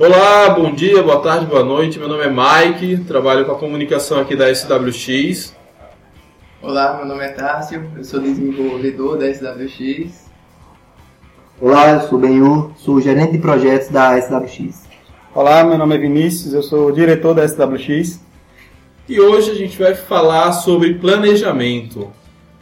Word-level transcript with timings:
Olá, 0.00 0.50
bom 0.50 0.72
dia, 0.72 1.02
boa 1.02 1.18
tarde, 1.20 1.46
boa 1.46 1.64
noite. 1.64 1.98
Meu 1.98 2.06
nome 2.06 2.22
é 2.22 2.30
Mike, 2.30 2.98
trabalho 2.98 3.44
com 3.44 3.50
a 3.50 3.58
comunicação 3.58 4.20
aqui 4.20 4.36
da 4.36 4.46
SWX. 4.54 5.56
Olá, 6.62 6.98
meu 6.98 7.04
nome 7.04 7.24
é 7.24 7.30
Tássio, 7.30 7.84
eu 7.96 8.04
sou 8.04 8.20
desenvolvedor 8.20 9.18
da 9.18 9.26
SWX. 9.26 10.26
Olá, 11.60 11.94
eu 11.94 12.00
sou 12.02 12.16
Benhur, 12.16 12.70
sou 12.76 13.00
gerente 13.00 13.32
de 13.32 13.38
projetos 13.38 13.88
da 13.88 14.16
SWX. 14.22 14.84
Olá, 15.34 15.64
meu 15.64 15.76
nome 15.76 15.96
é 15.96 15.98
Vinícius, 15.98 16.54
eu 16.54 16.62
sou 16.62 16.92
diretor 16.92 17.34
da 17.34 17.48
SWX. 17.48 18.20
E 19.08 19.20
hoje 19.20 19.50
a 19.50 19.54
gente 19.54 19.76
vai 19.76 19.96
falar 19.96 20.52
sobre 20.52 20.94
planejamento. 20.94 22.08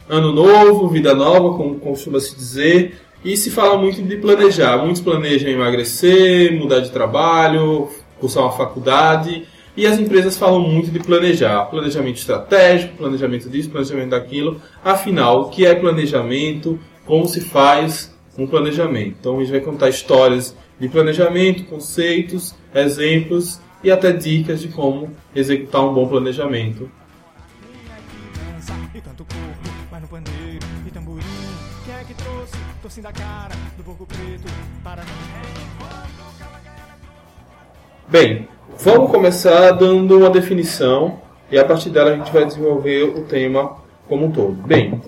Ano 0.09 0.31
novo, 0.31 0.89
vida 0.89 1.13
nova, 1.13 1.55
como 1.55 1.75
costuma 1.75 2.19
se 2.19 2.35
dizer, 2.35 2.99
e 3.23 3.35
se 3.35 3.49
fala 3.51 3.77
muito 3.77 4.01
de 4.01 4.17
planejar. 4.17 4.77
Muitos 4.77 5.01
planejam 5.01 5.49
emagrecer, 5.49 6.53
mudar 6.57 6.79
de 6.79 6.91
trabalho, 6.91 7.89
cursar 8.19 8.43
uma 8.43 8.51
faculdade. 8.51 9.45
E 9.75 9.85
as 9.85 9.99
empresas 9.99 10.37
falam 10.37 10.59
muito 10.59 10.89
de 10.89 10.99
planejar. 10.99 11.65
Planejamento 11.65 12.17
estratégico, 12.17 12.97
planejamento 12.97 13.49
disso, 13.49 13.69
planejamento 13.69 14.09
daquilo. 14.09 14.61
Afinal, 14.83 15.41
o 15.41 15.49
que 15.49 15.65
é 15.65 15.75
planejamento? 15.75 16.79
Como 17.05 17.27
se 17.27 17.41
faz 17.41 18.15
um 18.37 18.47
planejamento? 18.47 19.17
Então 19.19 19.37
a 19.37 19.39
gente 19.39 19.51
vai 19.51 19.61
contar 19.61 19.89
histórias 19.89 20.55
de 20.79 20.89
planejamento, 20.89 21.65
conceitos, 21.65 22.55
exemplos 22.73 23.59
e 23.83 23.91
até 23.91 24.11
dicas 24.11 24.61
de 24.61 24.67
como 24.69 25.11
executar 25.35 25.83
um 25.85 25.93
bom 25.93 26.07
planejamento. 26.07 26.89
Trouxe 32.87 33.01
torcida 33.01 33.09
a 33.09 33.11
cara 33.11 33.53
do 33.75 33.83
porco 33.83 34.05
preto 34.05 34.47
para 34.81 35.03
Bem, 38.07 38.47
vamos 38.79 39.11
começar 39.11 39.71
dando 39.71 40.17
uma 40.17 40.29
definição 40.29 41.19
e 41.51 41.59
a 41.59 41.65
partir 41.65 41.89
dela 41.89 42.11
a 42.11 42.15
gente 42.15 42.31
vai 42.31 42.45
desenvolver 42.45 43.03
o 43.03 43.23
tema 43.23 43.75
como 44.07 44.27
um 44.27 44.31
todo. 44.31 44.53
Bem, 44.53 45.01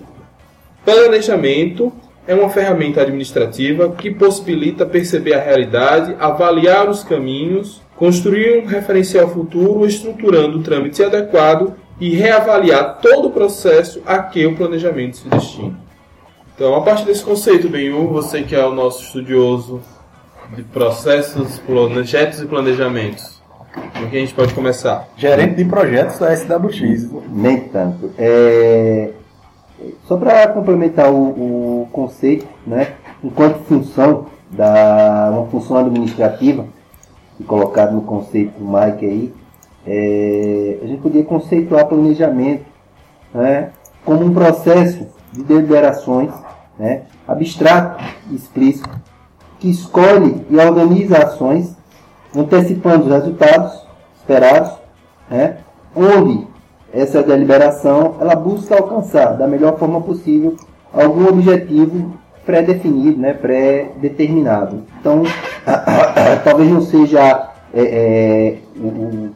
planejamento 0.84 1.90
é 2.26 2.34
uma 2.34 2.50
ferramenta 2.50 3.00
administrativa 3.00 3.90
que 3.92 4.10
possibilita 4.10 4.84
perceber 4.84 5.32
a 5.32 5.42
realidade, 5.42 6.14
avaliar 6.20 6.86
os 6.86 7.02
caminhos, 7.02 7.80
construir 7.96 8.62
um 8.62 8.66
referencial 8.66 9.26
futuro, 9.28 9.86
estruturando 9.86 10.58
o 10.58 10.62
trâmite 10.62 11.02
adequado 11.02 11.74
e 11.98 12.14
reavaliar 12.14 12.98
todo 13.00 13.28
o 13.28 13.32
processo 13.32 14.02
a 14.04 14.18
que 14.18 14.44
o 14.44 14.54
planejamento 14.54 15.16
se 15.16 15.28
destina. 15.28 15.89
Então, 16.60 16.74
a 16.74 16.82
partir 16.82 17.06
desse 17.06 17.24
conceito, 17.24 17.70
Benhu, 17.70 18.08
você 18.08 18.42
que 18.42 18.54
é 18.54 18.62
o 18.62 18.74
nosso 18.74 19.02
estudioso 19.02 19.80
de 20.54 20.62
processos, 20.62 21.58
projetos 21.60 22.38
e 22.42 22.44
planejamentos, 22.44 23.40
com 23.72 24.06
que 24.10 24.16
a 24.18 24.20
gente 24.20 24.34
pode 24.34 24.52
começar? 24.52 25.08
Gerente 25.16 25.54
de 25.54 25.64
projetos 25.64 26.18
da 26.18 26.36
SWX. 26.36 27.08
Nem 27.30 27.60
tanto. 27.60 28.10
É... 28.18 29.08
Só 30.06 30.18
para 30.18 30.48
complementar 30.48 31.10
o, 31.10 31.84
o, 31.84 31.88
conceito, 31.90 32.46
né, 32.66 32.92
enquanto 33.24 33.64
função 33.64 34.26
da 34.50 35.30
uma 35.32 35.46
função 35.46 35.78
administrativa, 35.78 36.66
colocado 37.46 37.94
no 37.94 38.02
conceito 38.02 38.58
do 38.58 38.66
Mike 38.66 39.06
aí, 39.06 39.34
é... 39.86 40.78
a 40.82 40.86
gente 40.86 41.00
podia 41.00 41.24
conceituar 41.24 41.86
planejamento 41.86 42.66
né, 43.32 43.70
como 44.04 44.26
um 44.26 44.34
processo 44.34 45.06
de 45.32 45.42
deliberações 45.42 46.30
né, 46.80 47.02
abstrato 47.28 48.02
explícito, 48.32 48.88
que 49.58 49.68
escolhe 49.68 50.46
e 50.48 50.56
organiza 50.56 51.18
ações, 51.18 51.76
antecipando 52.34 53.04
os 53.04 53.12
resultados 53.12 53.86
esperados, 54.16 54.72
né, 55.28 55.58
onde 55.94 56.46
essa 56.90 57.22
deliberação 57.22 58.14
ela 58.18 58.34
busca 58.34 58.76
alcançar 58.76 59.36
da 59.36 59.46
melhor 59.46 59.78
forma 59.78 60.00
possível 60.00 60.56
algum 60.90 61.28
objetivo 61.28 62.14
pré-definido, 62.46 63.20
né, 63.20 63.34
pré-determinado. 63.34 64.82
Então, 64.98 65.22
talvez 66.42 66.70
não 66.70 66.80
seja 66.80 67.50
é, 67.74 67.82
é, 67.82 68.58
o 68.74 69.28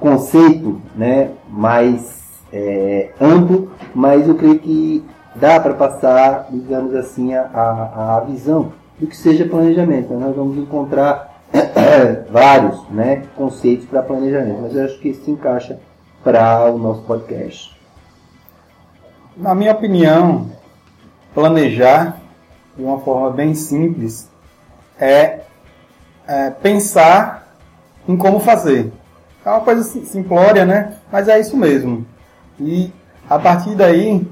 conceito 0.00 0.82
né, 0.96 1.30
mais 1.48 2.42
é, 2.52 3.10
amplo, 3.20 3.70
mas 3.94 4.26
eu 4.26 4.34
creio 4.34 4.58
que 4.58 5.04
dá 5.38 5.60
para 5.60 5.74
passar, 5.74 6.48
digamos 6.50 6.94
assim, 6.94 7.34
a, 7.34 7.42
a, 8.16 8.20
visão 8.26 8.72
do 8.98 9.06
que 9.06 9.16
seja 9.16 9.46
planejamento. 9.46 10.12
Nós 10.14 10.34
vamos 10.34 10.56
encontrar 10.58 11.42
vários 12.30 12.88
né, 12.90 13.24
conceitos 13.36 13.86
para 13.86 14.02
planejamento, 14.02 14.62
mas 14.62 14.74
eu 14.74 14.84
acho 14.84 14.98
que 14.98 15.08
isso 15.08 15.24
se 15.24 15.30
encaixa 15.30 15.78
para 16.22 16.70
o 16.70 16.78
nosso 16.78 17.02
podcast. 17.02 17.76
Na 19.36 19.54
minha 19.54 19.72
opinião, 19.72 20.50
planejar 21.32 22.16
de 22.76 22.82
uma 22.82 22.98
forma 23.00 23.30
bem 23.30 23.54
simples 23.54 24.28
é, 24.98 25.40
é 26.26 26.50
pensar 26.50 27.48
em 28.06 28.16
como 28.16 28.40
fazer. 28.40 28.92
É 29.44 29.50
uma 29.50 29.60
coisa 29.60 29.82
simplória, 29.82 30.64
né? 30.64 30.96
Mas 31.10 31.28
é 31.28 31.38
isso 31.38 31.56
mesmo. 31.56 32.04
E 32.58 32.92
a 33.30 33.38
partir 33.38 33.74
daí 33.74 34.26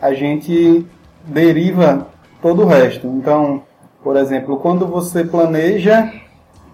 a 0.00 0.14
gente 0.14 0.86
deriva 1.24 2.08
todo 2.40 2.62
o 2.62 2.66
resto. 2.66 3.06
Então, 3.06 3.62
por 4.02 4.16
exemplo, 4.16 4.56
quando 4.58 4.86
você 4.86 5.24
planeja 5.24 6.12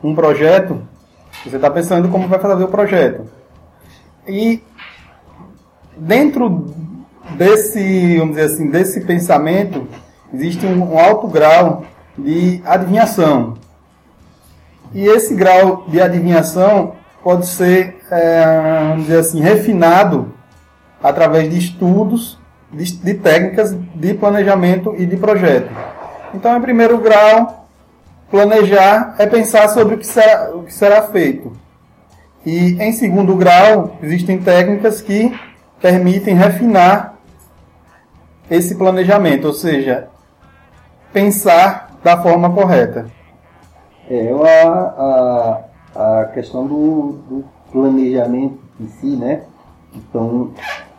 um 0.02 0.14
projeto, 0.14 0.80
você 1.44 1.56
está 1.56 1.70
pensando 1.70 2.08
como 2.08 2.28
vai 2.28 2.38
fazer 2.38 2.64
o 2.64 2.68
projeto. 2.68 3.24
E 4.26 4.62
dentro 5.96 6.74
desse, 7.36 8.18
vamos 8.18 8.36
dizer 8.36 8.52
assim, 8.52 8.70
desse 8.70 9.00
pensamento, 9.02 9.86
existe 10.32 10.66
um, 10.66 10.98
alto 10.98 11.28
grau 11.28 11.84
de 12.16 12.62
adivinhação. 12.64 13.54
E 14.92 15.04
esse 15.06 15.34
grau 15.34 15.84
de 15.88 16.00
adivinhação 16.00 16.94
pode 17.22 17.46
ser, 17.46 17.98
é, 18.10 18.88
vamos 18.90 19.06
dizer 19.06 19.18
assim, 19.18 19.40
refinado 19.40 20.32
através 21.02 21.50
de 21.50 21.58
estudos 21.58 22.38
de, 22.74 22.92
de 22.96 23.14
técnicas 23.14 23.74
de 23.94 24.14
planejamento 24.14 24.94
e 24.98 25.06
de 25.06 25.16
projeto. 25.16 25.70
Então, 26.34 26.56
em 26.56 26.60
primeiro 26.60 26.98
grau, 26.98 27.66
planejar 28.30 29.14
é 29.18 29.26
pensar 29.26 29.68
sobre 29.68 29.94
o 29.94 29.98
que 29.98 30.06
será, 30.06 30.50
o 30.54 30.64
que 30.64 30.74
será 30.74 31.02
feito. 31.02 31.52
E 32.44 32.76
em 32.82 32.92
segundo 32.92 33.36
grau, 33.36 33.96
existem 34.02 34.38
técnicas 34.38 35.00
que 35.00 35.34
permitem 35.80 36.34
refinar 36.34 37.14
esse 38.50 38.74
planejamento, 38.74 39.46
ou 39.46 39.52
seja, 39.52 40.08
pensar 41.12 41.90
da 42.02 42.20
forma 42.20 42.50
correta. 42.52 43.06
É, 44.10 44.30
a, 44.30 45.64
a, 45.94 46.20
a 46.20 46.24
questão 46.26 46.66
do, 46.66 47.12
do 47.28 47.44
planejamento 47.72 48.58
em 48.78 48.88
si, 48.88 49.16
né? 49.16 49.42
Então, 49.94 50.52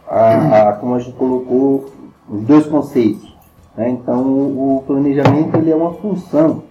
a, 0.07 0.69
a, 0.69 0.73
como 0.73 0.95
a 0.95 0.99
gente 0.99 1.15
colocou, 1.15 1.91
os 2.29 2.41
dois 2.43 2.65
conceitos. 2.65 3.35
Né? 3.75 3.89
Então, 3.89 4.21
o 4.21 4.83
planejamento 4.85 5.55
ele 5.57 5.71
é 5.71 5.75
uma 5.75 5.93
função 5.93 6.63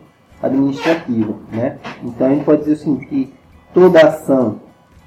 administrativa. 0.42 1.34
Né? 1.52 1.78
Então, 2.02 2.26
a 2.26 2.30
gente 2.30 2.44
pode 2.44 2.60
dizer 2.60 2.74
assim, 2.74 2.96
que 2.96 3.32
toda 3.72 4.06
ação 4.06 4.60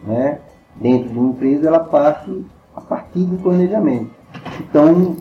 né, 0.03 0.39
dentro 0.75 1.09
de 1.09 1.17
uma 1.17 1.29
empresa 1.29 1.67
ela 1.67 1.79
parte 1.79 2.45
a 2.75 2.81
partir 2.81 3.23
do 3.23 3.37
planejamento. 3.37 4.11
Então, 4.59 5.17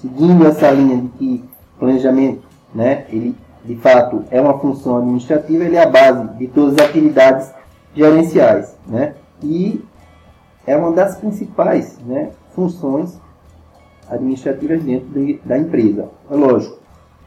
seguindo 0.00 0.46
essa 0.46 0.70
linha 0.70 0.96
de 0.96 1.08
que 1.08 1.44
planejamento, 1.78 2.42
né, 2.74 3.04
ele 3.10 3.36
de 3.64 3.76
fato 3.76 4.24
é 4.30 4.40
uma 4.40 4.58
função 4.58 4.98
administrativa, 4.98 5.64
ele 5.64 5.76
é 5.76 5.82
a 5.82 5.88
base 5.88 6.28
de 6.36 6.48
todas 6.48 6.74
as 6.74 6.88
atividades 6.88 7.52
gerenciais, 7.94 8.76
né? 8.86 9.14
E 9.42 9.84
é 10.66 10.76
uma 10.76 10.92
das 10.92 11.16
principais 11.16 11.98
né, 12.06 12.30
funções 12.54 13.18
administrativas 14.08 14.82
dentro 14.82 15.08
de, 15.08 15.40
da 15.44 15.58
empresa. 15.58 16.08
É 16.30 16.34
lógico, 16.34 16.78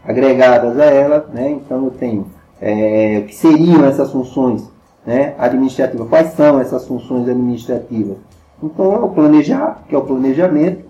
agregadas 0.03 0.77
a 0.79 0.85
ela, 0.85 1.29
né, 1.33 1.51
então 1.51 1.85
eu 1.85 1.91
tenho 1.91 2.27
é, 2.61 3.21
o 3.23 3.27
que 3.27 3.35
seriam 3.35 3.85
essas 3.85 4.11
funções 4.11 4.69
né, 5.05 5.35
administrativas, 5.37 6.07
quais 6.07 6.33
são 6.33 6.59
essas 6.59 6.87
funções 6.87 7.27
administrativas. 7.29 8.17
Então 8.61 8.93
é 8.93 8.99
o 8.99 9.09
planejar, 9.09 9.83
que 9.87 9.93
é 9.93 9.97
o 9.97 10.01
planejamento, 10.01 10.85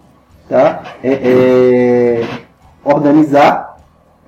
tá? 0.47 0.83
É, 1.03 1.13
é, 1.13 2.27
organizar, 2.83 3.77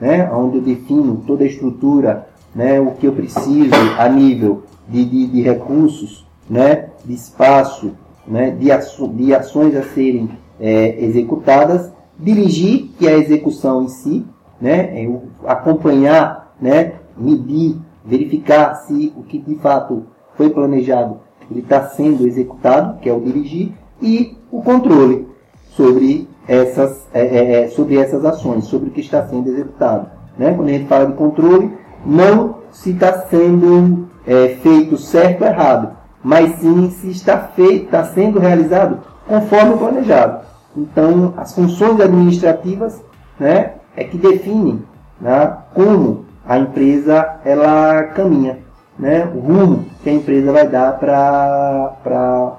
né, 0.02 0.30
onde 0.32 0.58
eu 0.58 0.62
defino 0.62 1.24
toda 1.26 1.44
a 1.44 1.48
estrutura, 1.48 2.28
né, 2.54 2.80
o 2.80 2.92
que 2.92 3.06
eu 3.06 3.14
preciso 3.14 3.76
a 3.98 4.10
nível 4.10 4.64
de, 4.88 5.06
de, 5.06 5.28
de 5.28 5.42
recursos, 5.42 6.26
né, 6.50 6.90
de 7.06 7.14
espaço, 7.14 7.92
né, 8.28 8.52
de, 8.52 8.72
aço, 8.72 9.08
de 9.10 9.34
ações 9.34 9.76
a 9.76 9.84
serem 9.84 10.30
é, 10.60 11.04
executadas, 11.04 11.92
dirigir, 12.20 12.90
que 12.98 13.08
é 13.08 13.14
a 13.14 13.18
execução 13.18 13.84
em 13.84 13.88
si, 13.88 14.26
né, 14.60 15.04
é 15.04 15.20
acompanhar, 15.46 16.56
né, 16.60 16.94
medir 17.16 17.78
verificar 18.04 18.74
se 18.76 19.14
o 19.18 19.24
que 19.24 19.38
de 19.38 19.56
fato 19.56 20.06
foi 20.36 20.50
planejado 20.50 21.20
ele 21.50 21.62
está 21.62 21.88
sendo 21.88 22.28
executado, 22.28 23.00
que 23.00 23.10
é 23.10 23.14
o 23.14 23.22
dirigir, 23.22 23.72
e 24.02 24.38
o 24.52 24.62
controle 24.62 25.28
sobre 25.70 26.28
essas, 26.48 27.08
é, 27.14 27.22
é, 27.22 27.64
é, 27.64 27.68
sobre 27.70 27.98
essas 27.98 28.24
ações, 28.26 28.66
sobre 28.66 28.90
o 28.90 28.92
que 28.92 29.02
está 29.02 29.26
sendo 29.28 29.50
executado. 29.50 30.10
Né? 30.38 30.54
Quando 30.54 30.70
a 30.70 30.72
gente 30.72 30.88
fala 30.88 31.08
de 31.08 31.14
controle, 31.14 31.72
não 32.06 32.58
se 32.72 32.92
está 32.92 33.22
sendo 33.28 34.08
é, 34.26 34.58
feito 34.62 34.98
certo 34.98 35.42
ou 35.42 35.48
errado, 35.48 35.97
mas 36.28 36.60
sim 36.60 36.90
se 36.92 37.10
está 37.10 37.40
feito, 37.40 37.86
está 37.86 38.04
sendo 38.04 38.38
realizado 38.38 39.00
conforme 39.26 39.76
o 39.76 39.78
planejado. 39.78 40.42
Então, 40.76 41.34
as 41.38 41.56
funções 41.56 42.02
administrativas 42.02 43.02
né, 43.40 43.76
é 43.96 44.04
que 44.04 44.18
definem 44.18 44.84
né, 45.22 45.58
como 45.74 46.26
a 46.46 46.58
empresa 46.58 47.40
ela 47.46 48.04
caminha, 48.14 48.60
né, 49.00 49.32
o 49.34 49.40
rumo 49.40 49.86
que 50.04 50.10
a 50.10 50.14
empresa 50.14 50.52
vai 50.52 50.68
dar 50.68 51.00
para 51.00 52.58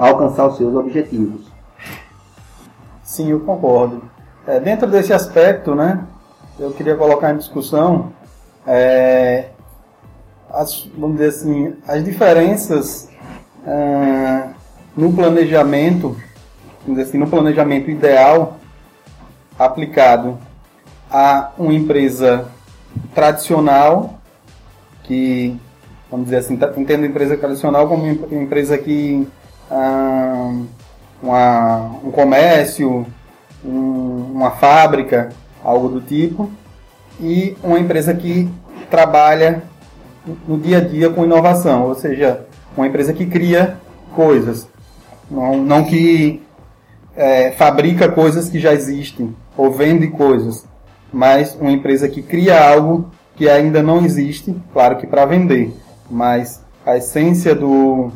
alcançar 0.00 0.46
os 0.46 0.56
seus 0.56 0.74
objetivos. 0.74 1.42
Sim, 3.02 3.32
eu 3.32 3.40
concordo. 3.40 4.00
É, 4.46 4.58
dentro 4.58 4.88
desse 4.88 5.12
aspecto, 5.12 5.74
né, 5.74 6.06
eu 6.58 6.70
queria 6.70 6.96
colocar 6.96 7.34
em 7.34 7.36
discussão 7.36 8.14
é, 8.66 9.50
as, 10.50 10.88
vamos 10.96 11.18
dizer 11.18 11.28
assim, 11.28 11.74
as 11.86 12.04
diferenças 12.04 13.08
é, 13.66 14.48
no 14.96 15.12
planejamento, 15.12 16.16
vamos 16.82 16.98
dizer 16.98 17.02
assim, 17.02 17.18
no 17.18 17.28
planejamento 17.28 17.90
ideal 17.90 18.56
aplicado 19.58 20.38
a 21.10 21.52
uma 21.58 21.72
empresa 21.72 22.46
tradicional, 23.14 24.18
que, 25.04 25.58
vamos 26.10 26.26
dizer 26.26 26.38
assim, 26.38 26.56
tá, 26.56 26.72
entendo 26.76 27.06
empresa 27.06 27.36
tradicional 27.36 27.88
como 27.88 28.04
uma 28.04 28.42
empresa 28.42 28.76
que 28.76 29.26
ah, 29.70 30.52
uma, 31.22 31.78
um 32.04 32.10
comércio, 32.10 33.06
um, 33.64 34.32
uma 34.34 34.52
fábrica, 34.52 35.30
algo 35.64 35.88
do 35.88 36.00
tipo, 36.00 36.50
e 37.20 37.56
uma 37.62 37.78
empresa 37.78 38.14
que 38.14 38.48
trabalha 38.90 39.62
no 40.46 40.58
dia 40.58 40.78
a 40.78 40.80
dia 40.80 41.10
com 41.10 41.24
inovação, 41.24 41.84
ou 41.84 41.94
seja, 41.94 42.46
uma 42.76 42.86
empresa 42.86 43.12
que 43.12 43.26
cria 43.26 43.76
coisas, 44.14 44.68
não, 45.30 45.62
não 45.62 45.84
que 45.84 46.42
é, 47.16 47.52
fabrica 47.52 48.08
coisas 48.08 48.48
que 48.48 48.58
já 48.58 48.72
existem 48.72 49.34
ou 49.56 49.70
vende 49.70 50.08
coisas, 50.08 50.66
mas 51.12 51.56
uma 51.60 51.72
empresa 51.72 52.08
que 52.08 52.22
cria 52.22 52.68
algo 52.68 53.10
que 53.34 53.48
ainda 53.48 53.82
não 53.82 54.04
existe, 54.04 54.54
claro 54.72 54.96
que 54.96 55.06
para 55.06 55.24
vender, 55.24 55.72
mas 56.10 56.62
a 56.84 56.96
essência 56.96 57.54
do, 57.54 58.10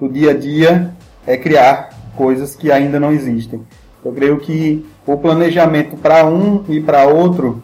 do 0.00 0.08
dia 0.08 0.30
a 0.30 0.34
dia 0.34 0.94
é 1.26 1.36
criar 1.36 1.90
coisas 2.16 2.54
que 2.54 2.70
ainda 2.70 2.98
não 2.98 3.12
existem. 3.12 3.62
Eu 4.04 4.12
creio 4.12 4.38
que 4.38 4.84
o 5.06 5.16
planejamento 5.16 5.96
para 5.96 6.26
um 6.26 6.64
e 6.68 6.80
para 6.80 7.06
outro 7.06 7.62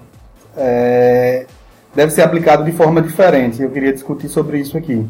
é, 0.56 1.46
deve 1.94 2.12
ser 2.12 2.23
aplicado 2.23 2.64
de 2.64 2.73
forma 2.73 3.00
diferente. 3.02 3.62
Eu 3.62 3.70
queria 3.70 3.93
discutir 3.93 4.29
sobre 4.29 4.58
isso 4.58 4.76
aqui. 4.76 5.06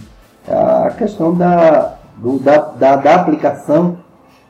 A 0.49 0.91
questão 0.97 1.35
da, 1.35 1.99
do, 2.17 2.39
da, 2.39 2.59
da, 2.59 2.97
da, 2.97 3.15
aplicação 3.15 3.99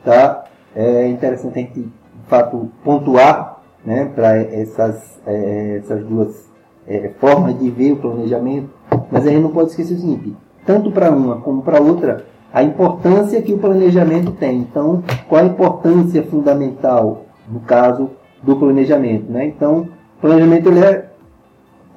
tá? 0.04 0.44
é 0.74 1.08
interessante 1.08 1.58
a 1.58 1.62
gente, 1.62 1.80
de 1.80 1.90
fato, 2.28 2.70
pontuar 2.84 3.58
né, 3.84 4.10
para 4.14 4.36
essas, 4.36 5.18
é, 5.26 5.80
essas 5.82 6.04
duas 6.04 6.48
é, 6.86 7.10
formas 7.18 7.58
de 7.58 7.70
ver 7.70 7.92
o 7.92 7.96
planejamento, 7.96 8.70
mas 9.10 9.26
a 9.26 9.30
gente 9.30 9.42
não 9.42 9.50
pode 9.50 9.70
esquecer 9.70 9.94
o 9.94 10.00
seguinte: 10.00 10.36
tanto 10.64 10.90
para 10.92 11.10
uma 11.10 11.40
como 11.40 11.62
para 11.62 11.80
outra, 11.80 12.24
a 12.52 12.62
importância 12.62 13.42
que 13.42 13.52
o 13.52 13.58
planejamento 13.58 14.32
tem. 14.32 14.58
Então, 14.58 15.02
qual 15.28 15.42
a 15.42 15.46
importância 15.46 16.22
fundamental, 16.22 17.24
no 17.48 17.60
caso, 17.60 18.10
do 18.42 18.56
planejamento? 18.56 19.30
Né? 19.30 19.46
Então, 19.46 19.88
o 20.18 20.20
planejamento 20.20 20.68
ele 20.68 20.80
é 20.80 21.07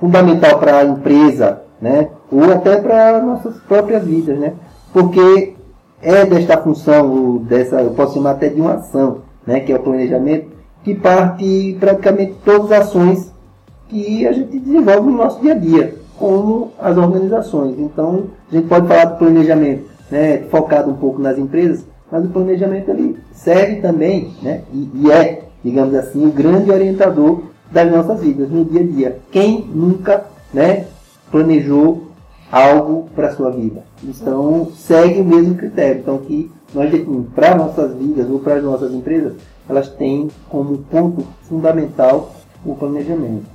fundamental 0.01 0.57
para 0.57 0.79
a 0.79 0.83
empresa, 0.83 1.61
né? 1.79 2.09
ou 2.31 2.51
até 2.51 2.77
para 2.77 3.21
nossas 3.21 3.55
próprias 3.67 4.03
vidas, 4.03 4.37
né? 4.39 4.53
porque 4.91 5.53
é 6.01 6.25
desta 6.25 6.57
função, 6.57 7.37
dessa, 7.37 7.81
eu 7.81 7.91
posso 7.91 8.15
chamar 8.15 8.31
até 8.31 8.49
de 8.49 8.59
uma 8.59 8.73
ação, 8.73 9.19
né? 9.45 9.59
que 9.59 9.71
é 9.71 9.75
o 9.75 9.79
planejamento, 9.79 10.47
que 10.83 10.95
parte 10.95 11.77
praticamente 11.79 12.33
todas 12.43 12.71
as 12.71 12.87
ações 12.87 13.31
que 13.87 14.25
a 14.25 14.31
gente 14.31 14.57
desenvolve 14.57 15.11
no 15.11 15.17
nosso 15.17 15.39
dia 15.39 15.53
a 15.53 15.57
dia, 15.57 15.95
como 16.17 16.71
as 16.79 16.97
organizações. 16.97 17.77
Então, 17.77 18.23
a 18.51 18.55
gente 18.55 18.67
pode 18.67 18.87
falar 18.87 19.05
do 19.05 19.17
planejamento 19.17 19.91
né, 20.09 20.39
focado 20.49 20.89
um 20.89 20.95
pouco 20.95 21.21
nas 21.21 21.37
empresas, 21.37 21.85
mas 22.11 22.25
o 22.25 22.29
planejamento 22.29 22.89
ele 22.89 23.17
serve 23.31 23.81
também, 23.81 24.33
né, 24.41 24.61
e, 24.73 24.89
e 24.95 25.11
é, 25.11 25.43
digamos 25.63 25.93
assim, 25.93 26.25
o 26.25 26.31
grande 26.31 26.71
orientador 26.71 27.43
das 27.71 27.89
nossas 27.89 28.21
vidas 28.21 28.49
no 28.49 28.65
dia 28.65 28.81
a 28.81 28.83
dia. 28.83 29.19
Quem 29.31 29.61
nunca 29.61 30.25
né, 30.53 30.87
planejou 31.31 32.11
algo 32.51 33.09
para 33.15 33.29
a 33.29 33.35
sua 33.35 33.49
vida? 33.51 33.83
Então, 34.03 34.71
segue 34.75 35.21
o 35.21 35.25
mesmo 35.25 35.55
critério. 35.55 36.01
Então, 36.01 36.17
que 36.19 36.51
nós 36.73 36.91
definimos 36.91 37.33
para 37.33 37.55
nossas 37.55 37.95
vidas 37.95 38.29
ou 38.29 38.39
para 38.39 38.55
as 38.55 38.63
nossas 38.63 38.93
empresas, 38.93 39.33
elas 39.67 39.89
têm 39.89 40.29
como 40.49 40.79
ponto 40.79 41.25
fundamental 41.43 42.35
o 42.65 42.75
planejamento. 42.75 43.45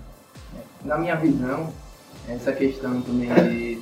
Na 0.85 0.97
minha 0.99 1.17
visão, 1.17 1.69
essa 2.29 2.53
questão 2.53 3.01
também 3.03 3.29
de, 3.29 3.79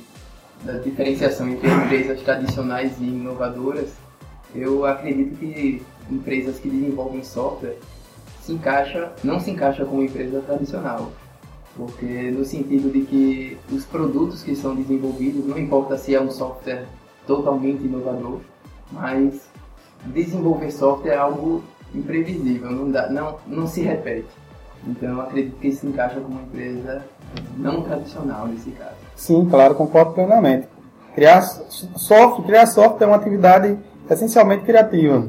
da 0.63 0.73
diferenciação 0.79 1.49
entre 1.49 1.69
empresas 1.69 2.21
tradicionais 2.21 2.93
e 2.99 3.05
inovadoras, 3.05 3.89
eu 4.53 4.85
acredito 4.85 5.37
que 5.37 5.81
empresas 6.09 6.59
que 6.59 6.69
desenvolvem 6.69 7.23
software 7.23 7.77
se 8.45 8.53
encaixa, 8.53 9.11
não 9.23 9.39
se 9.39 9.49
encaixa 9.51 9.83
como 9.85 10.03
empresa 10.03 10.39
tradicional. 10.41 11.11
Porque 11.75 12.31
no 12.31 12.45
sentido 12.45 12.91
de 12.91 13.01
que 13.01 13.57
os 13.71 13.83
produtos 13.85 14.43
que 14.43 14.55
são 14.55 14.75
desenvolvidos, 14.75 15.45
não 15.45 15.57
importa 15.57 15.97
se 15.97 16.13
é 16.15 16.21
um 16.21 16.29
software 16.29 16.85
totalmente 17.25 17.83
inovador, 17.83 18.39
mas 18.91 19.41
desenvolver 20.05 20.71
software 20.71 21.13
é 21.13 21.17
algo 21.17 21.63
imprevisível, 21.93 22.71
não, 22.71 22.91
dá, 22.91 23.09
não, 23.09 23.37
não 23.47 23.67
se 23.67 23.81
repete. 23.81 24.27
Então 24.87 25.19
acredito 25.21 25.57
que 25.57 25.71
se 25.71 25.87
encaixa 25.87 26.19
como 26.19 26.35
uma 26.35 26.43
empresa 26.43 27.03
não 27.57 27.81
tradicional 27.81 28.47
nesse 28.47 28.69
caso. 28.71 28.95
Sim, 29.15 29.47
claro, 29.49 29.73
concordo 29.73 30.13
plenamente. 30.13 30.67
Criar 31.15 31.41
software, 31.41 32.45
criar 32.45 32.65
software 32.67 33.05
é 33.05 33.09
uma 33.09 33.15
atividade 33.15 33.77
essencialmente 34.09 34.63
criativa. 34.63 35.27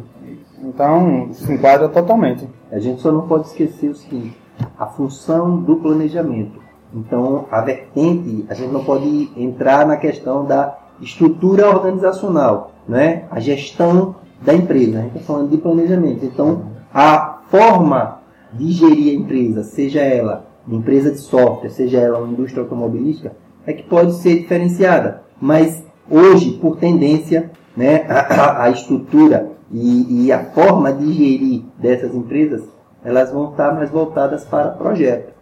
Então, 0.66 1.28
se 1.32 1.52
enquadra 1.52 1.88
totalmente. 1.88 2.48
A 2.72 2.78
gente 2.80 3.00
só 3.00 3.12
não 3.12 3.28
pode 3.28 3.46
esquecer 3.46 3.88
o 3.88 3.94
seguinte: 3.94 4.36
a 4.78 4.86
função 4.86 5.58
do 5.58 5.76
planejamento. 5.76 6.60
Então, 6.92 7.46
a 7.50 7.60
vertente, 7.60 8.44
a 8.48 8.54
gente 8.54 8.72
não 8.72 8.84
pode 8.84 9.30
entrar 9.36 9.86
na 9.86 9.96
questão 9.96 10.44
da 10.44 10.76
estrutura 11.00 11.68
organizacional, 11.68 12.72
né? 12.88 13.24
a 13.30 13.38
gestão 13.38 14.16
da 14.42 14.54
empresa. 14.54 14.98
A 14.98 15.02
gente 15.02 15.16
está 15.16 15.32
falando 15.32 15.50
de 15.50 15.58
planejamento. 15.58 16.24
Então, 16.24 16.62
a 16.92 17.40
forma 17.50 18.20
de 18.52 18.72
gerir 18.72 19.12
a 19.12 19.20
empresa, 19.20 19.62
seja 19.62 20.00
ela 20.00 20.46
uma 20.66 20.78
empresa 20.78 21.12
de 21.12 21.18
software, 21.18 21.70
seja 21.70 21.98
ela 21.98 22.18
uma 22.18 22.32
indústria 22.32 22.62
automobilística, 22.62 23.32
é 23.66 23.72
que 23.72 23.84
pode 23.84 24.14
ser 24.14 24.40
diferenciada. 24.40 25.22
Mas 25.40 25.84
hoje, 26.10 26.52
por 26.52 26.76
tendência, 26.76 27.50
né, 27.76 28.04
a, 28.08 28.64
a 28.64 28.70
estrutura 28.70 29.55
e, 29.70 30.26
e, 30.26 30.32
a 30.32 30.44
forma 30.44 30.92
de 30.92 31.12
gerir 31.12 31.64
dessas 31.78 32.14
empresas, 32.14 32.62
elas 33.04 33.32
vão 33.32 33.50
estar 33.50 33.74
mais 33.74 33.90
voltadas 33.90 34.44
para 34.44 34.70
projeto. 34.70 35.32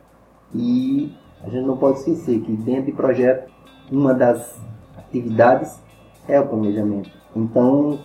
E 0.54 1.12
a 1.42 1.50
gente 1.50 1.66
não 1.66 1.76
pode 1.76 1.98
esquecer 1.98 2.40
que 2.40 2.52
dentro 2.52 2.86
de 2.86 2.92
projeto, 2.92 3.50
uma 3.90 4.14
das 4.14 4.58
atividades 4.96 5.78
é 6.26 6.40
o 6.40 6.46
planejamento. 6.46 7.10
Então, 7.36 7.98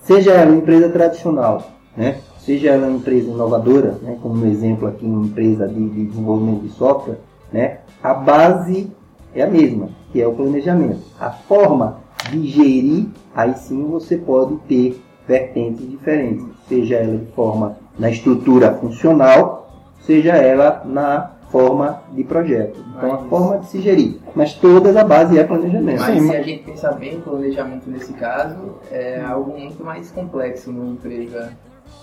seja 0.00 0.32
ela 0.32 0.50
uma 0.50 0.58
empresa 0.58 0.90
tradicional, 0.90 1.62
né, 1.96 2.20
seja 2.38 2.70
ela 2.70 2.86
uma 2.88 2.98
empresa 2.98 3.30
inovadora, 3.30 3.92
né, 4.02 4.18
como 4.22 4.36
no 4.36 4.46
exemplo 4.46 4.86
aqui, 4.88 5.06
uma 5.06 5.26
empresa 5.26 5.66
de, 5.66 5.88
de 5.88 6.06
desenvolvimento 6.06 6.62
de 6.62 6.68
software, 6.70 7.18
né, 7.52 7.78
a 8.02 8.12
base 8.12 8.90
é 9.34 9.42
a 9.42 9.46
mesma, 9.46 9.88
que 10.12 10.20
é 10.20 10.26
o 10.26 10.32
planejamento. 10.32 11.00
A 11.18 11.30
forma 11.30 11.98
de 12.30 12.46
gerir, 12.46 13.08
aí 13.34 13.54
sim 13.54 13.84
você 13.86 14.16
pode 14.16 14.56
ter 14.68 15.00
vertentes 15.26 15.88
diferentes, 15.88 16.46
seja 16.68 16.96
ela 16.96 17.18
de 17.18 17.26
forma 17.32 17.76
na 17.98 18.10
estrutura 18.10 18.74
funcional, 18.74 19.70
seja 20.00 20.36
ela 20.36 20.82
na 20.84 21.32
forma 21.50 22.02
de 22.12 22.24
projeto. 22.24 22.84
Então, 22.96 23.08
mas... 23.08 23.20
a 23.20 23.24
forma 23.28 23.58
de 23.58 23.66
se 23.66 23.80
gerir. 23.80 24.16
Mas 24.34 24.52
todas 24.54 24.96
a 24.96 25.04
base 25.04 25.38
é 25.38 25.44
planejamento. 25.44 26.00
Mas 26.00 26.18
Sim, 26.18 26.28
se 26.28 26.36
a 26.36 26.42
gente 26.42 26.62
pensar 26.64 26.92
bem, 26.92 27.20
planejamento 27.20 27.88
nesse 27.88 28.12
caso 28.12 28.76
é 28.90 29.20
algo 29.20 29.58
muito 29.58 29.82
mais 29.82 30.10
complexo 30.10 30.72
numa 30.72 30.92
empresa 30.92 31.52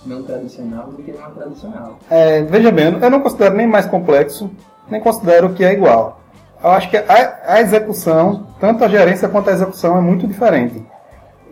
não 0.04 0.22
tradicional 0.22 0.88
do 0.88 1.02
que 1.02 1.12
uma 1.12 1.30
tradicional. 1.30 1.98
É, 2.10 2.42
veja 2.42 2.70
bem, 2.70 2.98
eu 3.00 3.10
não 3.10 3.20
considero 3.20 3.54
nem 3.54 3.66
mais 3.66 3.86
complexo, 3.86 4.50
nem 4.90 5.00
considero 5.00 5.50
que 5.54 5.64
é 5.64 5.72
igual. 5.72 6.20
eu 6.62 6.70
acho 6.70 6.90
que 6.90 6.96
a, 6.96 7.38
a 7.46 7.60
execução, 7.60 8.46
tanto 8.60 8.84
a 8.84 8.88
gerência 8.88 9.28
quanto 9.28 9.50
a 9.50 9.52
execução 9.52 9.96
é 9.96 10.00
muito 10.00 10.26
diferente. 10.26 10.82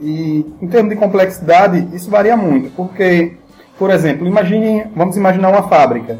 E 0.00 0.46
em 0.60 0.66
termos 0.68 0.90
de 0.90 0.96
complexidade, 0.96 1.88
isso 1.94 2.10
varia 2.10 2.36
muito, 2.36 2.70
porque, 2.70 3.36
por 3.78 3.90
exemplo, 3.90 4.26
imagine, 4.26 4.86
vamos 4.96 5.16
imaginar 5.16 5.50
uma 5.50 5.68
fábrica. 5.68 6.18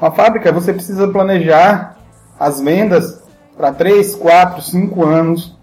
Uma 0.00 0.10
fábrica, 0.10 0.52
você 0.52 0.72
precisa 0.72 1.08
planejar 1.08 1.96
as 2.38 2.60
vendas 2.60 3.22
para 3.56 3.72
3, 3.72 4.14
4, 4.16 4.62
5 4.62 5.04
anos 5.04 5.56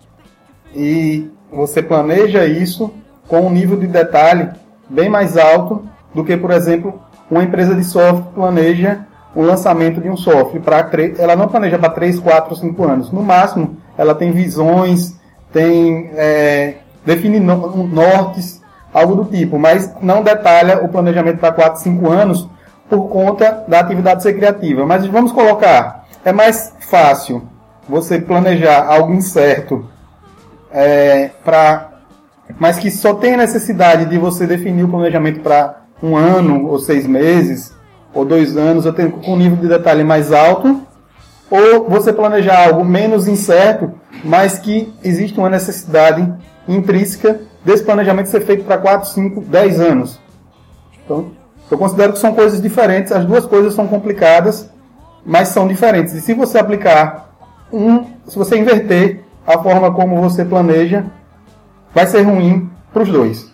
e 0.75 1.29
você 1.51 1.81
planeja 1.81 2.45
isso 2.45 2.91
com 3.27 3.41
um 3.41 3.49
nível 3.49 3.77
de 3.77 3.87
detalhe 3.87 4.49
bem 4.89 5.09
mais 5.09 5.37
alto 5.37 5.87
do 6.13 6.23
que, 6.23 6.35
por 6.35 6.51
exemplo, 6.51 7.01
uma 7.29 7.43
empresa 7.43 7.75
de 7.75 7.83
software 7.83 8.31
planeja 8.33 9.05
o 9.33 9.41
lançamento 9.41 10.01
de 10.01 10.09
um 10.09 10.17
software. 10.17 10.59
Pra, 10.59 10.89
ela 11.17 11.35
não 11.35 11.47
planeja 11.47 11.79
para 11.79 11.89
3, 11.89 12.19
4, 12.19 12.55
5 12.55 12.83
anos. 12.83 13.11
No 13.11 13.23
máximo, 13.23 13.77
ela 13.97 14.13
tem 14.13 14.31
visões, 14.31 15.15
tem 15.51 16.11
é, 16.13 16.75
define 17.05 17.39
nortes, 17.39 18.61
algo 18.93 19.15
do 19.15 19.25
tipo, 19.25 19.57
mas 19.57 19.93
não 20.01 20.21
detalha 20.23 20.83
o 20.83 20.89
planejamento 20.89 21.39
para 21.39 21.53
4, 21.53 21.81
5 21.81 22.09
anos 22.09 22.49
por 22.89 23.07
conta 23.07 23.63
da 23.67 23.79
atividade 23.79 24.21
ser 24.21 24.33
criativa. 24.33 24.85
Mas 24.85 25.05
vamos 25.05 25.31
colocar, 25.31 26.05
é 26.25 26.31
mais 26.31 26.73
fácil 26.79 27.43
você 27.87 28.19
planejar 28.19 28.85
algo 28.85 29.13
incerto 29.13 29.85
é, 30.71 31.31
para 31.43 31.91
mas 32.59 32.77
que 32.77 32.91
só 32.91 33.13
tem 33.13 33.35
a 33.35 33.37
necessidade 33.37 34.05
de 34.05 34.17
você 34.17 34.45
definir 34.45 34.83
o 34.83 34.89
planejamento 34.89 35.39
para 35.39 35.81
um 36.01 36.15
ano 36.15 36.67
ou 36.67 36.79
seis 36.79 37.07
meses 37.07 37.73
ou 38.13 38.25
dois 38.25 38.57
anos, 38.57 38.85
eu 38.85 38.93
tenho 38.93 39.11
com 39.11 39.33
um 39.33 39.37
nível 39.37 39.57
de 39.57 39.67
detalhe 39.67 40.03
mais 40.03 40.33
alto, 40.33 40.81
ou 41.49 41.89
você 41.89 42.11
planejar 42.11 42.67
algo 42.67 42.83
menos 42.83 43.27
incerto, 43.27 43.93
mas 44.23 44.59
que 44.59 44.93
existe 45.03 45.39
uma 45.39 45.49
necessidade 45.49 46.29
intrínseca 46.67 47.41
desse 47.63 47.83
planejamento 47.83 48.29
ser 48.29 48.41
feito 48.41 48.63
para 48.63 48.77
4, 48.77 49.09
5, 49.09 49.41
10 49.41 49.79
anos. 49.79 50.19
Então, 51.03 51.31
eu 51.69 51.77
considero 51.77 52.13
que 52.13 52.19
são 52.19 52.33
coisas 52.33 52.61
diferentes, 52.61 53.11
as 53.11 53.25
duas 53.25 53.45
coisas 53.45 53.73
são 53.73 53.87
complicadas, 53.87 54.69
mas 55.25 55.49
são 55.49 55.67
diferentes. 55.67 56.13
E 56.13 56.21
se 56.21 56.33
você 56.33 56.59
aplicar 56.59 57.29
um, 57.71 58.05
se 58.27 58.37
você 58.37 58.57
inverter 58.57 59.23
a 59.45 59.57
forma 59.57 59.93
como 59.93 60.19
você 60.21 60.43
planeja, 60.43 61.05
vai 61.93 62.05
ser 62.05 62.21
ruim 62.23 62.69
para 62.91 63.03
os 63.03 63.09
dois. 63.09 63.51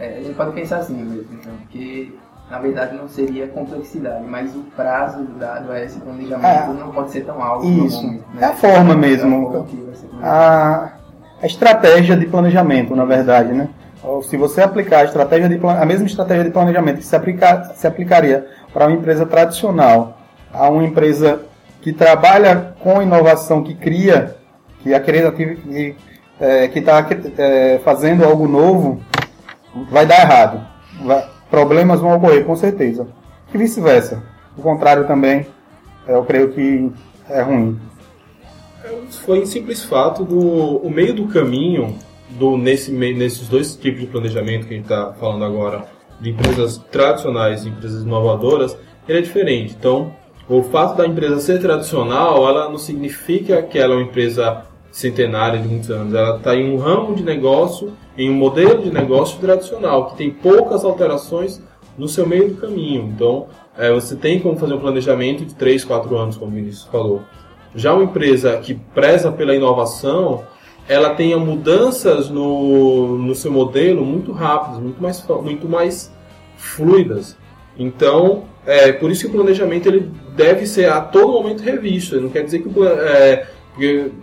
É, 0.00 0.18
a 0.18 0.22
gente 0.22 0.34
pode 0.34 0.52
pensar 0.52 0.78
assim 0.78 0.94
mesmo, 0.94 1.26
então, 1.32 1.52
porque 1.62 2.12
na 2.50 2.58
verdade 2.58 2.96
não 2.96 3.08
seria 3.08 3.48
complexidade, 3.48 4.24
mas 4.26 4.54
o 4.54 4.60
prazo 4.76 5.24
dado 5.38 5.70
a 5.70 5.82
esse 5.82 5.98
planejamento 6.00 6.46
é, 6.46 6.66
não 6.72 6.90
pode 6.90 7.10
ser 7.10 7.24
tão 7.24 7.42
alto. 7.42 7.66
Isso, 7.66 8.02
momento, 8.02 8.24
né? 8.34 8.42
é 8.42 8.44
a 8.46 8.52
forma 8.54 8.96
mesmo. 8.96 9.66
É 10.20 10.26
a, 10.26 10.30
a, 10.30 10.92
estratégia 11.42 12.16
de 12.16 12.26
planejamento, 12.26 12.94
na 12.94 13.04
verdade, 13.04 13.52
né? 13.52 13.68
Se 14.28 14.36
você 14.36 14.60
aplicar 14.60 14.98
a, 15.00 15.04
estratégia 15.04 15.48
de, 15.48 15.58
a 15.66 15.84
mesma 15.86 16.06
estratégia 16.06 16.44
de 16.44 16.50
planejamento 16.50 16.98
que 16.98 17.04
se, 17.04 17.16
aplica, 17.16 17.64
se 17.74 17.86
aplicaria 17.86 18.46
para 18.72 18.86
uma 18.86 18.96
empresa 18.96 19.24
tradicional, 19.24 20.18
a 20.52 20.68
uma 20.68 20.84
empresa 20.84 21.40
que 21.80 21.92
trabalha 21.92 22.74
com 22.80 23.00
inovação, 23.00 23.62
que 23.62 23.74
cria, 23.74 24.36
que 24.80 24.92
acredita 24.92 25.32
que 25.32 25.96
é, 26.38 26.66
está 26.66 27.06
é, 27.38 27.80
fazendo 27.82 28.24
algo 28.24 28.46
novo, 28.46 29.00
vai 29.90 30.04
dar 30.04 30.20
errado. 30.20 30.66
Vai, 31.02 31.26
problemas 31.50 32.00
vão 32.00 32.14
ocorrer, 32.14 32.44
com 32.44 32.56
certeza. 32.56 33.06
E 33.52 33.58
vice-versa. 33.58 34.22
O 34.56 34.62
contrário 34.62 35.06
também, 35.06 35.46
eu 36.06 36.24
creio 36.24 36.52
que 36.52 36.92
é 37.28 37.40
ruim. 37.40 37.80
Foi 39.24 39.38
em 39.38 39.46
simples 39.46 39.82
fato 39.84 40.24
do 40.24 40.38
o 40.38 40.90
meio 40.90 41.14
do 41.14 41.26
caminho 41.26 41.96
do 42.30 42.56
nesse 42.56 42.90
nesses 42.92 43.48
dois 43.48 43.76
tipos 43.76 44.00
de 44.00 44.06
planejamento 44.06 44.66
que 44.66 44.74
a 44.74 44.76
gente 44.76 44.84
está 44.84 45.12
falando 45.14 45.44
agora, 45.44 45.86
de 46.20 46.30
empresas 46.30 46.78
tradicionais 46.90 47.64
e 47.64 47.68
empresas 47.68 48.02
inovadoras, 48.02 48.76
ele 49.08 49.18
é 49.18 49.22
diferente. 49.22 49.74
Então, 49.78 50.12
o 50.48 50.62
fato 50.62 50.96
da 50.96 51.06
empresa 51.06 51.40
ser 51.40 51.60
tradicional, 51.60 52.48
ela 52.48 52.68
não 52.68 52.78
significa 52.78 53.62
que 53.62 53.78
ela 53.78 53.94
é 53.94 53.96
uma 53.96 54.04
empresa 54.04 54.64
centenária 54.90 55.58
de 55.58 55.68
muitos 55.68 55.90
anos. 55.90 56.14
Ela 56.14 56.36
está 56.36 56.54
em 56.54 56.70
um 56.70 56.76
ramo 56.76 57.14
de 57.14 57.22
negócio 57.22 57.92
em 58.16 58.30
um 58.30 58.34
modelo 58.34 58.82
de 58.82 58.92
negócio 58.92 59.40
tradicional, 59.40 60.10
que 60.10 60.16
tem 60.16 60.30
poucas 60.30 60.84
alterações 60.84 61.60
no 61.98 62.08
seu 62.08 62.26
meio 62.26 62.50
do 62.50 62.60
caminho. 62.60 63.10
Então, 63.14 63.46
é, 63.76 63.92
você 63.92 64.14
tem 64.14 64.38
como 64.38 64.56
fazer 64.56 64.74
um 64.74 64.80
planejamento 64.80 65.44
de 65.44 65.54
3, 65.54 65.84
4 65.84 66.16
anos, 66.16 66.36
como 66.36 66.52
o 66.52 66.54
Vinícius 66.54 66.84
falou. 66.84 67.22
Já 67.74 67.92
uma 67.92 68.04
empresa 68.04 68.56
que 68.58 68.74
preza 68.74 69.32
pela 69.32 69.54
inovação, 69.54 70.44
ela 70.88 71.14
tem 71.14 71.34
mudanças 71.36 72.28
no, 72.28 73.18
no 73.18 73.34
seu 73.34 73.50
modelo 73.50 74.04
muito 74.04 74.32
rápidas, 74.32 74.80
muito 74.80 75.02
mais, 75.02 75.26
muito 75.42 75.68
mais 75.68 76.12
fluidas. 76.56 77.36
Então, 77.78 78.44
é 78.66 78.92
por 78.92 79.10
isso 79.10 79.22
que 79.22 79.28
o 79.28 79.32
planejamento 79.32 79.88
ele 79.88 80.10
deve 80.36 80.66
ser 80.66 80.90
a 80.90 81.00
todo 81.00 81.32
momento 81.32 81.62
revisto. 81.62 82.20
Não 82.20 82.28
quer 82.28 82.44
dizer 82.44 82.62
que 82.62 82.70
é, 82.82 83.46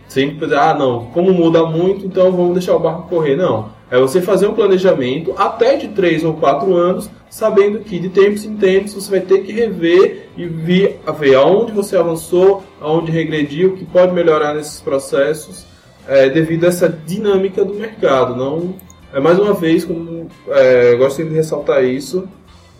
sempre 0.08 0.56
ah, 0.56 0.74
não, 0.74 1.08
como 1.08 1.34
muda 1.34 1.66
muito, 1.66 2.06
então 2.06 2.32
vamos 2.32 2.54
deixar 2.54 2.76
o 2.76 2.80
barco 2.80 3.10
correr. 3.10 3.36
Não. 3.36 3.70
É 3.92 4.00
você 4.00 4.22
fazer 4.22 4.48
um 4.48 4.54
planejamento 4.54 5.34
até 5.38 5.76
de 5.76 5.90
3 5.90 6.24
ou 6.24 6.36
4 6.36 6.74
anos, 6.74 7.10
sabendo 7.30 7.80
que 7.80 8.00
de 8.00 8.08
tempos 8.08 8.46
em 8.46 8.56
tempos 8.56 8.94
você 8.94 9.12
vai 9.12 9.20
ter 9.20 9.40
que 9.40 9.52
rever 9.52 10.30
e 10.38 10.46
ver, 10.46 11.02
ver 11.20 11.36
aonde 11.36 11.74
você 11.74 11.98
avançou, 11.98 12.64
aonde 12.80 13.12
regrediu, 13.12 13.72
o 13.72 13.76
que 13.76 13.84
pode 13.84 14.14
melhorar 14.14 14.54
nesses 14.54 14.80
processos, 14.80 15.66
é, 16.08 16.30
devido 16.30 16.64
a 16.64 16.68
essa 16.68 16.88
dinâmica 16.88 17.66
do 17.66 17.74
mercado. 17.74 18.34
Não, 18.34 18.74
é 19.14 19.20
mais 19.20 19.38
uma 19.38 19.54
vez, 19.54 19.84
como 19.84 20.30
é, 20.48 20.96
gosto 20.96 21.22
de 21.22 21.34
ressaltar 21.34 21.84
isso, 21.84 22.30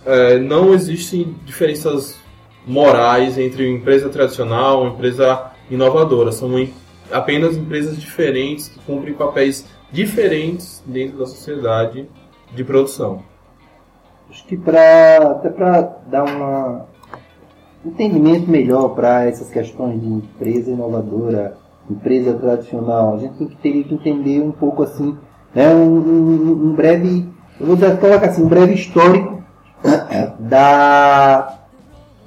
é, 0.06 0.40
não 0.40 0.74
existem 0.74 1.36
diferenças 1.46 2.16
morais 2.66 3.38
entre 3.38 3.68
uma 3.68 3.78
empresa 3.78 4.08
tradicional, 4.08 4.84
uma 4.84 4.94
empresa 4.94 5.52
inovadora. 5.70 6.32
São 6.32 6.52
apenas 7.12 7.58
empresas 7.58 8.00
diferentes 8.00 8.70
que 8.70 8.80
cumprem 8.80 9.14
papéis 9.14 9.66
diferentes 9.92 10.84
dentro 10.86 11.18
da 11.20 11.26
sociedade 11.26 12.08
de 12.54 12.64
produção. 12.64 13.24
Acho 14.30 14.46
que 14.46 14.56
para 14.56 15.32
até 15.32 15.50
para 15.50 15.82
dar 16.08 16.24
um 16.24 16.82
entendimento 17.86 18.50
melhor 18.50 18.90
para 18.90 19.26
essas 19.26 19.50
questões 19.50 20.00
de 20.00 20.08
empresa 20.08 20.72
inovadora, 20.72 21.58
empresa 21.90 22.34
tradicional, 22.34 23.16
a 23.16 23.18
gente 23.18 23.38
tem 23.38 23.48
que 23.48 23.56
ter 23.58 23.84
que 23.84 23.94
entender 23.94 24.42
um 24.42 24.52
pouco 24.52 24.84
assim, 24.84 25.18
né, 25.54 25.74
um, 25.74 25.98
um, 25.98 26.70
um 26.70 26.74
breve, 26.74 27.28
eu 27.60 27.68
vou 27.68 27.78
colocar 27.98 28.28
assim, 28.28 28.44
um 28.44 28.48
breve 28.48 28.74
histórico 28.74 29.44
né, 29.84 30.34
da 30.40 31.58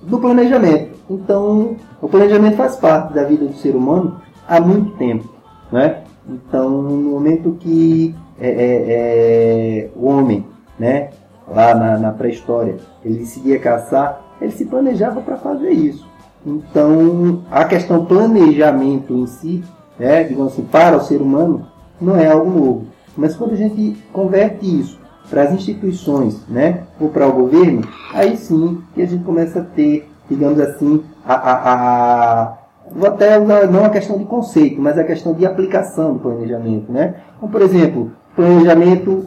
do 0.03 0.19
planejamento. 0.19 0.99
Então, 1.09 1.77
o 2.01 2.09
planejamento 2.09 2.57
faz 2.57 2.77
parte 2.77 3.15
da 3.15 3.25
vida 3.25 3.47
do 3.47 3.55
ser 3.55 3.75
humano 3.75 4.21
há 4.47 4.61
muito 4.61 4.97
tempo, 4.97 5.29
né? 5.73 6.03
Então, 6.29 6.71
no 6.83 7.11
momento 7.11 7.57
que 7.61 8.15
é, 8.41 8.49
é, 8.49 8.85
é, 8.89 9.91
o 9.95 10.07
homem, 10.07 10.47
né, 10.79 11.11
lá 11.47 11.75
na, 11.75 11.99
na 11.99 12.13
pré-história, 12.13 12.77
ele 13.05 13.19
decidia 13.19 13.59
caçar, 13.59 14.23
ele 14.41 14.53
se 14.53 14.65
planejava 14.65 15.21
para 15.21 15.37
fazer 15.37 15.71
isso. 15.71 16.09
Então, 16.47 17.43
a 17.51 17.65
questão 17.65 18.05
planejamento 18.05 19.15
em 19.15 19.27
si, 19.27 19.65
né, 19.99 20.25
digamos 20.25 20.53
assim, 20.53 20.65
para 20.65 20.97
o 20.97 21.01
ser 21.01 21.21
humano, 21.21 21.67
não 22.01 22.17
é 22.17 22.31
algo 22.31 22.51
novo. 22.51 22.87
Mas 23.17 23.37
quando 23.37 23.53
a 23.53 23.57
gente 23.57 23.97
converte 24.13 24.81
isso 24.81 24.99
para 25.31 25.43
as 25.43 25.53
instituições, 25.53 26.47
né, 26.49 26.83
ou 27.01 27.09
para 27.09 27.27
o 27.27 27.33
governo, 27.33 27.83
aí 28.13 28.37
sim 28.37 28.83
que 28.95 29.03
a 29.03 29.07
gente 29.07 29.25
começa 29.25 29.61
a 29.61 29.65
ter, 29.65 30.11
digamos 30.29 30.61
assim, 30.61 31.03
a, 31.25 31.35
a, 31.35 32.43
a 32.43 32.59
até 33.03 33.39
não 33.39 33.85
a 33.85 33.91
questão 33.91 34.19
de 34.19 34.25
conceito, 34.25 34.81
mas 34.81 34.99
a 34.99 35.05
questão 35.05 35.33
de 35.33 35.45
aplicação 35.45 36.13
do 36.15 36.21
planejamento, 36.21 36.93
né? 36.93 37.15
Então, 37.37 37.49
por 37.49 37.63
exemplo, 37.63 38.13
planejamento 38.37 39.27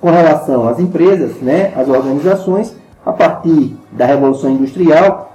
com 0.00 0.10
relação 0.10 0.66
às 0.66 0.78
empresas, 0.78 1.36
né, 1.42 1.72
às 1.76 1.88
organizações, 1.88 2.74
a 3.04 3.12
partir 3.12 3.76
da 3.92 4.06
Revolução 4.06 4.50
Industrial, 4.50 5.30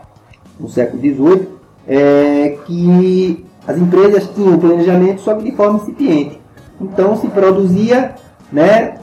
no 0.59 0.67
século 0.67 0.99
XVIII, 0.99 1.47
é, 1.87 2.57
que 2.65 3.45
as 3.67 3.77
empresas 3.77 4.27
tinham 4.33 4.57
planejamento 4.57 5.21
só 5.21 5.35
que 5.35 5.43
de 5.43 5.55
forma 5.55 5.77
incipiente. 5.77 6.41
Então 6.81 7.15
se 7.15 7.27
produzia 7.27 8.15
né, 8.51 8.95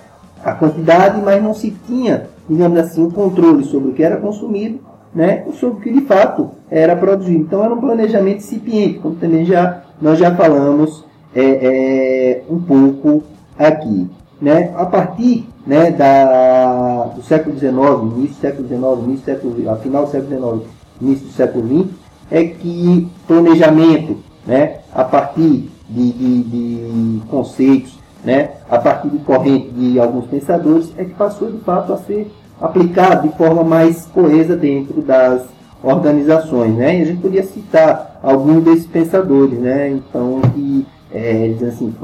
a 0.44 0.52
quantidade, 0.52 1.20
mas 1.22 1.42
não 1.42 1.54
se 1.54 1.70
tinha, 1.86 2.28
digamos 2.48 2.78
assim, 2.78 3.02
um 3.02 3.10
controle 3.10 3.64
sobre 3.64 3.90
o 3.90 3.94
que 3.94 4.02
era 4.02 4.16
consumido 4.16 4.80
né, 5.14 5.44
sobre 5.58 5.78
o 5.78 5.80
que 5.80 5.92
de 5.92 6.06
fato 6.06 6.50
era 6.70 6.96
produzido. 6.96 7.38
Então 7.38 7.62
era 7.64 7.74
um 7.74 7.80
planejamento 7.80 8.38
incipiente, 8.38 8.98
como 8.98 9.14
também 9.16 9.44
já, 9.44 9.82
nós 10.00 10.18
já 10.18 10.34
falamos 10.34 11.04
é, 11.34 11.42
é, 11.42 12.42
um 12.48 12.60
pouco 12.60 13.22
aqui. 13.58 14.08
Né? 14.40 14.72
A 14.76 14.86
partir 14.86 15.46
né, 15.66 15.90
da, 15.90 17.04
do 17.14 17.22
século 17.22 17.56
XIX, 17.56 17.72
início 18.16 18.36
do 18.36 18.40
século 18.40 18.68
XIX, 18.68 18.82
início 19.04 19.06
do 19.06 19.24
século, 19.24 19.70
a 19.70 19.76
final 19.76 20.04
do 20.04 20.10
século 20.10 20.58
XIX, 20.58 20.70
início 21.00 21.26
do 21.26 21.32
século 21.32 21.84
XX, 21.84 21.90
é 22.30 22.44
que 22.44 23.08
planejamento, 23.26 24.16
né, 24.46 24.78
a 24.94 25.04
partir 25.04 25.70
de, 25.88 26.12
de, 26.12 26.42
de 26.44 27.22
conceitos, 27.28 27.98
né, 28.24 28.52
a 28.70 28.78
partir 28.78 29.10
de 29.10 29.18
corrente 29.18 29.68
de 29.70 30.00
alguns 30.00 30.26
pensadores, 30.26 30.92
é 30.96 31.04
que 31.04 31.14
passou 31.14 31.50
de 31.50 31.58
fato 31.58 31.92
a 31.92 31.98
ser 31.98 32.32
aplicado 32.62 33.28
de 33.28 33.36
forma 33.36 33.64
mais 33.64 34.06
coesa 34.06 34.56
dentro 34.56 35.02
das 35.02 35.42
organizações, 35.82 36.74
né? 36.74 36.98
E 36.98 37.02
a 37.02 37.04
gente 37.04 37.20
podia 37.20 37.42
citar 37.42 38.20
alguns 38.22 38.62
desses 38.62 38.86
pensadores, 38.86 39.58
né? 39.58 39.90
Então, 39.90 40.40
que 40.54 40.86
é, 41.12 41.54
assim, 41.66 41.94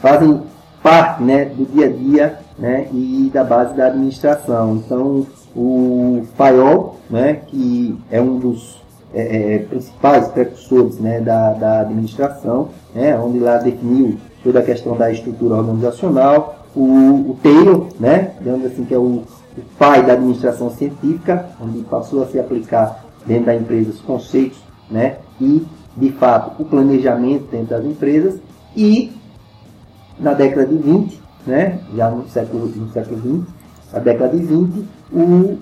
fazem 0.00 0.42
parte 0.82 1.22
né, 1.22 1.44
do 1.44 1.64
dia 1.64 1.86
a 1.86 1.88
dia 1.88 2.38
né, 2.58 2.88
e 2.92 3.30
da 3.32 3.44
base 3.44 3.74
da 3.74 3.86
administração. 3.86 4.76
Então, 4.76 5.26
o 5.54 6.24
Fayol, 6.36 6.96
né, 7.08 7.40
que 7.46 7.96
é 8.10 8.20
um 8.20 8.38
dos 8.38 8.82
é, 9.14 9.54
é, 9.54 9.58
principais 9.60 10.28
precursores 10.28 10.98
né, 10.98 11.20
da, 11.20 11.52
da 11.52 11.80
administração, 11.80 12.70
né, 12.94 13.16
onde 13.18 13.38
lá 13.38 13.58
definiu 13.58 14.16
toda 14.42 14.58
a 14.58 14.62
questão 14.62 14.96
da 14.96 15.10
estrutura 15.10 15.54
organizacional, 15.54 16.66
o, 16.74 16.80
o 17.30 17.38
Taylor, 17.42 17.86
né, 18.00 18.32
digamos 18.38 18.66
assim, 18.66 18.84
que 18.84 18.94
é 18.94 18.98
o, 18.98 19.22
o 19.56 19.62
pai 19.78 20.04
da 20.04 20.14
administração 20.14 20.70
científica, 20.70 21.46
onde 21.60 21.80
passou 21.80 22.22
a 22.22 22.26
se 22.26 22.38
aplicar 22.38 23.04
dentro 23.26 23.46
da 23.46 23.54
empresa 23.54 23.90
os 23.90 24.00
conceitos 24.00 24.58
né, 24.90 25.16
e, 25.40 25.64
de 25.96 26.10
fato, 26.12 26.62
o 26.62 26.64
planejamento 26.64 27.50
dentro 27.50 27.68
das 27.68 27.84
empresas, 27.84 28.40
e 28.76 29.12
na 30.18 30.32
década 30.34 30.66
de 30.66 30.76
20, 30.76 31.20
né, 31.46 31.80
já 31.94 32.10
no 32.10 32.28
século, 32.28 32.66
no 32.66 32.90
século 32.92 33.16
20, 33.16 33.46
na 33.92 33.98
década 33.98 34.36
de 34.36 34.44
20, 34.44 34.88
o 35.12 35.58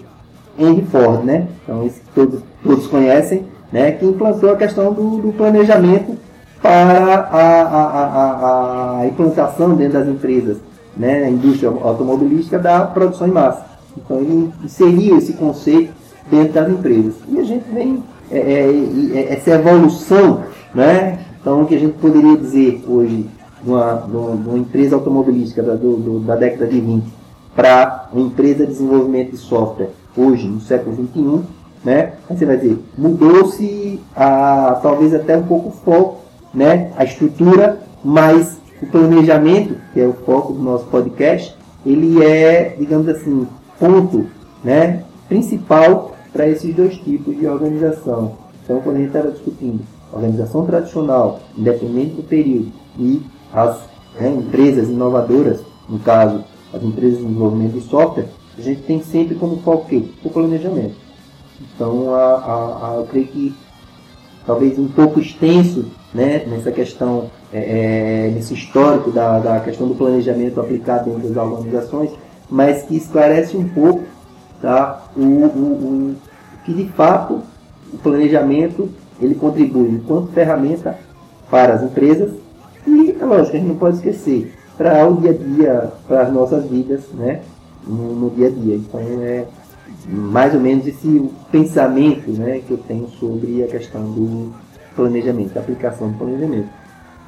Henry 0.59 0.85
Ford, 0.87 1.25
né, 1.25 1.49
então 1.63 1.85
esse 1.85 2.01
que 2.01 2.11
todos, 2.15 2.41
todos 2.63 2.87
conhecem, 2.87 3.47
né, 3.73 3.93
que 3.93 4.05
implantou 4.05 4.53
a 4.53 4.57
questão 4.57 4.93
do, 4.93 5.19
do 5.19 5.33
planejamento 5.33 6.17
para 6.61 7.15
a, 7.15 7.63
a, 7.63 7.89
a, 7.89 9.01
a, 9.01 9.07
implantação 9.07 9.75
dentro 9.75 9.99
das 9.99 10.09
empresas, 10.09 10.59
né, 10.97 11.21
na 11.21 11.31
indústria 11.31 11.71
automobilística 11.71 12.59
da 12.59 12.85
produção 12.85 13.27
em 13.27 13.33
massa. 13.33 13.70
Então 13.97 14.19
ele 14.19 14.53
inseriu 14.65 15.19
esse 15.19 15.33
conceito 15.35 15.93
dentro 16.31 16.53
das 16.53 16.71
empresas. 16.71 17.15
E 17.29 17.39
a 17.39 17.45
gente 17.45 17.65
vem, 17.73 18.03
é, 18.31 18.39
é, 18.39 19.19
é 19.19 19.33
essa 19.35 19.51
evolução, 19.51 20.43
né, 20.75 21.25
então 21.41 21.63
o 21.63 21.67
que 21.67 21.75
a 21.75 21.79
gente 21.79 21.95
poderia 21.99 22.37
dizer 22.37 22.85
hoje 22.87 23.27
de 23.63 23.71
uma, 23.71 23.95
de 23.95 24.17
uma 24.17 24.59
empresa 24.59 24.97
automobilística 24.97 25.63
da, 25.63 25.75
do, 25.75 26.21
da 26.21 26.37
década 26.37 26.67
de 26.67 26.81
20 26.81 27.05
para 27.55 28.09
uma 28.13 28.27
empresa 28.27 28.65
de 28.65 28.73
desenvolvimento 28.73 29.33
de 29.33 29.37
software 29.37 29.91
hoje, 30.17 30.47
no 30.47 30.61
século 30.61 30.97
21, 30.97 31.43
né? 31.85 32.13
Aí 32.29 32.37
você 32.37 32.47
vai 32.47 32.57
dizer, 32.57 32.79
mudou-se 32.97 34.01
a 34.15 34.79
talvez 34.83 35.15
até 35.15 35.37
um 35.37 35.43
pouco 35.43 35.69
o 35.69 35.73
foco, 35.73 36.21
né? 36.55 36.93
A 36.97 37.05
estrutura, 37.05 37.81
mas 38.05 38.59
o 38.83 38.87
planejamento, 38.87 39.77
que 39.93 40.01
é 40.01 40.07
o 40.07 40.13
foco 40.13 40.53
do 40.53 40.63
nosso 40.63 40.85
podcast, 40.87 41.55
ele 41.85 42.23
é, 42.23 42.77
digamos 42.79 43.09
assim, 43.09 43.47
ponto, 43.81 44.27
né? 44.63 45.03
Principal 45.29 46.15
para 46.33 46.47
esses 46.47 46.75
dois 46.75 46.97
tipos 46.99 47.37
de 47.37 47.47
organização. 47.47 48.37
Então, 48.63 48.81
quando 48.81 48.97
a 48.97 48.99
gente 48.99 49.09
estava 49.09 49.33
discutindo 49.33 49.81
organização 50.13 50.67
tradicional, 50.67 51.41
independente 51.57 52.15
do 52.15 52.23
período, 52.23 52.71
e 52.99 53.23
as 53.53 53.81
né, 54.19 54.29
empresas 54.29 54.89
inovadoras, 54.89 55.61
no 55.89 55.99
caso, 56.01 56.45
as 56.73 56.83
empresas 56.83 57.19
de 57.19 57.25
desenvolvimento 57.25 57.73
de 57.73 57.81
software, 57.83 58.27
a 58.59 58.61
gente 58.61 58.83
tem 58.83 59.03
sempre 59.03 59.35
como 59.35 59.57
foco 59.59 59.89
o 60.23 60.31
planejamento. 60.31 60.95
Então, 61.75 62.15
a, 62.15 62.19
a, 62.19 62.91
a, 62.91 62.97
eu 62.97 63.05
creio 63.05 63.27
que 63.27 63.55
talvez 64.47 64.79
um 64.79 64.89
pouco 64.89 65.21
extenso 65.21 65.87
né, 66.13 66.45
nessa 66.47 66.73
questão, 66.73 67.31
é, 67.53 68.27
é, 68.27 68.31
nesse 68.35 68.55
histórico 68.55 69.11
da, 69.11 69.39
da 69.39 69.61
questão 69.61 69.87
do 69.87 69.95
planejamento 69.95 70.61
aplicado 70.61 71.11
dentro 71.11 71.29
das 71.29 71.37
organizações, 71.37 72.11
mas 72.51 72.83
que 72.83 72.97
esclarece 72.97 73.57
um 73.57 73.69
pouco 73.69 74.03
tá, 74.61 75.03
o, 75.17 75.21
o, 75.21 75.23
o 75.23 76.17
que 76.65 76.75
de 76.75 76.89
fato 76.91 77.41
o 77.93 77.99
planejamento 77.99 78.89
ele 79.21 79.35
contribui 79.35 79.89
enquanto 79.91 80.33
ferramenta 80.33 80.99
para 81.51 81.75
as 81.75 81.83
empresas 81.83 82.33
e, 82.87 83.17
é 83.21 83.25
lógico, 83.25 83.57
a 83.57 83.59
gente 83.59 83.69
não 83.69 83.77
pode 83.77 83.97
esquecer, 83.97 84.55
para 84.77 85.07
o 85.07 85.17
dia 85.17 85.31
a 85.31 85.35
dia, 85.35 85.93
para 86.09 86.23
as 86.23 86.33
nossas 86.33 86.65
vidas, 86.67 87.03
né? 87.13 87.43
No, 87.87 88.15
no, 88.15 88.31
dia 88.31 88.49
a 88.49 88.51
dia. 88.51 88.77
Então, 88.77 89.01
é 89.01 89.45
mais 90.07 90.55
ou 90.55 90.61
menos 90.61 90.87
esse 90.87 91.31
pensamento 91.51 92.31
né, 92.31 92.61
que 92.67 92.71
eu 92.71 92.79
tenho 92.79 93.09
sobre 93.09 93.63
a 93.63 93.67
questão 93.67 94.03
do 94.03 94.53
planejamento, 94.95 95.55
da 95.55 95.61
aplicação 95.61 96.11
do 96.11 96.19
planejamento. 96.19 96.69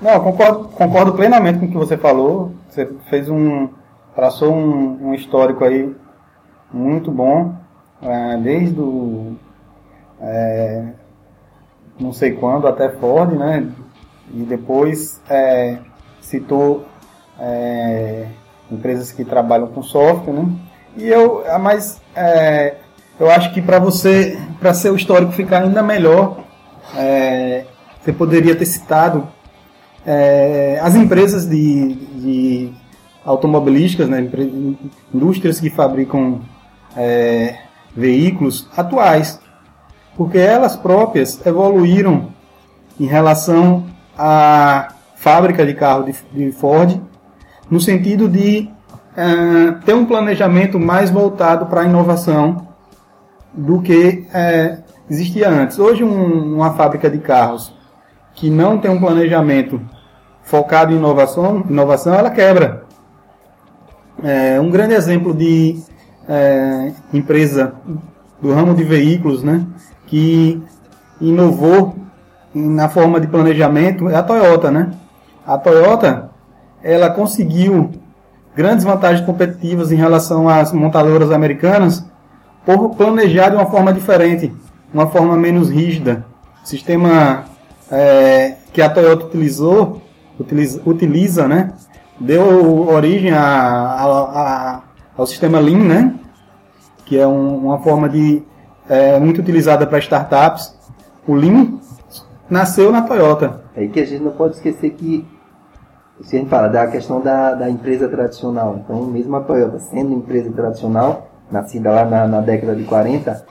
Não, 0.00 0.20
concordo, 0.20 0.68
concordo 0.68 1.12
plenamente 1.12 1.58
com 1.58 1.66
o 1.66 1.68
que 1.68 1.76
você 1.76 1.96
falou. 1.96 2.52
Você 2.68 2.88
fez 3.08 3.28
um. 3.28 3.68
Traçou 4.14 4.52
um, 4.52 5.08
um 5.08 5.14
histórico 5.14 5.64
aí 5.64 5.94
muito 6.72 7.10
bom, 7.10 7.54
é, 8.00 8.36
desde 8.38 8.80
o. 8.80 9.36
É, 10.20 10.92
não 11.98 12.12
sei 12.12 12.32
quando 12.32 12.66
até 12.66 12.88
Ford, 12.90 13.32
né? 13.32 13.68
E 14.32 14.42
depois 14.42 15.20
é, 15.28 15.78
citou 16.20 16.86
é, 17.38 18.26
empresas 18.70 19.12
que 19.12 19.24
trabalham 19.24 19.68
com 19.68 19.82
software, 19.82 20.32
né? 20.32 20.48
E 20.96 21.08
eu, 21.08 21.44
mas 21.60 22.00
é, 22.14 22.76
eu 23.18 23.30
acho 23.30 23.52
que 23.52 23.62
para 23.62 23.78
você, 23.78 24.38
para 24.60 24.74
ser 24.74 24.90
o 24.90 24.96
histórico 24.96 25.32
ficar 25.32 25.62
ainda 25.62 25.82
melhor, 25.82 26.44
é, 26.96 27.64
você 28.00 28.12
poderia 28.12 28.54
ter 28.54 28.66
citado 28.66 29.28
é, 30.04 30.78
as 30.82 30.94
empresas 30.94 31.48
de, 31.48 31.94
de 31.94 32.72
automobilísticas, 33.24 34.08
né? 34.08 34.28
indústrias 35.12 35.60
que 35.60 35.70
fabricam 35.70 36.40
é, 36.96 37.56
veículos 37.96 38.68
atuais, 38.76 39.40
porque 40.16 40.38
elas 40.38 40.76
próprias 40.76 41.44
evoluíram 41.46 42.28
em 42.98 43.06
relação 43.06 43.86
à 44.16 44.88
fábrica 45.16 45.64
de 45.64 45.74
carro 45.74 46.04
de, 46.04 46.14
de 46.32 46.52
Ford, 46.52 47.00
no 47.70 47.80
sentido 47.80 48.28
de 48.28 48.68
uh, 49.12 49.80
ter 49.84 49.94
um 49.94 50.04
planejamento 50.04 50.78
mais 50.78 51.10
voltado 51.10 51.66
para 51.66 51.82
a 51.82 51.84
inovação 51.84 52.68
do 53.54 53.80
que 53.80 54.26
uh, 54.28 54.82
existia 55.08 55.48
antes. 55.48 55.78
Hoje, 55.78 56.02
um, 56.02 56.56
uma 56.56 56.74
fábrica 56.74 57.08
de 57.08 57.18
carros 57.18 57.74
que 58.34 58.50
não 58.50 58.78
tem 58.78 58.90
um 58.90 59.00
planejamento 59.00 59.80
focado 60.42 60.92
em 60.92 60.96
inovação, 60.96 61.64
inovação 61.68 62.14
ela 62.14 62.30
quebra. 62.30 62.84
É, 64.22 64.60
um 64.60 64.70
grande 64.70 64.94
exemplo 64.94 65.34
de 65.34 65.78
é, 66.28 66.92
empresa 67.12 67.74
do 68.40 68.52
ramo 68.52 68.74
de 68.74 68.84
veículos, 68.84 69.42
né, 69.42 69.66
que 70.06 70.62
inovou 71.20 71.96
na 72.54 72.88
forma 72.88 73.20
de 73.20 73.26
planejamento 73.26 74.08
é 74.08 74.14
a 74.14 74.22
Toyota, 74.22 74.70
né? 74.70 74.92
A 75.46 75.56
Toyota, 75.56 76.30
ela 76.82 77.10
conseguiu 77.10 77.90
grandes 78.54 78.84
vantagens 78.84 79.24
competitivas 79.24 79.90
em 79.90 79.96
relação 79.96 80.48
às 80.48 80.72
montadoras 80.72 81.30
americanas 81.30 82.04
por 82.64 82.90
planejar 82.90 83.48
de 83.48 83.56
uma 83.56 83.66
forma 83.66 83.92
diferente, 83.92 84.52
uma 84.92 85.06
forma 85.06 85.36
menos 85.36 85.70
rígida. 85.70 86.24
O 86.62 86.68
sistema 86.68 87.44
é, 87.90 88.56
que 88.72 88.82
a 88.82 88.90
Toyota 88.90 89.26
utilizou, 89.26 90.02
utiliza, 90.38 90.82
utiliza 90.84 91.48
né? 91.48 91.72
Deu 92.22 92.88
origem 92.88 93.32
a, 93.32 93.42
a, 93.42 94.06
a, 94.06 94.80
ao 95.16 95.26
sistema 95.26 95.58
Lean, 95.58 95.78
né? 95.78 96.14
Que 97.04 97.18
é 97.18 97.26
um, 97.26 97.66
uma 97.66 97.80
forma 97.80 98.08
de 98.08 98.44
é, 98.88 99.18
muito 99.18 99.40
utilizada 99.40 99.86
para 99.86 99.98
startups. 99.98 100.72
O 101.26 101.34
Lean 101.34 101.78
nasceu 102.48 102.92
na 102.92 103.02
Toyota. 103.02 103.62
É 103.74 103.86
que 103.88 103.98
a 103.98 104.06
gente 104.06 104.22
não 104.22 104.30
pode 104.30 104.54
esquecer 104.54 104.90
que, 104.90 105.26
se 106.22 106.36
a 106.36 106.38
gente 106.38 106.48
fala 106.48 106.68
da 106.68 106.86
questão 106.86 107.20
da, 107.20 107.54
da 107.54 107.68
empresa 107.68 108.08
tradicional, 108.08 108.80
então 108.84 109.04
mesmo 109.04 109.34
a 109.34 109.40
Toyota 109.40 109.80
sendo 109.80 110.12
empresa 110.12 110.50
tradicional, 110.52 111.28
nascida 111.50 111.90
lá 111.90 112.04
na, 112.04 112.28
na 112.28 112.40
década 112.40 112.76
de 112.76 112.84
40, 112.84 113.44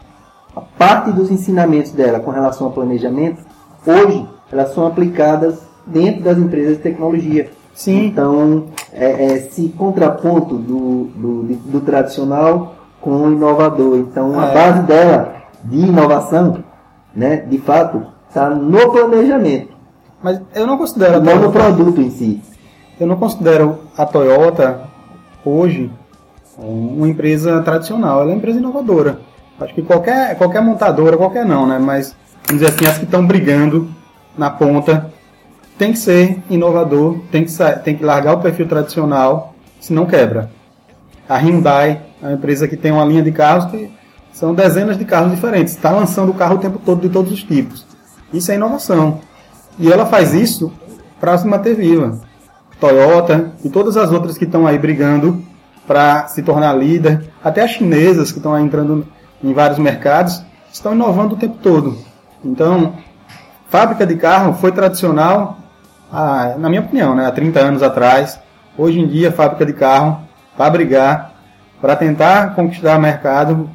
a 0.56 0.62
parte 0.62 1.12
dos 1.12 1.30
ensinamentos 1.30 1.92
dela 1.92 2.22
com 2.22 2.32
relação 2.32 2.68
ao 2.68 2.74
planejamento, 2.74 3.44
hoje 3.86 4.26
elas 4.50 4.74
são 4.74 4.88
aplicadas 4.88 5.62
dentro 5.86 6.24
das 6.24 6.38
empresas 6.38 6.78
de 6.78 6.84
tecnologia. 6.84 7.50
Sim. 7.82 8.06
Então, 8.06 8.66
é, 8.94 9.06
é 9.06 9.26
esse 9.38 9.70
contraponto 9.70 10.56
do, 10.56 11.06
do, 11.16 11.44
do 11.44 11.82
tradicional 11.82 12.76
com 13.02 13.10
o 13.10 13.32
inovador. 13.32 13.98
Então, 13.98 14.40
a 14.40 14.50
é. 14.50 14.54
base 14.54 14.82
dela 14.84 15.34
de 15.64 15.78
inovação, 15.78 16.64
né, 17.16 17.38
de 17.38 17.58
fato, 17.58 18.06
está 18.30 18.52
no 18.52 18.92
planejamento. 18.92 19.74
Mas 20.22 20.40
eu 20.54 20.68
não 20.68 20.78
considero. 20.78 21.14
Não 21.14 21.24
Toyota, 21.24 21.48
no 21.48 21.52
produto 21.52 22.02
em 22.02 22.12
si. 22.12 22.40
Eu 23.00 23.08
não 23.08 23.16
considero 23.16 23.80
a 23.98 24.06
Toyota 24.06 24.82
hoje 25.44 25.92
uma 26.60 27.10
empresa 27.10 27.64
tradicional. 27.64 28.22
Ela 28.22 28.30
é 28.30 28.34
uma 28.34 28.38
empresa 28.38 28.60
inovadora. 28.60 29.22
Acho 29.60 29.74
que 29.74 29.82
qualquer, 29.82 30.38
qualquer 30.38 30.62
montadora, 30.62 31.18
qualquer 31.18 31.48
não, 31.48 31.66
né? 31.66 31.80
Mas 31.80 32.16
vamos 32.46 32.62
dizer 32.62 32.68
assim, 32.68 32.86
as 32.86 33.00
que 33.00 33.06
estão 33.06 33.26
brigando 33.26 33.90
na 34.38 34.52
ponta, 34.52 35.11
tem 35.82 35.94
que 35.94 35.98
ser 35.98 36.38
inovador, 36.48 37.18
tem 37.32 37.44
que, 37.44 37.52
tem 37.84 37.98
que 37.98 38.06
largar 38.06 38.36
o 38.36 38.40
perfil 38.40 38.68
tradicional, 38.68 39.56
senão 39.80 40.06
quebra. 40.06 40.52
A 41.28 41.38
Hyundai 41.38 42.04
é 42.22 42.28
uma 42.28 42.34
empresa 42.34 42.68
que 42.68 42.78
tem 42.78 42.92
uma 42.92 43.04
linha 43.04 43.24
de 43.24 43.32
carros 43.32 43.66
que 43.66 43.92
são 44.32 44.54
dezenas 44.54 44.96
de 44.96 45.06
carros 45.06 45.32
diferentes, 45.32 45.74
está 45.74 45.90
lançando 45.90 46.36
carro 46.36 46.58
o 46.58 46.60
tempo 46.60 46.78
todo 46.78 47.02
de 47.02 47.10
todos 47.10 47.32
os 47.32 47.44
tipos. 47.44 47.84
Isso 48.32 48.52
é 48.52 48.56
inovação. 48.56 49.22
E 49.80 49.92
ela 49.92 50.06
faz 50.06 50.36
isso 50.36 50.72
para 51.20 51.36
se 51.36 51.48
manter 51.48 51.76
viva. 51.76 52.22
Toyota 52.80 53.52
e 53.64 53.70
todas 53.72 53.98
as 53.98 54.12
outras 54.12 54.38
que 54.38 54.46
estão 54.46 54.68
aí 54.68 54.78
brigando 54.78 55.44
para 55.88 56.28
se 56.28 56.44
tornar 56.44 56.74
líder, 56.74 57.28
até 57.44 57.64
as 57.64 57.72
chinesas 57.72 58.32
que 58.32 58.38
estão 58.38 58.56
entrando 58.60 59.08
em 59.44 59.52
vários 59.52 59.80
mercados, 59.80 60.44
estão 60.72 60.94
inovando 60.94 61.34
o 61.34 61.40
tempo 61.40 61.58
todo. 61.58 61.98
Então, 62.46 62.94
fábrica 63.68 64.06
de 64.06 64.16
carro 64.16 64.54
foi 64.54 64.72
tradicional, 64.72 65.58
há, 66.12 66.56
na 66.58 66.70
minha 66.70 66.82
opinião, 66.82 67.16
né, 67.16 67.26
há 67.26 67.32
30 67.32 67.60
anos 67.60 67.84
atrás. 67.84 68.40
Hoje 68.78 69.00
em 69.00 69.08
dia, 69.08 69.32
fábrica 69.32 69.66
de 69.66 69.74
carro, 69.74 70.22
para 70.58 70.70
brigar, 70.70 71.34
para 71.80 71.96
tentar 71.96 72.56
conquistar 72.56 73.00
mercado, 73.00 73.70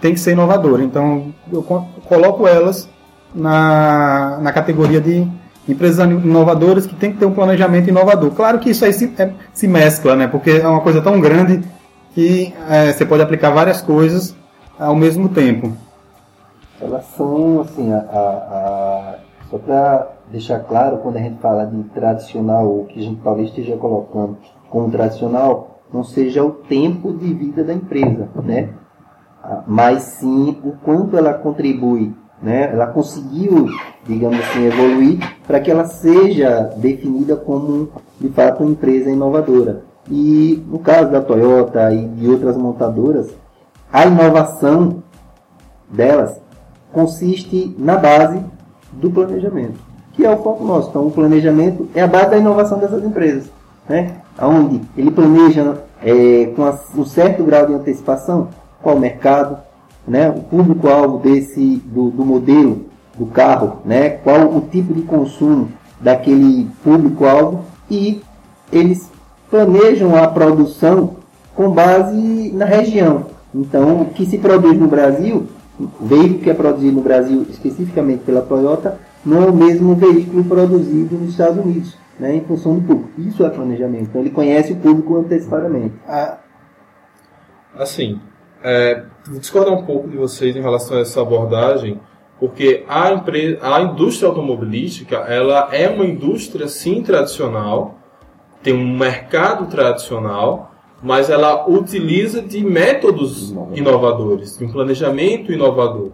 tem 0.00 0.14
que 0.14 0.20
ser 0.20 0.32
inovadora. 0.32 0.82
Então, 0.82 1.32
eu 1.52 1.62
coloco 1.62 2.46
elas 2.46 2.88
na, 3.34 4.38
na 4.40 4.52
categoria 4.52 5.00
de 5.00 5.26
empresas 5.68 6.04
inovadoras 6.04 6.86
que 6.86 6.94
tem 6.94 7.12
que 7.12 7.18
ter 7.18 7.26
um 7.26 7.32
planejamento 7.32 7.88
inovador. 7.88 8.30
Claro 8.32 8.58
que 8.58 8.70
isso 8.70 8.84
aí 8.84 8.92
se, 8.92 9.12
é, 9.18 9.30
se 9.52 9.68
mescla, 9.68 10.16
né? 10.16 10.26
Porque 10.26 10.50
é 10.50 10.66
uma 10.66 10.80
coisa 10.80 11.00
tão 11.00 11.20
grande 11.20 11.62
que 12.14 12.52
é, 12.68 12.92
você 12.92 13.04
pode 13.04 13.22
aplicar 13.22 13.50
várias 13.50 13.80
coisas 13.80 14.34
ao 14.78 14.94
mesmo 14.94 15.28
tempo. 15.28 15.72
Elas 16.80 17.04
são, 17.16 17.60
assim, 17.60 17.92
a, 17.92 17.98
a, 17.98 18.18
a 18.18 19.14
só 19.52 19.58
para 19.58 20.06
deixar 20.32 20.60
claro, 20.60 20.98
quando 20.98 21.18
a 21.18 21.20
gente 21.20 21.38
fala 21.40 21.64
de 21.64 21.82
tradicional, 21.90 22.66
o 22.66 22.86
que 22.86 22.98
a 22.98 23.02
gente 23.02 23.20
talvez 23.22 23.50
esteja 23.50 23.76
colocando 23.76 24.38
como 24.68 24.90
tradicional, 24.90 25.80
não 25.92 26.02
seja 26.02 26.42
o 26.42 26.50
tempo 26.50 27.12
de 27.12 27.32
vida 27.34 27.62
da 27.62 27.74
empresa, 27.74 28.28
né? 28.42 28.70
Ah, 29.44 29.62
mas 29.66 30.02
sim 30.02 30.58
o 30.64 30.72
quanto 30.82 31.16
ela 31.16 31.34
contribui 31.34 32.14
né? 32.42 32.70
Ela 32.72 32.88
conseguiu, 32.88 33.68
digamos 34.04 34.38
assim, 34.40 34.64
evoluir 34.64 35.18
para 35.46 35.60
que 35.60 35.70
ela 35.70 35.84
seja 35.84 36.72
definida 36.76 37.36
como, 37.36 37.88
de 38.20 38.28
fato, 38.30 38.62
uma 38.62 38.72
empresa 38.72 39.08
inovadora. 39.08 39.84
E 40.10 40.62
no 40.66 40.80
caso 40.80 41.12
da 41.12 41.20
Toyota 41.20 41.92
e 41.94 42.08
de 42.08 42.28
outras 42.28 42.56
montadoras, 42.56 43.32
a 43.92 44.04
inovação 44.04 45.02
delas 45.88 46.40
consiste 46.92 47.74
na 47.78 47.96
base 47.96 48.42
do 48.92 49.10
planejamento, 49.10 49.78
que 50.12 50.24
é 50.24 50.30
o 50.30 50.42
foco 50.42 50.64
nosso. 50.64 50.90
Então, 50.90 51.06
o 51.06 51.10
planejamento 51.10 51.88
é 51.94 52.02
a 52.02 52.06
base 52.06 52.30
da 52.30 52.38
inovação 52.38 52.78
dessas 52.78 53.04
empresas, 53.04 53.44
né? 53.88 54.16
Onde 54.40 54.80
ele 54.96 55.10
planeja 55.10 55.78
é, 56.02 56.52
com 56.56 57.00
um 57.00 57.04
certo 57.04 57.44
grau 57.44 57.66
de 57.66 57.74
antecipação 57.74 58.48
qual 58.82 58.96
o 58.96 59.00
mercado, 59.00 59.58
né, 60.06 60.28
o 60.28 60.42
público-alvo 60.42 61.18
desse 61.18 61.76
do, 61.86 62.10
do, 62.10 62.24
modelo 62.24 62.86
do 63.16 63.26
carro, 63.26 63.78
né, 63.84 64.10
qual 64.10 64.48
o 64.48 64.60
tipo 64.60 64.92
de 64.92 65.02
consumo 65.02 65.68
daquele 66.00 66.68
público-alvo 66.82 67.64
e 67.88 68.20
eles 68.72 69.08
planejam 69.48 70.16
a 70.16 70.26
produção 70.26 71.16
com 71.54 71.70
base 71.70 72.50
na 72.54 72.64
região. 72.64 73.26
Então, 73.54 74.02
o 74.02 74.06
que 74.06 74.26
se 74.26 74.38
produz 74.38 74.78
no 74.78 74.88
Brasil, 74.88 75.46
o 75.78 76.06
veículo 76.06 76.40
que 76.40 76.50
é 76.50 76.54
produzido 76.54 76.96
no 76.96 77.02
Brasil 77.02 77.46
especificamente 77.50 78.24
pela 78.24 78.40
Toyota, 78.40 78.98
não 79.24 79.42
é 79.42 79.46
o 79.46 79.54
mesmo 79.54 79.94
veículo 79.94 80.44
produzido 80.44 81.16
nos 81.16 81.30
Estados 81.30 81.64
Unidos, 81.64 81.96
né, 82.18 82.36
em 82.36 82.40
função 82.44 82.78
do 82.78 82.86
público. 82.86 83.20
Isso 83.20 83.44
é 83.44 83.50
planejamento. 83.50 84.04
Então, 84.04 84.20
ele 84.20 84.30
conhece 84.30 84.72
o 84.72 84.76
público 84.76 85.16
antecipadamente. 85.16 85.94
Ah, 86.06 86.38
assim, 87.74 88.20
é, 88.62 89.04
vou 89.26 89.40
discordar 89.40 89.74
um 89.74 89.84
pouco 89.84 90.08
de 90.08 90.16
vocês 90.16 90.54
em 90.56 90.60
relação 90.60 90.96
a 90.96 91.00
essa 91.00 91.20
abordagem, 91.20 92.00
porque 92.38 92.84
a, 92.88 93.12
empresa, 93.12 93.58
a 93.62 93.80
indústria 93.82 94.28
automobilística 94.28 95.16
ela 95.16 95.68
é 95.72 95.88
uma 95.88 96.04
indústria 96.04 96.66
sim 96.68 97.02
tradicional, 97.02 97.98
tem 98.62 98.74
um 98.74 98.96
mercado 98.96 99.66
tradicional, 99.66 100.72
mas 101.02 101.28
ela 101.30 101.68
utiliza 101.68 102.40
de 102.40 102.64
métodos 102.64 103.52
inovadores, 103.74 104.56
de 104.56 104.64
um 104.64 104.72
planejamento 104.72 105.52
inovador. 105.52 106.12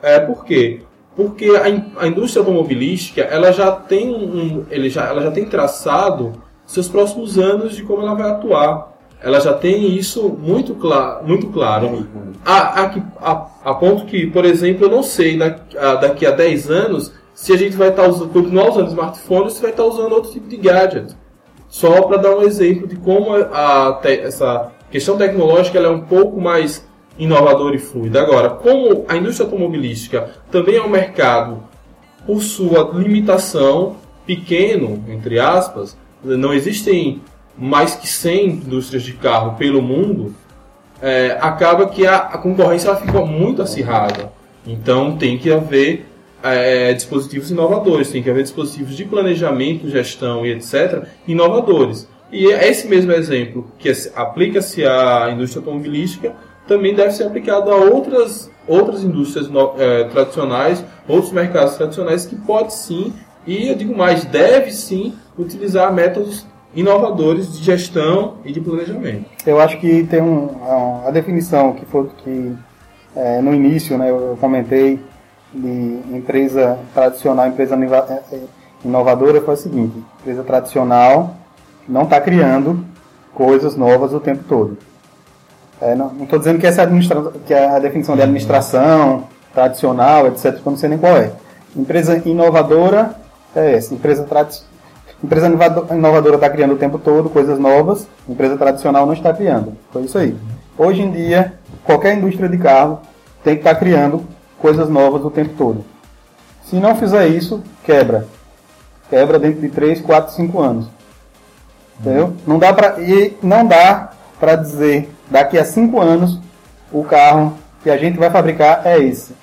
É, 0.00 0.20
por 0.20 0.44
quê? 0.44 0.82
Porque 1.18 1.46
a, 1.46 2.04
a 2.04 2.06
indústria 2.06 2.42
automobilística 2.42 3.22
ela 3.22 3.50
já 3.50 3.72
tem 3.72 4.14
um, 4.14 4.64
ele 4.70 4.88
já, 4.88 5.08
ela 5.08 5.20
já 5.20 5.32
tem 5.32 5.46
traçado 5.46 6.40
seus 6.64 6.86
próximos 6.86 7.36
anos 7.36 7.74
de 7.74 7.82
como 7.82 8.02
ela 8.02 8.14
vai 8.14 8.30
atuar 8.30 8.96
ela 9.20 9.40
já 9.40 9.52
tem 9.52 9.96
isso 9.96 10.28
muito, 10.28 10.76
clara, 10.76 11.22
muito 11.24 11.48
claro. 11.48 12.06
A, 12.44 12.82
a, 12.82 12.94
a, 13.20 13.46
a, 13.64 13.74
ponto 13.74 14.04
que, 14.06 14.28
por 14.28 14.44
exemplo, 14.44 14.86
eu 14.86 14.90
não 14.90 15.02
sei 15.02 15.36
daqui 15.36 15.76
a, 15.76 15.94
daqui 15.96 16.24
a 16.24 16.30
10 16.30 16.70
anos 16.70 17.12
se 17.34 17.52
a 17.52 17.56
gente 17.56 17.76
vai 17.76 17.88
estar 17.88 18.04
tá 18.04 18.08
usando, 18.08 18.32
continuar 18.32 18.70
usando 18.70 18.88
smartphone 18.88 19.42
ou 19.42 19.50
se 19.50 19.60
vai 19.60 19.72
estar 19.72 19.82
tá 19.82 19.88
usando 19.88 20.12
outro 20.12 20.30
tipo 20.30 20.48
de 20.48 20.56
gadget. 20.56 21.16
Só 21.68 22.02
para 22.02 22.18
dar 22.18 22.36
um 22.36 22.42
exemplo 22.42 22.86
de 22.86 22.94
como 22.94 23.34
a, 23.34 24.00
essa 24.04 24.70
questão 24.88 25.16
tecnológica 25.16 25.80
é 25.80 25.88
um 25.88 26.02
pouco 26.02 26.40
mais 26.40 26.87
inovadora 27.18 27.76
e 27.76 27.78
fluida. 27.78 28.20
Agora, 28.20 28.50
como 28.50 29.04
a 29.08 29.16
indústria 29.16 29.46
automobilística 29.46 30.30
também 30.50 30.76
é 30.76 30.82
um 30.82 30.88
mercado, 30.88 31.62
por 32.26 32.42
sua 32.42 32.90
limitação, 32.94 33.96
pequeno, 34.26 35.02
entre 35.08 35.40
aspas, 35.40 35.96
não 36.22 36.52
existem 36.52 37.22
mais 37.56 37.94
que 37.94 38.06
100 38.06 38.46
indústrias 38.46 39.02
de 39.02 39.14
carro 39.14 39.56
pelo 39.56 39.82
mundo, 39.82 40.34
é, 41.00 41.36
acaba 41.40 41.88
que 41.88 42.06
a, 42.06 42.16
a 42.16 42.38
concorrência 42.38 42.94
fica 42.96 43.24
muito 43.24 43.62
acirrada. 43.62 44.32
Então 44.66 45.16
tem 45.16 45.38
que 45.38 45.50
haver 45.50 46.06
é, 46.42 46.92
dispositivos 46.92 47.50
inovadores, 47.50 48.10
tem 48.10 48.22
que 48.22 48.30
haver 48.30 48.42
dispositivos 48.42 48.96
de 48.96 49.04
planejamento, 49.04 49.88
gestão 49.88 50.44
e 50.44 50.52
etc. 50.52 51.04
inovadores. 51.26 52.08
E 52.30 52.46
é 52.52 52.68
esse 52.68 52.86
mesmo 52.86 53.12
exemplo 53.12 53.66
que 53.78 53.90
aplica-se 54.14 54.84
à 54.84 55.30
indústria 55.32 55.60
automobilística 55.60 56.34
também 56.68 56.94
deve 56.94 57.12
ser 57.12 57.24
aplicado 57.24 57.70
a 57.70 57.76
outras, 57.76 58.50
outras 58.66 59.02
indústrias 59.02 59.48
é, 59.78 60.04
tradicionais, 60.04 60.84
outros 61.08 61.32
mercados 61.32 61.76
tradicionais 61.76 62.26
que 62.26 62.36
pode 62.36 62.74
sim, 62.74 63.12
e 63.46 63.68
eu 63.68 63.74
digo 63.74 63.96
mais, 63.96 64.26
deve 64.26 64.70
sim 64.70 65.14
utilizar 65.38 65.92
métodos 65.92 66.46
inovadores 66.74 67.58
de 67.58 67.64
gestão 67.64 68.34
e 68.44 68.52
de 68.52 68.60
planejamento. 68.60 69.24
Eu 69.46 69.58
acho 69.58 69.78
que 69.78 70.04
tem 70.04 70.20
um, 70.20 70.50
a, 70.62 71.08
a 71.08 71.10
definição 71.10 71.72
que 71.72 71.86
foi 71.86 72.08
que 72.22 72.54
é, 73.16 73.40
no 73.40 73.54
início 73.54 73.96
né, 73.96 74.10
eu 74.10 74.36
comentei 74.38 75.00
de 75.52 75.98
empresa 76.12 76.78
tradicional, 76.92 77.48
empresa 77.48 77.74
é, 77.74 78.34
é, 78.36 78.40
inovadora 78.84 79.40
foi 79.40 79.54
o 79.54 79.56
seguinte: 79.56 80.04
empresa 80.20 80.42
tradicional 80.42 81.34
não 81.88 82.02
está 82.02 82.20
criando 82.20 82.84
coisas 83.34 83.74
novas 83.74 84.12
o 84.12 84.20
tempo 84.20 84.44
todo. 84.46 84.76
É, 85.80 85.94
não 85.94 86.12
estou 86.22 86.38
dizendo 86.38 86.58
que 86.58 86.66
essa 86.66 86.82
administra 86.82 87.32
que 87.46 87.54
a 87.54 87.78
definição 87.78 88.16
de 88.16 88.22
administração 88.22 89.24
tradicional, 89.54 90.26
etc. 90.26 90.46
Eu 90.46 90.60
não 90.64 90.76
sei 90.76 90.88
nem 90.88 90.98
qual 90.98 91.16
é. 91.16 91.32
Empresa 91.76 92.20
inovadora 92.24 93.14
é 93.54 93.74
essa. 93.74 93.94
Empresa 93.94 94.24
tradicional 94.24 94.68
Empresa 95.22 95.48
inovadora 95.48 96.36
está 96.36 96.48
criando 96.48 96.74
o 96.74 96.78
tempo 96.78 96.96
todo 96.96 97.28
coisas 97.28 97.58
novas, 97.58 98.06
empresa 98.28 98.56
tradicional 98.56 99.04
não 99.04 99.12
está 99.12 99.32
criando. 99.32 99.76
Foi 99.92 100.02
isso 100.02 100.16
aí. 100.16 100.36
Hoje 100.76 101.02
em 101.02 101.10
dia, 101.10 101.54
qualquer 101.84 102.16
indústria 102.16 102.48
de 102.48 102.56
carro 102.56 103.00
tem 103.42 103.54
que 103.54 103.60
estar 103.60 103.74
tá 103.74 103.80
criando 103.80 104.24
coisas 104.60 104.88
novas 104.88 105.24
o 105.24 105.30
tempo 105.30 105.54
todo. 105.58 105.84
Se 106.64 106.76
não 106.76 106.94
fizer 106.94 107.26
isso, 107.26 107.62
quebra. 107.84 108.28
Quebra 109.10 109.40
dentro 109.40 109.60
de 109.60 109.68
3, 109.70 110.00
4, 110.02 110.34
5 110.34 110.60
anos. 110.60 110.86
Entendeu? 111.98 112.32
Não 112.46 112.58
dá 112.58 112.72
para 112.72 113.00
e 113.00 113.36
não 113.42 113.66
dá 113.66 114.12
para 114.38 114.54
dizer 114.54 115.10
daqui 115.30 115.58
a 115.58 115.64
5 115.64 116.00
anos 116.00 116.38
o 116.92 117.04
carro 117.04 117.54
que 117.82 117.90
a 117.90 117.96
gente 117.96 118.18
vai 118.18 118.30
fabricar 118.30 118.82
é 118.84 118.98
esse. 118.98 119.34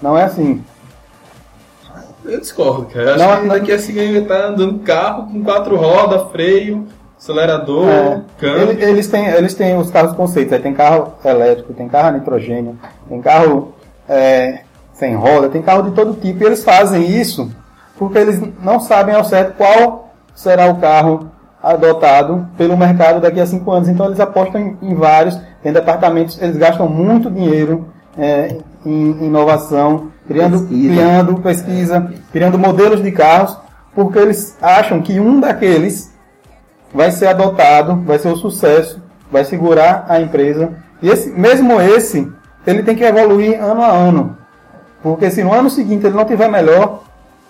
Não 0.00 0.16
é 0.16 0.24
assim. 0.24 0.62
Eu 2.24 2.40
discordo, 2.40 2.86
cara. 2.86 3.16
Não, 3.16 3.42
que 3.42 3.48
daqui 3.48 3.72
a 3.72 3.78
seguir 3.78 4.12
vai 4.12 4.22
estar 4.22 4.48
andando 4.48 4.78
carro 4.80 5.28
com 5.32 5.42
quatro 5.42 5.76
rodas, 5.76 6.30
freio, 6.30 6.86
acelerador, 7.18 7.88
é, 7.88 8.22
câmbio. 8.38 8.82
Eles 8.82 9.08
têm, 9.08 9.26
eles 9.26 9.54
têm 9.54 9.76
os 9.78 9.90
carros 9.90 10.14
conceitos. 10.14 10.52
Aí 10.52 10.60
tem 10.60 10.74
carro 10.74 11.14
elétrico, 11.24 11.72
tem 11.72 11.88
carro 11.88 12.08
a 12.08 12.12
nitrogênio, 12.12 12.78
tem 13.08 13.20
carro 13.22 13.74
é, 14.08 14.60
sem 14.92 15.14
roda, 15.14 15.48
tem 15.48 15.62
carro 15.62 15.82
de 15.84 15.92
todo 15.92 16.20
tipo. 16.20 16.42
E 16.42 16.46
eles 16.46 16.62
fazem 16.62 17.04
isso 17.18 17.50
porque 17.98 18.18
eles 18.18 18.40
não 18.62 18.78
sabem 18.78 19.14
ao 19.14 19.24
certo 19.24 19.56
qual 19.56 20.14
será 20.34 20.66
o 20.66 20.76
carro 20.76 21.30
adotado 21.62 22.48
pelo 22.56 22.76
mercado 22.76 23.20
daqui 23.20 23.40
a 23.40 23.46
cinco 23.46 23.70
anos. 23.70 23.88
Então 23.88 24.06
eles 24.06 24.20
apostam 24.20 24.60
em, 24.60 24.78
em 24.82 24.94
vários, 24.94 25.38
tem 25.62 25.72
departamentos, 25.72 26.40
eles 26.40 26.56
gastam 26.56 26.88
muito 26.88 27.30
dinheiro 27.30 27.88
é, 28.16 28.56
em 28.84 29.24
inovação, 29.24 30.10
criando 30.26 30.60
Pesquisa. 30.60 30.94
criando 30.94 31.40
pesquisa, 31.40 32.12
criando 32.32 32.58
modelos 32.58 33.02
de 33.02 33.10
carros, 33.10 33.56
porque 33.94 34.18
eles 34.18 34.56
acham 34.62 35.00
que 35.00 35.18
um 35.18 35.40
daqueles 35.40 36.14
vai 36.92 37.10
ser 37.10 37.26
adotado, 37.26 37.96
vai 38.02 38.18
ser 38.18 38.28
o 38.28 38.36
sucesso, 38.36 39.02
vai 39.30 39.44
segurar 39.44 40.06
a 40.08 40.20
empresa. 40.20 40.72
E 41.02 41.08
esse, 41.08 41.30
mesmo 41.30 41.80
esse, 41.80 42.30
ele 42.66 42.82
tem 42.82 42.94
que 42.94 43.04
evoluir 43.04 43.62
ano 43.62 43.82
a 43.82 43.88
ano. 43.88 44.36
Porque 45.02 45.30
se 45.30 45.44
no 45.44 45.52
ano 45.52 45.70
seguinte 45.70 46.06
ele 46.06 46.16
não 46.16 46.24
tiver 46.24 46.48
melhor, 46.48 47.02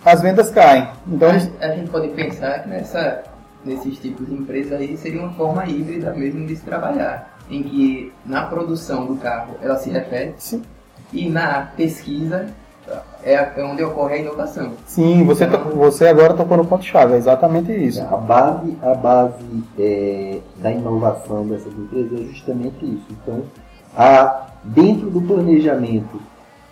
as 0.05 0.21
vendas 0.21 0.51
caem. 0.51 0.89
Então, 1.07 1.31
a 1.31 1.69
gente 1.69 1.91
pode 1.91 2.09
pensar 2.09 2.63
que 2.63 2.69
nessa, 2.69 3.23
nesses 3.65 3.99
tipos 3.99 4.27
de 4.27 4.35
empresas 4.35 4.73
aí 4.81 4.97
seria 4.97 5.21
uma 5.21 5.33
forma 5.33 5.67
híbrida 5.67 6.13
mesmo 6.13 6.47
de 6.47 6.57
se 6.57 6.63
trabalhar, 6.63 7.37
em 7.51 7.63
que 7.63 8.13
na 8.25 8.43
produção 8.47 9.07
do 9.07 9.17
carro 9.17 9.55
ela 9.63 9.77
se 9.77 9.91
repete 9.91 10.35
sim, 10.43 10.63
e 11.13 11.29
na 11.29 11.63
pesquisa 11.77 12.47
é, 13.23 13.63
onde 13.63 13.83
ocorre 13.83 14.15
a 14.15 14.19
inovação. 14.19 14.73
sim, 14.87 15.23
você, 15.25 15.47
to- 15.47 15.59
você 15.77 16.07
agora 16.09 16.33
tocou 16.35 16.57
no 16.57 16.65
ponto-chave, 16.65 17.15
é 17.15 17.17
exatamente 17.19 17.71
isso. 17.71 18.01
A 18.03 18.17
base, 18.17 18.77
a 18.83 18.95
base 18.95 19.35
é, 19.79 20.39
da 20.57 20.71
inovação 20.71 21.47
dessas 21.47 21.73
empresas 21.73 22.21
é 22.21 22.25
justamente 22.25 22.77
isso. 22.85 23.05
Então, 23.11 23.43
há 23.95 24.47
dentro 24.65 25.11
do 25.11 25.21
planejamento 25.21 26.19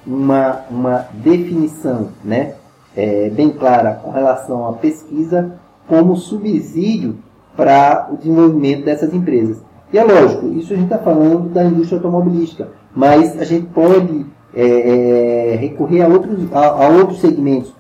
uma, 0.07 0.61
uma 0.71 1.07
definição 1.13 2.09
né, 2.25 2.55
é, 2.97 3.29
bem 3.29 3.51
clara 3.51 4.01
com 4.03 4.11
relação 4.11 4.67
à 4.69 4.73
pesquisa 4.73 5.59
como 5.89 6.17
subsídio 6.17 7.17
para 7.57 8.09
o 8.13 8.17
desenvolvimento 8.17 8.85
dessas 8.85 9.13
empresas. 9.15 9.59
E 9.93 9.99
é 9.99 10.05
lógico, 10.05 10.49
isso 10.49 10.73
a 10.73 10.77
gente 10.77 10.93
está 10.93 10.99
falando 10.99 11.49
da 11.49 11.65
indústria 11.65 11.99
automobilística, 11.99 12.69
mas 12.95 13.41
a 13.41 13.45
gente 13.45 13.67
pode 13.67 14.27
é, 14.55 15.53
é, 15.53 15.57
recorrer 15.57 16.03
a 16.03 16.09
outros, 16.09 16.53
a, 16.53 16.85
a 16.85 16.89
outros 16.89 17.21
segmentos, 17.21 17.73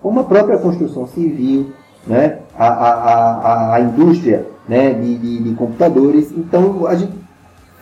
como 0.00 0.20
a 0.20 0.24
própria 0.24 0.58
construção 0.58 1.06
civil, 1.06 1.72
né, 2.06 2.38
a, 2.56 2.66
a, 2.66 2.92
a, 2.92 3.74
a 3.74 3.80
indústria 3.80 4.46
né, 4.68 4.92
de, 4.94 5.18
de, 5.18 5.42
de 5.42 5.54
computadores. 5.54 6.32
Então, 6.32 6.86
a 6.86 6.94
gente 6.94 7.12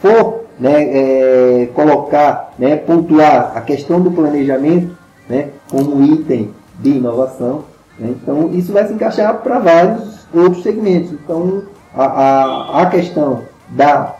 for 0.00 0.44
né, 0.58 0.82
é, 0.82 1.66
colocar, 1.74 2.52
né, 2.58 2.76
pontuar 2.76 3.52
a 3.54 3.60
questão 3.60 4.00
do 4.00 4.10
planejamento 4.10 4.96
né, 5.28 5.50
como 5.70 6.02
item 6.04 6.50
de 6.78 6.90
inovação, 6.90 7.64
né, 8.00 8.14
então 8.20 8.50
isso 8.52 8.72
vai 8.72 8.86
se 8.86 8.94
encaixar 8.94 9.34
para 9.42 9.58
vários 9.58 10.26
outros 10.34 10.62
segmentos. 10.62 11.12
Então, 11.12 11.64
a, 11.94 12.04
a, 12.04 12.82
a 12.82 12.86
questão 12.86 13.42
da 13.68 14.16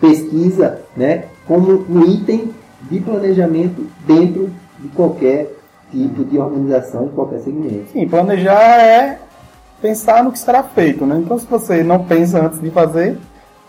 pesquisa 0.00 0.80
né, 0.96 1.24
como 1.46 1.84
um 1.88 2.04
item 2.04 2.52
de 2.82 3.00
planejamento 3.00 3.86
dentro 4.06 4.50
de 4.78 4.88
qualquer 4.88 5.50
tipo 5.90 6.24
de 6.24 6.38
organização, 6.38 7.06
de 7.06 7.12
qualquer 7.12 7.40
segmento. 7.40 7.90
Sim, 7.92 8.08
planejar 8.08 8.80
é 8.80 9.18
pensar 9.80 10.22
no 10.22 10.32
que 10.32 10.38
será 10.38 10.62
feito, 10.62 11.04
né? 11.06 11.20
Então, 11.24 11.38
se 11.38 11.46
você 11.46 11.82
não 11.82 12.04
pensa 12.04 12.44
antes 12.44 12.60
de 12.60 12.70
fazer, 12.70 13.18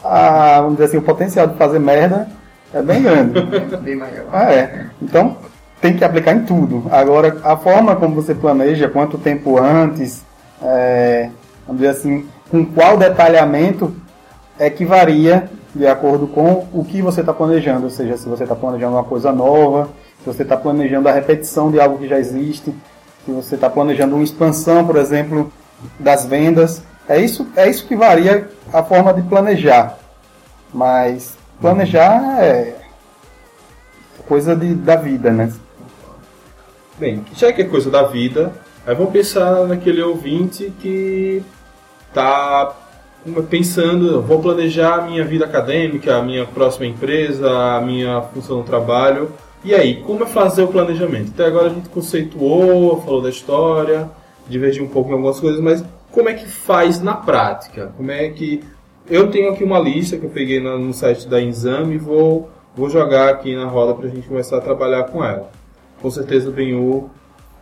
a, 0.04 0.62
vamos 0.62 0.74
dizer 0.74 0.86
assim, 0.86 0.98
o 0.98 1.02
potencial 1.02 1.48
de 1.48 1.56
fazer 1.56 1.80
merda 1.80 2.28
é 2.74 2.82
bem 2.82 3.04
grande. 3.04 3.40
Bem 3.84 3.96
maior. 3.96 4.26
Ah, 4.32 4.52
é. 4.52 4.88
Então, 5.02 5.38
tem 5.84 5.98
que 5.98 6.06
aplicar 6.06 6.34
em 6.34 6.46
tudo. 6.46 6.86
Agora, 6.90 7.42
a 7.44 7.58
forma 7.58 7.94
como 7.98 8.16
você 8.16 8.34
planeja, 8.34 8.88
quanto 8.88 9.18
tempo 9.18 9.60
antes, 9.60 10.24
é, 10.62 11.30
vamos 11.68 11.82
dizer 11.82 11.92
assim, 11.92 12.26
com 12.50 12.66
qual 12.66 12.98
detalhamento, 12.98 13.94
é 14.58 14.70
que 14.70 14.86
varia 14.86 15.50
de 15.76 15.86
acordo 15.86 16.26
com 16.26 16.66
o 16.72 16.86
que 16.86 17.02
você 17.02 17.20
está 17.20 17.34
planejando. 17.34 17.84
Ou 17.84 17.90
seja, 17.90 18.16
se 18.16 18.30
você 18.30 18.44
está 18.44 18.56
planejando 18.56 18.96
uma 18.96 19.04
coisa 19.04 19.34
nova, 19.34 19.90
se 20.20 20.26
você 20.26 20.44
está 20.44 20.56
planejando 20.56 21.10
a 21.10 21.12
repetição 21.12 21.70
de 21.70 21.82
algo 21.82 21.98
que 21.98 22.08
já 22.08 22.18
existe, 22.18 22.74
se 23.26 23.32
você 23.32 23.56
está 23.56 23.70
planejando 23.70 24.16
uma 24.16 24.24
expansão, 24.24 24.88
por 24.88 24.96
exemplo, 24.96 25.52
das 26.00 26.26
vendas. 26.26 26.82
É 27.10 27.20
isso, 27.20 27.46
é 27.58 27.70
isso 27.70 27.86
que 27.86 27.96
varia 27.98 28.50
a 28.72 28.82
forma 28.84 29.14
de 29.14 29.22
planejar. 29.24 29.98
Mas 30.74 31.36
planejar 31.60 32.42
é 32.42 32.76
coisa 34.26 34.56
de, 34.56 34.74
da 34.76 34.96
vida, 34.96 35.30
né? 35.30 35.52
Bem, 36.98 37.24
já 37.36 37.52
que 37.52 37.62
é 37.62 37.66
coisa 37.66 37.90
da 37.90 38.04
vida, 38.04 38.54
aí 38.86 38.94
vamos 38.94 39.12
pensar 39.12 39.68
naquele 39.68 40.02
ouvinte 40.02 40.72
que 40.80 41.42
tá 42.14 42.76
pensando, 43.50 44.22
vou 44.22 44.40
planejar 44.42 44.96
a 44.96 45.02
minha 45.02 45.24
vida 45.24 45.46
acadêmica, 45.46 46.18
a 46.18 46.22
minha 46.22 46.46
próxima 46.46 46.86
empresa, 46.86 47.50
a 47.50 47.82
minha 47.82 48.22
função 48.22 48.58
no 48.58 48.64
trabalho. 48.64 49.32
E 49.64 49.74
aí, 49.74 50.02
como 50.04 50.24
é 50.24 50.28
fazer 50.28 50.64
o 50.64 50.68
planejamento? 50.68 51.32
Até 51.34 51.46
agora 51.46 51.68
a 51.68 51.74
gente 51.74 51.90
conceituou, 51.90 53.02
falou 53.02 53.22
da 53.22 53.30
história, 53.30 54.10
divergiu 54.48 54.84
um 54.84 54.90
pouco 54.90 55.10
em 55.10 55.14
algumas 55.14 55.40
coisas, 55.40 55.62
mas 55.62 55.84
como 56.12 56.30
é 56.30 56.34
que 56.34 56.46
faz 56.46 57.02
na 57.02 57.16
prática? 57.16 57.92
Como 57.98 58.12
é 58.12 58.30
que 58.30 58.62
eu 59.10 59.32
tenho 59.32 59.52
aqui 59.52 59.64
uma 59.64 59.80
lista 59.80 60.18
que 60.18 60.26
eu 60.26 60.30
peguei 60.30 60.60
no 60.60 60.94
site 60.94 61.28
da 61.28 61.42
Exame 61.42 61.96
e 61.96 61.98
vou 61.98 62.50
vou 62.76 62.90
jogar 62.90 63.30
aqui 63.30 63.56
na 63.56 63.66
roda 63.66 63.94
para 63.94 64.08
a 64.08 64.10
gente 64.10 64.28
começar 64.28 64.58
a 64.58 64.62
trabalhar 64.62 65.04
com 65.04 65.24
ela. 65.24 65.52
Com 66.04 66.12
certeza 66.12 66.50
o 66.50 66.52
Benhu, 66.52 67.10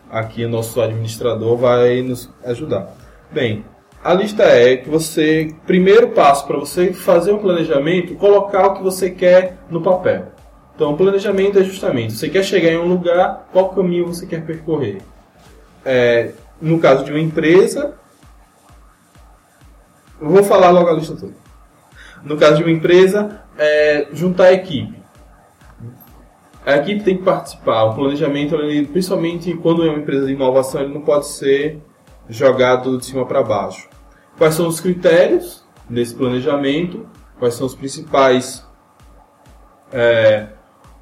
aqui 0.10 0.47
nosso 0.47 0.82
administrador, 0.82 1.56
vai 1.58 2.01
nos 2.01 2.27
ajudar. 2.43 2.91
Bem, 3.32 3.63
a 4.04 4.15
lista 4.15 4.41
é 4.41 4.77
que 4.77 4.89
você, 4.89 5.54
primeiro 5.67 6.10
passo 6.10 6.47
para 6.47 6.58
você 6.58 6.91
fazer 6.91 7.34
um 7.34 7.38
planejamento, 7.38 8.15
colocar 8.15 8.65
o 8.65 8.73
que 8.77 8.82
você 8.82 9.12
quer 9.12 9.60
no 9.69 9.80
papel. 9.80 10.32
Então, 10.73 10.97
planejamento 10.97 11.60
é 11.60 11.63
justamente, 11.63 12.13
você 12.13 12.30
quer 12.30 12.43
chegar 12.43 12.71
em 12.71 12.80
um 12.80 12.88
lugar, 12.88 13.47
qual 13.54 13.69
caminho 13.69 14.08
você 14.08 14.25
quer 14.25 14.43
percorrer? 14.43 15.04
É, 15.86 16.32
no 16.60 16.80
caso 16.80 17.06
de 17.06 17.12
uma 17.12 17.19
empresa, 17.19 17.93
eu 20.19 20.30
vou 20.30 20.43
falar 20.43 20.71
logo 20.71 20.89
a 20.89 20.93
lista 20.93 21.15
toda. 21.15 21.34
No 22.23 22.38
caso 22.38 22.58
de 22.58 22.63
uma 22.63 22.71
empresa, 22.71 23.39
é 23.56 24.08
juntar 24.12 24.45
a 24.45 24.54
equipe. 24.54 25.01
A 26.65 26.78
equipe 26.78 27.04
tem 27.04 27.17
que 27.17 27.24
participar. 27.24 27.84
O 27.86 27.95
planejamento, 27.95 28.56
ele, 28.56 28.88
principalmente 28.88 29.54
quando 29.56 29.84
é 29.84 29.89
uma 29.89 30.00
empresa 30.00 30.28
de 30.28 30.34
inovação, 30.34 30.82
ele 30.82 30.93
não 30.93 31.02
pode 31.02 31.28
ser 31.28 31.82
jogado 32.30 32.97
de 32.97 33.06
cima 33.06 33.26
para 33.26 33.41
baixo. 33.41 33.89
Quais 34.38 34.54
são 34.54 34.67
os 34.67 34.80
critérios 34.80 35.63
desse 35.89 36.15
planejamento? 36.15 37.08
Quais 37.39 37.56
são 37.56 37.65
os 37.65 37.76
principais. 37.76 38.65
é, 39.91 40.50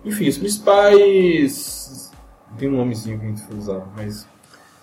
enfim, 0.04 0.28
os 0.28 0.38
principais. 0.38 2.12
Tem 2.58 2.68
um 2.68 2.78
nomezinho 2.78 3.20
que 3.20 3.26
a 3.26 3.30
gente 3.30 3.44
usar, 3.54 3.86
mas. 3.96 4.28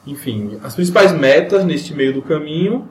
Enfim, 0.06 0.60
as 0.62 0.74
principais 0.74 1.10
metas 1.12 1.64
neste 1.64 1.92
meio 1.92 2.14
do 2.14 2.22
caminho 2.22 2.88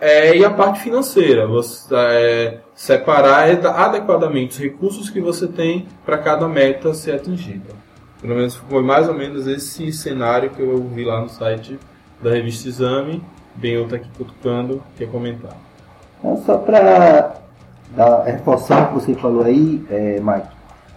é, 0.00 0.36
e 0.36 0.44
a 0.44 0.50
parte 0.50 0.80
financeira. 0.80 1.46
Você 1.46 1.94
é, 1.94 2.58
separar 2.74 3.48
adequadamente 3.48 4.54
os 4.54 4.58
recursos 4.58 5.10
que 5.10 5.20
você 5.20 5.46
tem 5.46 5.86
para 6.04 6.18
cada 6.18 6.48
meta 6.48 6.92
ser 6.94 7.12
atingida. 7.12 7.70
Pelo 8.20 8.34
menos 8.34 8.54
foi 8.54 8.82
mais 8.82 9.08
ou 9.08 9.14
menos 9.14 9.46
esse 9.46 9.92
cenário 9.92 10.50
que 10.50 10.60
eu 10.60 10.82
vi 10.82 11.04
lá 11.04 11.20
no 11.20 11.28
site 11.28 11.78
da 12.22 12.30
revista 12.30 12.68
Exame. 12.68 13.22
Bem, 13.54 13.72
eu 13.72 13.82
estou 13.82 13.96
aqui 13.96 14.08
cutucando, 14.16 14.82
quer 14.96 15.08
comentar. 15.10 15.56
Então, 16.18 16.42
só 16.44 16.56
para 16.56 17.34
reforçar 18.24 18.84
o 18.84 18.88
que 18.88 18.94
você 18.94 19.14
falou 19.14 19.44
aí, 19.44 19.84
é, 19.90 20.20
Mike, 20.20 20.48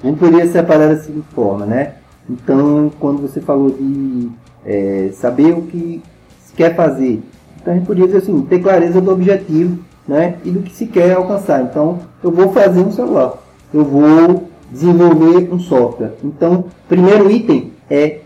a 0.02 0.08
gente 0.08 0.20
poderia 0.20 0.48
separar 0.48 0.88
da 0.88 0.98
seguinte 0.98 1.28
forma, 1.34 1.66
né? 1.66 1.96
Então, 2.30 2.92
quando 3.00 3.22
você 3.22 3.42
falou 3.42 3.70
de 3.72 4.30
é, 4.66 5.10
saber 5.14 5.52
o 5.52 5.64
que 5.64 6.02
se 6.40 6.54
quer 6.54 6.76
fazer, 6.76 7.22
então 7.68 7.74
a 7.74 7.78
gente 7.78 7.86
poderia 7.86 8.08
dizer 8.08 8.20
assim, 8.20 8.42
ter 8.44 8.60
clareza 8.60 9.02
do 9.02 9.12
objetivo, 9.12 9.78
né? 10.08 10.36
E 10.46 10.52
do 10.52 10.62
que 10.62 10.74
se 10.74 10.86
quer 10.86 11.14
alcançar. 11.14 11.62
Então, 11.64 12.00
eu 12.24 12.32
vou 12.32 12.54
fazer 12.54 12.80
um 12.80 12.94
celular, 12.94 13.34
eu 13.74 13.84
vou 13.84 14.48
desenvolver 14.72 15.50
um 15.52 15.60
software. 15.60 16.14
Então, 16.24 16.66
primeiro 16.88 17.30
item 17.30 17.74
é 17.90 18.20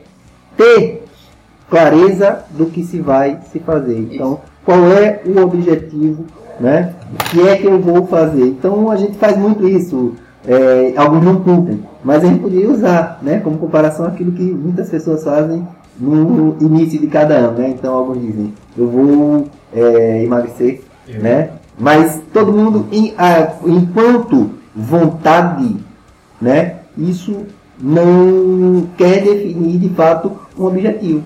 ter 0.56 1.06
clareza 1.72 2.44
do 2.52 2.68
que 2.68 2.84
se 2.84 3.00
vai 3.00 3.40
se 3.52 3.60
fazer. 3.60 3.98
Então, 3.98 4.42
qual 4.64 4.80
é 4.92 5.22
o 5.26 5.40
objetivo, 5.40 6.26
né? 6.60 6.94
O 7.12 7.32
que 7.32 7.48
é 7.48 7.58
que 7.58 7.66
eu 7.66 7.80
vou 7.80 8.06
fazer? 8.06 8.46
Então, 8.46 8.92
a 8.92 8.96
gente 8.96 9.18
faz 9.18 9.38
muito 9.38 9.68
isso. 9.68 10.14
É, 10.48 10.94
alguns 10.96 11.24
não 11.24 11.40
cumprem, 11.42 11.84
mas 12.04 12.24
a 12.24 12.28
gente 12.28 12.42
poderia 12.42 12.70
usar, 12.70 13.20
né? 13.22 13.40
Como 13.40 13.58
comparação 13.58 14.06
àquilo 14.06 14.32
que 14.32 14.44
muitas 14.44 14.90
pessoas 14.90 15.24
fazem 15.24 15.68
no 16.00 16.58
início 16.62 17.00
de 17.00 17.08
cada 17.08 17.36
ano, 17.36 17.58
né? 17.60 17.70
Então, 17.70 17.94
alguns 17.94 18.22
dizem, 18.22 18.54
eu 18.78 18.88
vou 18.88 19.48
é, 19.74 20.24
emagrecer, 20.24 20.82
né? 21.08 21.52
Mas 21.78 22.22
todo 22.34 22.52
mundo, 22.52 22.88
em, 22.92 23.14
a, 23.18 23.54
enquanto 23.66 24.52
vontade, 24.76 25.78
né? 26.42 26.78
Isso 26.98 27.46
não 27.80 28.88
quer 28.98 29.24
definir 29.24 29.80
de 29.80 29.90
fato 29.90 30.32
um 30.58 30.66
objetivo. 30.66 31.24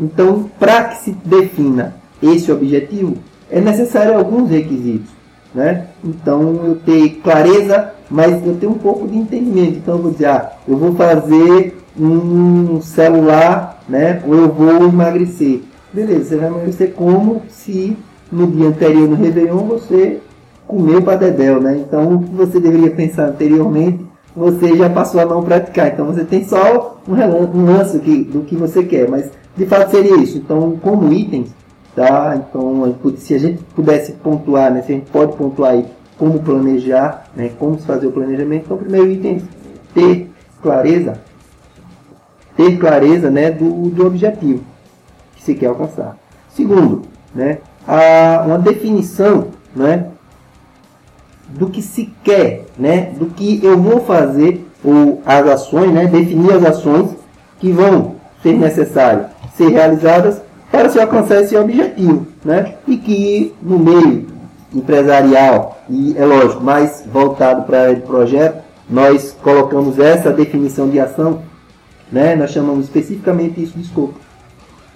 Então, 0.00 0.48
para 0.58 0.84
que 0.84 1.04
se 1.04 1.10
defina 1.24 1.96
esse 2.22 2.50
objetivo, 2.50 3.16
é 3.50 3.60
necessário 3.60 4.16
alguns 4.16 4.50
requisitos. 4.50 5.10
né? 5.54 5.86
Então 6.04 6.60
eu 6.64 6.76
ter 6.76 7.20
clareza, 7.22 7.92
mas 8.10 8.44
eu 8.46 8.56
tenho 8.56 8.72
um 8.72 8.78
pouco 8.78 9.08
de 9.08 9.16
entendimento. 9.16 9.78
Então 9.78 9.96
eu 9.96 10.02
vou 10.02 10.12
dizer, 10.12 10.26
ah, 10.26 10.52
eu 10.66 10.76
vou 10.76 10.94
fazer 10.94 11.78
um 11.98 12.80
celular, 12.80 13.82
né? 13.88 14.22
Ou 14.26 14.34
eu 14.34 14.48
vou 14.48 14.88
emagrecer. 14.88 15.62
Beleza, 15.92 16.24
você 16.24 16.36
vai 16.36 16.48
emagrecer 16.48 16.92
como 16.92 17.42
se 17.48 17.96
no 18.30 18.46
dia 18.46 18.68
anterior 18.68 19.08
no 19.08 19.16
Réveillon 19.16 19.64
você 19.66 20.20
comeu 20.66 21.00
para 21.02 21.16
dedéu, 21.16 21.60
né? 21.60 21.76
Então 21.78 22.16
o 22.16 22.22
que 22.22 22.34
você 22.34 22.60
deveria 22.60 22.90
pensar 22.90 23.28
anteriormente, 23.28 24.04
você 24.36 24.76
já 24.76 24.88
passou 24.90 25.20
a 25.20 25.24
não 25.24 25.42
praticar. 25.42 25.88
Então 25.88 26.06
você 26.06 26.24
tem 26.24 26.44
só 26.44 26.98
um, 27.08 27.64
lance 27.64 27.98
do 27.98 28.42
que 28.42 28.54
você 28.54 28.84
quer, 28.84 29.08
mas 29.08 29.30
de 29.56 29.66
fato 29.66 29.90
seria 29.90 30.16
isso. 30.16 30.38
Então, 30.38 30.78
como 30.80 31.12
itens, 31.12 31.48
tá? 31.96 32.36
Então, 32.36 32.94
se 33.16 33.34
a 33.34 33.38
gente 33.38 33.62
pudesse 33.74 34.12
pontuar, 34.12 34.72
né? 34.72 34.82
Se 34.82 34.92
a 34.92 34.94
gente 34.94 35.10
pode 35.10 35.36
pontuar 35.36 35.72
aí 35.72 35.86
como 36.16 36.38
planejar, 36.38 37.24
né? 37.34 37.50
Como 37.58 37.78
se 37.78 37.86
fazer 37.86 38.06
o 38.06 38.12
planejamento. 38.12 38.66
Então, 38.66 38.76
primeiro 38.76 39.10
item, 39.10 39.42
ter 39.94 40.30
clareza, 40.62 41.14
ter 42.58 42.76
clareza, 42.76 43.30
né? 43.30 43.52
Do, 43.52 43.88
do 43.88 44.04
objetivo 44.04 44.64
que 45.36 45.42
se 45.44 45.54
quer 45.54 45.66
alcançar. 45.66 46.16
Segundo, 46.50 47.02
né? 47.32 47.58
A, 47.86 48.42
uma 48.44 48.58
definição, 48.58 49.46
né? 49.74 50.06
Do 51.48 51.70
que 51.70 51.80
se 51.80 52.12
quer, 52.24 52.64
né? 52.76 53.12
Do 53.16 53.26
que 53.26 53.64
eu 53.64 53.78
vou 53.78 54.00
fazer 54.00 54.66
ou 54.84 55.22
as 55.24 55.46
ações, 55.46 55.92
né? 55.92 56.06
Definir 56.06 56.52
as 56.52 56.64
ações 56.64 57.10
que 57.60 57.70
vão 57.70 58.16
ser 58.42 58.54
necessárias 58.54 59.38
ser 59.56 59.68
realizadas 59.70 60.40
para 60.70 60.88
se 60.88 61.00
alcançar 61.00 61.42
esse 61.42 61.56
objetivo, 61.56 62.26
né? 62.44 62.74
E 62.86 62.96
que 62.96 63.54
no 63.62 63.78
meio 63.78 64.26
empresarial 64.74 65.78
e 65.88 66.14
é 66.16 66.24
lógico 66.24 66.62
mais 66.62 67.04
voltado 67.12 67.62
para 67.62 67.92
o 67.92 68.00
projeto, 68.02 68.62
nós 68.88 69.36
colocamos 69.42 69.98
essa 69.98 70.30
definição 70.30 70.88
de 70.88 71.00
ação, 71.00 71.42
né? 72.10 72.34
Nós 72.34 72.50
chamamos 72.50 72.84
especificamente 72.84 73.62
isso 73.62 73.76
de 73.76 73.84
escopo. 73.84 74.14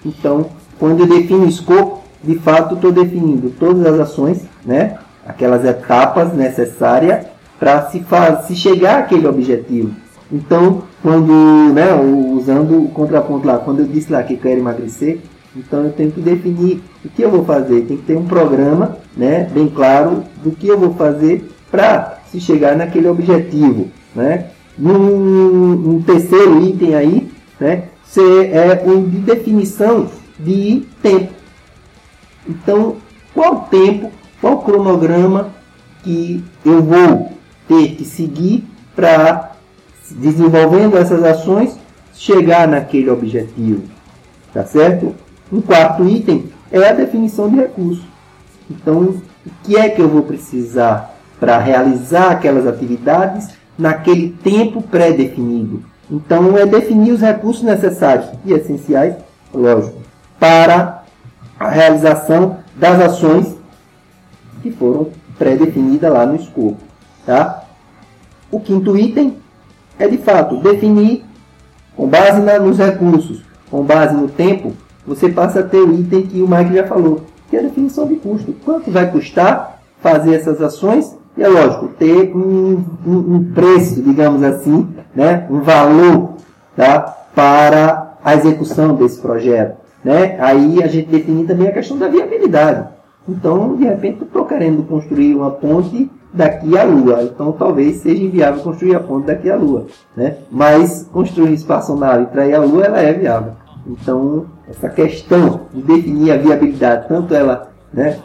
Então, 0.05 0.47
quando 0.79 1.01
eu 1.01 1.07
defino 1.07 1.47
escopo, 1.47 2.03
de 2.23 2.37
fato 2.39 2.75
estou 2.75 2.93
definindo 2.93 3.51
todas 3.51 3.85
as 3.87 4.01
ações, 4.01 4.43
né? 4.65 4.99
Aquelas 5.27 5.65
etapas 5.65 6.33
necessárias 6.33 7.27
para 7.59 7.83
se, 7.91 8.05
se 8.47 8.57
chegar 8.57 9.01
àquele 9.01 9.27
objetivo. 9.27 9.93
Então, 10.33 10.83
quando, 11.03 11.33
né, 11.73 11.95
usando 11.95 12.85
o 12.85 12.89
contraponto 12.89 13.47
lá, 13.47 13.59
quando 13.59 13.81
eu 13.81 13.87
disse 13.87 14.11
lá 14.11 14.23
que 14.23 14.37
quero 14.37 14.61
emagrecer, 14.61 15.21
então 15.55 15.85
eu 15.85 15.93
tenho 15.93 16.11
que 16.11 16.21
definir 16.21 16.83
o 17.05 17.09
que 17.09 17.23
eu 17.23 17.31
vou 17.31 17.45
fazer. 17.45 17.83
Tem 17.83 17.99
que 17.99 18.05
ter 18.05 18.17
um 18.17 18.25
programa, 18.25 18.97
né, 19.17 19.49
bem 19.53 19.69
claro 19.69 20.25
do 20.43 20.51
que 20.51 20.67
eu 20.67 20.79
vou 20.79 20.95
fazer 20.95 21.49
para 21.71 22.19
se 22.31 22.41
chegar 22.41 22.75
naquele 22.75 23.09
objetivo, 23.09 23.89
né? 24.15 24.47
Um, 24.79 25.97
um 25.97 26.03
terceiro 26.03 26.63
item 26.65 26.95
aí, 26.95 27.31
né, 27.61 27.85
é 28.17 28.83
o 28.85 29.09
de 29.09 29.19
definição 29.19 30.09
de 30.39 30.87
tempo. 31.03 31.33
Então, 32.49 32.97
qual 33.35 33.69
tempo, 33.71 34.11
qual 34.41 34.63
cronograma 34.63 35.51
que 36.03 36.43
eu 36.65 36.83
vou 36.83 37.33
ter 37.69 37.95
que 37.95 38.05
seguir 38.05 38.65
para 38.95 39.53
desenvolvendo 40.11 40.97
essas 40.97 41.23
ações, 41.23 41.79
chegar 42.15 42.69
naquele 42.69 43.11
objetivo. 43.11 43.83
Tá 44.53 44.65
certo? 44.65 45.15
Um 45.51 45.61
quarto 45.61 46.07
item 46.07 46.51
é 46.71 46.89
a 46.89 46.93
definição 46.93 47.49
de 47.49 47.57
recursos. 47.57 48.05
Então, 48.71 49.01
o 49.01 49.23
que 49.65 49.77
é 49.77 49.89
que 49.89 50.01
eu 50.01 50.09
vou 50.09 50.23
precisar 50.23 51.15
para 51.41 51.59
realizar 51.59 52.31
aquelas 52.31 52.67
atividades 52.67 53.49
naquele 53.79 54.31
tempo 54.43 54.83
pré-definido? 54.83 55.83
Então, 56.11 56.57
é 56.59 56.67
definir 56.67 57.13
os 57.13 57.21
recursos 57.21 57.63
necessários 57.63 58.27
e 58.45 58.53
essenciais, 58.53 59.17
lógico, 59.53 59.99
para 60.39 61.05
a 61.59 61.69
realização 61.69 62.59
das 62.75 63.01
ações 63.01 63.57
que 64.63 64.71
foram 64.71 65.09
pré-definidas 65.39 66.13
lá 66.13 66.27
no 66.27 66.37
escopo. 66.37 66.79
Tá? 67.25 67.65
O 68.51 68.61
quinto 68.61 68.97
item 68.97 69.39
é 69.99 70.07
de 70.09 70.19
fato 70.19 70.57
definir, 70.59 71.25
com 71.97 72.07
base 72.07 72.41
na, 72.41 72.59
nos 72.59 72.79
recursos, 72.79 73.43
com 73.71 73.83
base 73.83 74.15
no 74.15 74.29
tempo, 74.29 74.75
você 75.07 75.29
passa 75.29 75.61
a 75.61 75.63
ter 75.63 75.79
o 75.79 75.95
item 75.95 76.27
que 76.27 76.43
o 76.43 76.49
Mike 76.49 76.75
já 76.75 76.87
falou, 76.87 77.23
que 77.49 77.57
é 77.57 77.61
a 77.61 77.63
definição 77.63 78.07
de 78.07 78.17
custo. 78.17 78.55
Quanto 78.65 78.91
vai 78.91 79.11
custar 79.11 79.81
fazer 80.01 80.35
essas 80.35 80.61
ações? 80.61 81.17
E 81.37 81.43
é 81.43 81.49
lógico, 81.49 81.89
ter 81.99 82.35
um, 82.37 82.85
um, 83.07 83.37
um 83.37 83.53
preço, 83.55 84.03
digamos 84.03 84.43
assim, 84.43 84.89
né? 85.15 85.47
um 85.51 85.61
valor 85.61 86.35
tá? 86.77 87.01
para 87.35 88.17
a 88.23 88.35
execução 88.35 88.95
desse 88.95 89.21
projeto. 89.21 89.77
Né? 90.05 90.37
Aí 90.41 90.83
a 90.83 90.87
gente 90.87 91.09
define 91.09 91.45
também 91.45 91.69
a 91.69 91.73
questão 91.73 91.99
da 91.99 92.09
viabilidade. 92.09 92.89
Então, 93.29 93.77
de 93.77 93.85
repente, 93.85 94.25
estou 94.25 94.45
querendo 94.45 94.83
construir 94.83 95.35
uma 95.35 95.51
ponte 95.51 96.11
daqui 96.33 96.77
à 96.79 96.85
Lua. 96.85 97.23
Então 97.23 97.53
talvez 97.53 97.97
seja 97.99 98.23
inviável 98.23 98.63
construir 98.63 98.95
a 98.95 99.01
ponte 99.01 99.27
daqui 99.27 99.51
à 99.51 99.57
Lua. 99.57 99.87
Né? 100.17 100.37
Mas 100.51 101.09
construir 101.13 101.53
espaçonave 101.53 102.27
para 102.27 102.47
ir 102.47 102.55
à 102.55 102.61
Lua 102.61 102.85
ela 102.85 103.01
é 103.01 103.13
viável. 103.13 103.53
Então 103.87 104.47
essa 104.69 104.89
questão 104.89 105.63
de 105.73 105.83
definir 105.83 106.33
a 106.33 106.37
viabilidade, 106.37 107.09
tanto 107.09 107.35
ela 107.35 107.71
né, 107.93 108.19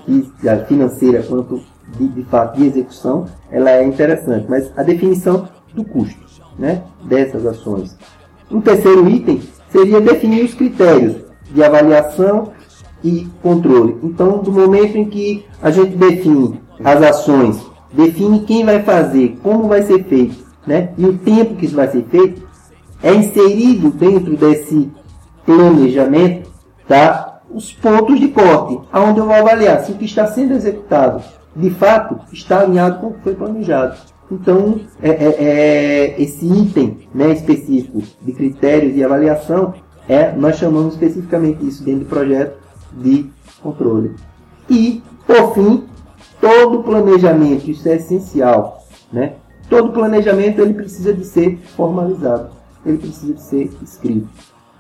financeira 0.67 1.23
quanto 1.23 1.61
de, 1.97 2.07
de 2.07 2.23
fato 2.23 2.57
de 2.57 2.65
execução, 2.65 3.25
ela 3.51 3.71
é 3.71 3.83
interessante. 3.83 4.45
Mas 4.49 4.71
a 4.77 4.83
definição 4.83 5.47
do 5.73 5.83
custo 5.83 6.27
né, 6.57 6.83
dessas 7.03 7.45
ações. 7.45 7.97
Um 8.49 8.61
terceiro 8.61 9.07
item 9.09 9.41
seria 9.69 10.01
definir 10.01 10.43
os 10.43 10.53
critérios 10.53 11.15
de 11.51 11.63
avaliação 11.63 12.51
e 13.03 13.27
controle. 13.41 13.97
Então, 14.03 14.39
do 14.39 14.51
momento 14.51 14.97
em 14.97 15.05
que 15.05 15.45
a 15.61 15.69
gente 15.69 15.95
define 15.95 16.59
as 16.83 17.01
ações 17.01 17.65
define 17.91 18.41
quem 18.41 18.65
vai 18.65 18.83
fazer, 18.83 19.37
como 19.41 19.67
vai 19.67 19.81
ser 19.81 20.03
feito, 20.05 20.45
né? 20.65 20.89
E 20.97 21.05
o 21.05 21.17
tempo 21.17 21.55
que 21.55 21.65
isso 21.65 21.75
vai 21.75 21.87
ser 21.87 22.03
feito 22.03 22.47
é 23.01 23.13
inserido 23.13 23.89
dentro 23.91 24.35
desse 24.35 24.91
planejamento, 25.45 26.49
tá? 26.87 27.39
Os 27.49 27.71
pontos 27.71 28.19
de 28.19 28.27
corte, 28.27 28.79
aonde 28.91 29.19
eu 29.19 29.25
vou 29.25 29.33
avaliar 29.33 29.79
se 29.79 29.93
o 29.93 29.95
que 29.95 30.05
está 30.05 30.27
sendo 30.27 30.53
executado, 30.53 31.23
de 31.57 31.71
fato, 31.71 32.19
está 32.31 32.61
alinhado 32.61 32.99
com 32.99 33.07
o 33.07 33.13
que 33.15 33.21
foi 33.21 33.35
planejado. 33.35 33.97
Então, 34.31 34.79
é, 35.01 35.09
é, 35.09 35.35
é, 35.39 36.21
esse 36.21 36.45
item 36.45 36.99
né, 37.13 37.31
específico 37.31 38.03
de 38.21 38.31
critérios 38.31 38.93
de 38.93 39.03
avaliação, 39.03 39.73
é, 40.07 40.31
nós 40.33 40.57
chamamos 40.57 40.93
especificamente 40.93 41.65
isso 41.65 41.83
dentro 41.83 42.01
do 42.01 42.05
projeto 42.05 42.57
de 42.93 43.29
controle. 43.61 44.15
E, 44.69 45.01
por 45.25 45.53
fim, 45.53 45.85
todo 46.39 46.83
planejamento, 46.83 47.71
isso 47.71 47.89
é 47.89 47.95
essencial, 47.95 48.85
né? 49.11 49.33
Todo 49.69 49.91
planejamento 49.91 50.61
ele 50.61 50.73
precisa 50.73 51.13
de 51.13 51.25
ser 51.25 51.59
formalizado, 51.75 52.49
ele 52.85 52.97
precisa 52.97 53.33
de 53.33 53.41
ser 53.41 53.71
escrito. 53.81 54.27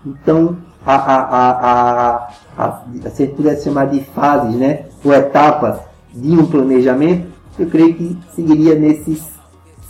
Então, 0.05 0.57
a, 0.85 0.95
a, 0.95 1.21
a, 1.21 2.31
a, 2.57 2.65
a, 2.65 2.81
se 3.09 3.23
a 3.23 3.25
gente 3.25 3.35
pudesse 3.35 3.65
chamar 3.65 3.87
de 3.87 4.01
fases, 4.01 4.55
né, 4.55 4.85
ou 5.03 5.13
etapas 5.13 5.86
de 6.17 6.31
um 6.31 6.45
planejamento, 6.45 7.27
eu 7.59 7.69
creio 7.69 7.93
que 7.95 8.17
seguiria 8.33 8.75
nesses 8.75 9.23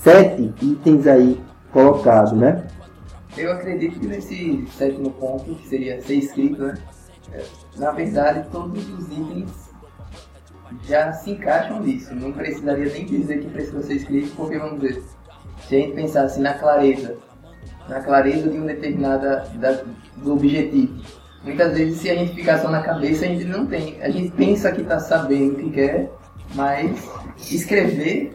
sete 0.02 0.54
itens 0.62 1.08
aí 1.08 1.40
colocados, 1.72 2.34
né? 2.34 2.66
Eu 3.38 3.52
acredito 3.52 4.00
que 4.00 4.08
nesse 4.08 4.66
sétimo 4.78 5.12
ponto, 5.12 5.54
que 5.56 5.68
seria 5.68 6.02
ser 6.02 6.16
escrito, 6.16 6.63
né? 6.63 6.78
É, 7.32 7.44
na 7.78 7.92
verdade, 7.92 8.48
todos 8.52 8.90
os 8.90 9.06
itens 9.12 9.52
já 10.84 11.12
se 11.13 11.32
encaixam 11.32 11.82
nisso. 11.82 12.15
Não 12.15 12.32
precisaria 12.32 12.92
nem 12.92 13.06
dizer 13.06 13.40
que 13.40 13.50
precisa 13.50 13.82
ser 13.84 13.96
escrito, 13.96 14.36
porque 14.36 14.58
vamos 14.58 14.82
ver, 14.82 15.04
se 15.67 15.75
a 15.75 15.80
gente 15.80 15.94
pensasse 15.94 16.40
na 16.40 16.54
clareza, 16.54 17.17
na 17.88 18.02
clareza 18.02 18.50
de 18.50 18.58
um 18.58 18.65
determinada 18.65 19.48
da, 19.56 19.84
do 20.17 20.34
objetivo. 20.34 21.02
Muitas 21.44 21.78
vezes 21.78 22.00
se 22.00 22.10
a 22.10 22.15
gente 22.15 22.34
ficar 22.34 22.60
só 22.60 22.69
na 22.69 22.82
cabeça, 22.82 23.25
a 23.25 23.28
gente 23.28 23.46
não 23.46 23.65
tem. 23.65 24.02
A 24.02 24.10
gente 24.10 24.32
pensa 24.32 24.71
que 24.71 24.82
está 24.82 25.00
sabendo 25.00 25.54
o 25.54 25.56
que 25.58 25.69
quer, 25.69 26.10
mas 26.56 26.91
escrever, 27.52 28.33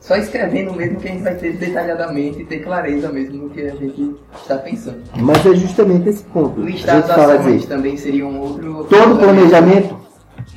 só 0.00 0.16
escrevendo 0.16 0.72
mesmo 0.72 0.98
que 1.00 1.08
a 1.08 1.10
gente 1.12 1.22
vai 1.22 1.34
ter 1.34 1.56
detalhadamente 1.56 2.40
e 2.40 2.44
ter 2.44 2.60
clareza 2.60 3.10
mesmo 3.12 3.44
no 3.44 3.50
que 3.50 3.60
a 3.62 3.74
gente 3.74 4.16
está 4.40 4.56
pensando. 4.56 5.02
Mas 5.16 5.44
é 5.44 5.54
justamente 5.54 6.08
esse 6.08 6.24
ponto. 6.24 6.60
O 6.60 6.68
estado 6.68 7.06
das 7.06 7.18
ações 7.18 7.66
também 7.66 7.96
seria 7.96 8.26
um 8.26 8.40
outro. 8.40 8.84
Todo 8.84 9.18
planejamento 9.18 10.00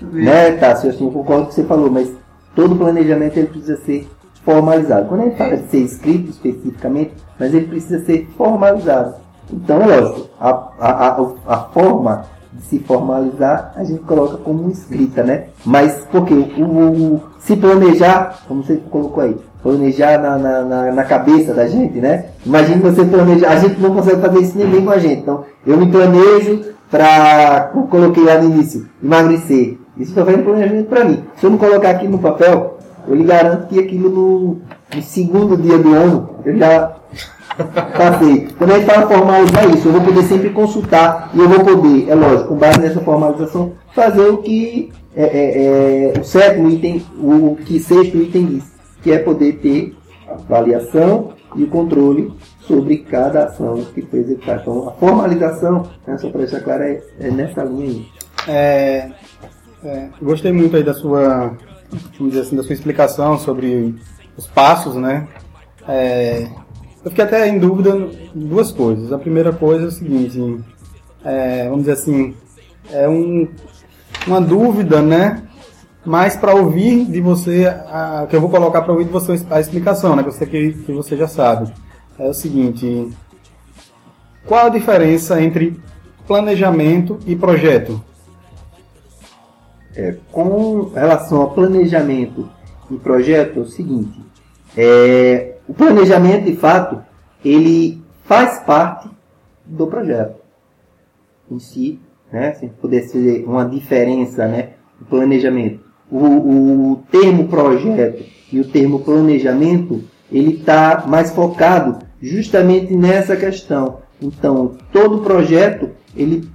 né, 0.02 0.52
Tássio? 0.54 0.90
Assim, 0.90 1.06
eu 1.06 1.12
concordo 1.12 1.44
com 1.44 1.48
o 1.48 1.50
que 1.50 1.56
você 1.56 1.64
falou, 1.64 1.90
mas 1.90 2.12
todo 2.56 2.76
planejamento 2.76 3.38
ele 3.38 3.48
precisa 3.48 3.78
ser 3.78 4.10
formalizado. 4.44 5.08
Quando 5.08 5.22
a 5.22 5.24
gente 5.26 5.38
fala 5.38 5.58
de 5.58 5.70
ser 5.70 5.80
escrito 5.80 6.30
especificamente, 6.30 7.14
mas 7.40 7.54
ele 7.54 7.68
precisa 7.68 8.04
ser 8.06 8.28
formalizado. 8.38 9.16
Então, 9.52 9.80
lógico, 9.86 10.30
a, 10.40 10.50
a, 10.80 11.08
a, 11.08 11.34
a 11.48 11.58
forma 11.70 12.26
se 12.62 12.80
formalizar, 12.80 13.74
a 13.76 13.84
gente 13.84 14.02
coloca 14.04 14.38
como 14.38 14.70
escrita, 14.70 15.24
né? 15.24 15.46
Mas 15.66 16.06
porque 16.12 16.34
o, 16.34 16.64
o 16.64 17.22
se 17.40 17.56
planejar, 17.56 18.40
como 18.48 18.64
você 18.64 18.80
colocou 18.90 19.24
aí, 19.24 19.36
planejar 19.62 20.20
na, 20.22 20.38
na, 20.38 20.92
na, 20.92 21.04
cabeça 21.04 21.54
da 21.54 21.68
gente, 21.68 22.00
né? 22.00 22.26
Imagine 22.46 22.82
você 22.82 23.06
planejar, 23.06 23.50
a 23.50 23.56
gente 23.58 23.80
não 23.80 23.94
consegue 23.94 24.22
fazer 24.22 24.40
isso 24.40 24.58
nem 24.58 24.84
com 24.84 24.92
a 24.92 24.98
gente. 24.98 25.22
Então, 25.22 25.46
eu 25.66 25.78
me 25.78 25.90
planejo 25.90 26.74
para, 26.90 27.70
como 27.74 27.88
coloquei 27.88 28.24
lá 28.24 28.38
no 28.38 28.50
início, 28.50 28.88
emagrecer. 29.04 29.78
Isso 29.98 30.14
foi 30.14 30.36
um 30.36 30.44
planejamento 30.44 30.88
para 30.88 31.06
mim. 31.06 31.24
Se 31.38 31.46
eu 31.46 31.50
não 31.50 31.58
colocar 31.58 31.92
aqui 31.92 32.08
no 32.08 32.20
papel, 32.20 32.78
eu 33.08 33.16
lhe 33.16 33.24
garanto 33.24 33.68
que 33.68 33.80
aquilo 33.80 34.10
no, 34.10 34.62
no 34.96 35.02
segundo 35.02 35.58
dia 35.58 35.78
do 35.78 35.94
ano, 35.94 36.30
eu 36.46 36.58
já 36.58 36.96
passei. 37.98 38.48
Quando 38.58 38.72
a 38.72 38.80
gente 38.80 38.86
fala 38.86 39.08
formalizar 39.08 39.70
isso, 39.70 39.88
eu 39.88 39.94
vou 39.94 40.02
poder 40.02 40.24
sempre 40.24 40.50
consultar 40.50 41.32
e 41.34 41.40
eu 41.40 41.50
vou 41.50 41.60
poder, 41.60 42.10
é 42.10 42.16
lógico, 42.16 42.50
com 42.50 42.56
base 42.56 42.80
nessa 42.80 43.02
formalização, 43.02 43.74
fazer 43.94 44.30
o 44.30 44.38
que 44.38 44.92
é, 45.16 45.24
é, 45.24 46.14
é, 46.16 46.20
o 46.20 46.24
sétimo 46.24 46.70
item, 46.70 47.04
o 47.20 47.56
que 47.64 47.80
sexto 47.80 48.18
item 48.18 48.46
diz, 48.46 48.64
que 49.02 49.12
é 49.12 49.20
poder 49.20 49.54
ter 49.60 49.96
avaliação 50.28 51.34
e 51.56 51.64
o 51.64 51.68
controle 51.68 52.34
sobre 52.62 52.98
cada 52.98 53.46
ação 53.46 53.84
que 53.94 54.02
foi 54.02 54.20
executada. 54.20 54.62
Então, 54.62 54.90
a 54.90 54.92
formalização, 54.94 55.88
né, 56.08 56.18
só 56.18 56.30
para 56.30 56.42
deixar 56.42 56.62
claro, 56.62 56.84
é, 56.84 57.02
é, 57.20 57.30
nessa 57.30 57.64
linha 57.64 57.90
aí. 57.90 58.06
É, 58.48 59.12
é, 59.84 60.10
gostei 60.22 60.52
muito 60.52 60.76
aí 60.76 60.84
da 60.84 60.94
sua, 60.94 61.56
assim, 62.40 62.56
da 62.56 62.64
sua 62.64 62.74
explicação 62.74 63.38
sobre 63.38 63.96
os 64.38 64.48
passos, 64.48 64.96
né? 64.96 65.28
É, 65.88 66.48
eu 67.04 67.10
fiquei 67.12 67.26
até 67.26 67.48
em 67.48 67.60
dúvida 67.60 68.10
duas 68.34 68.72
coisas. 68.72 69.12
A 69.12 69.18
primeira 69.18 69.52
coisa 69.52 69.86
é 69.86 69.88
o 69.88 69.92
seguinte, 69.92 70.64
é, 71.24 71.64
vamos 71.66 71.82
dizer 71.82 71.94
assim, 71.94 72.34
é 72.92 73.08
um, 73.08 73.48
uma 74.26 74.42
dúvida, 74.42 75.02
né? 75.02 75.44
Mas 76.06 76.36
para 76.36 76.54
ouvir 76.54 77.06
de 77.06 77.22
você, 77.22 77.66
a, 77.66 78.26
que 78.30 78.36
eu 78.36 78.42
vou 78.42 78.50
colocar 78.50 78.82
para 78.82 78.92
ouvir 78.92 79.06
de 79.06 79.12
você 79.12 79.42
a 79.50 79.60
explicação, 79.60 80.16
né? 80.16 80.24
Que 80.24 80.32
você, 80.32 80.46
que, 80.46 80.74
que 80.74 80.92
você 80.92 81.16
já 81.16 81.28
sabe. 81.28 81.72
É 82.20 82.28
o 82.28 82.34
seguinte: 82.34 83.10
qual 84.46 84.66
a 84.66 84.70
diferença 84.70 85.42
entre 85.42 85.80
planejamento 86.28 87.20
e 87.26 87.36
projeto? 87.36 88.04
É, 89.96 90.16
com 90.32 90.92
relação 90.94 91.42
ao 91.42 91.52
planejamento 91.52 92.50
e 92.96 93.00
projeto, 93.00 93.60
é 93.60 93.62
o 93.62 93.66
seguinte: 93.66 94.20
é, 94.78 95.56
o 95.68 95.74
planejamento, 95.74 96.46
de 96.46 96.56
fato, 96.56 97.04
ele 97.44 98.02
faz 98.24 98.60
parte 98.60 99.10
do 99.66 99.88
projeto 99.88 100.42
em 101.50 101.60
si, 101.60 102.00
né? 102.32 102.54
Se 102.54 102.68
pudesse 102.68 103.12
ser 103.12 103.46
uma 103.46 103.66
diferença, 103.66 104.48
né? 104.48 104.74
O 105.02 105.06
planejamento. 105.06 105.84
O, 106.12 106.92
o 106.92 107.04
termo 107.10 107.48
projeto 107.48 108.24
e 108.52 108.60
o 108.60 108.68
termo 108.68 109.00
planejamento, 109.00 110.04
ele 110.32 110.58
está 110.58 111.06
mais 111.08 111.32
focado 111.32 112.00
justamente 112.22 112.96
nessa 112.96 113.36
questão. 113.36 114.00
Então, 114.22 114.78
todo 114.92 115.22
projeto, 115.22 115.90
ele 116.16 116.48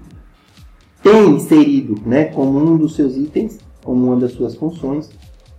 tem 1.02 1.30
inserido, 1.30 2.00
né, 2.06 2.26
como 2.26 2.58
um 2.58 2.76
dos 2.76 2.94
seus 2.94 3.16
itens, 3.16 3.58
como 3.82 4.06
uma 4.06 4.16
das 4.16 4.32
suas 4.32 4.54
funções, 4.54 5.10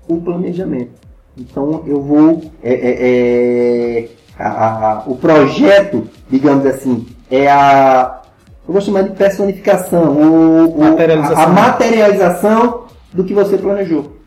o 0.10 0.20
planejamento. 0.20 0.92
Então 1.38 1.84
eu 1.86 2.02
vou. 2.02 2.42
É, 2.62 2.74
é, 2.74 4.00
é 4.02 4.10
a, 4.38 4.92
a, 4.92 5.04
o 5.06 5.16
projeto, 5.16 6.08
digamos 6.30 6.66
assim, 6.66 7.06
é 7.30 7.50
a. 7.50 8.22
Eu 8.68 8.74
vou 8.74 8.82
chamar 8.82 9.04
de 9.04 9.12
personificação, 9.12 10.16
materialização. 10.78 11.38
A, 11.38 11.44
a 11.44 11.48
materialização 11.48 12.84
do 13.14 13.24
que 13.24 13.34
você 13.34 13.58
planejou. 13.58 14.18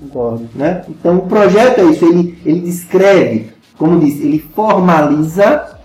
Concordo. 0.00 0.48
Né? 0.54 0.84
Então 0.88 1.18
o 1.18 1.26
projeto 1.26 1.80
é 1.80 1.84
isso, 1.84 2.04
ele, 2.04 2.38
ele 2.44 2.60
descreve, 2.60 3.50
como 3.78 4.00
disse, 4.00 4.26
ele 4.26 4.38
formaliza 4.54 5.78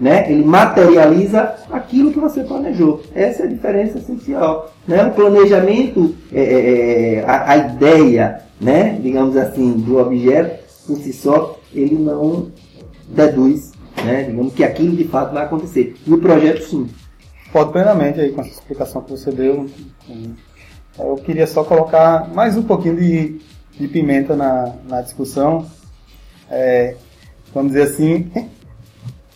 né? 0.00 0.30
Ele 0.30 0.44
materializa 0.44 1.56
aquilo 1.70 2.12
que 2.12 2.20
você 2.20 2.42
planejou. 2.44 3.02
Essa 3.14 3.42
é 3.42 3.46
a 3.46 3.48
diferença 3.48 3.98
essencial. 3.98 4.72
Né? 4.86 5.04
O 5.04 5.10
planejamento, 5.12 6.14
é, 6.32 6.40
é, 6.40 7.14
é, 7.14 7.24
a, 7.24 7.50
a, 7.50 7.56
ideia, 7.56 8.42
né? 8.60 8.98
digamos 9.02 9.36
assim, 9.36 9.72
do 9.72 9.98
objeto, 9.98 10.64
por 10.86 10.96
si 10.98 11.12
só, 11.12 11.58
ele 11.74 11.96
não 11.96 12.48
deduz 13.08 13.72
né? 14.04 14.24
digamos 14.24 14.54
que 14.54 14.64
aquilo 14.64 14.96
de 14.96 15.04
fato 15.04 15.32
vai 15.32 15.44
acontecer. 15.44 15.96
E 16.06 16.12
o 16.12 16.18
projeto, 16.18 16.62
sim. 16.62 16.88
Pode 17.52 17.72
plenamente 17.72 18.20
aí 18.20 18.30
com 18.32 18.42
essa 18.42 18.50
explicação 18.50 19.02
que 19.02 19.10
você 19.10 19.30
deu. 19.30 19.66
Eu 20.98 21.16
queria 21.16 21.46
só 21.46 21.64
colocar 21.64 22.28
mais 22.34 22.56
um 22.56 22.62
pouquinho 22.62 22.96
de, 22.96 23.40
de 23.78 23.88
pimenta 23.88 24.36
na, 24.36 24.74
na 24.86 25.00
discussão. 25.00 25.66
É, 26.50 26.94
vamos 27.54 27.72
dizer 27.72 27.84
assim, 27.84 28.30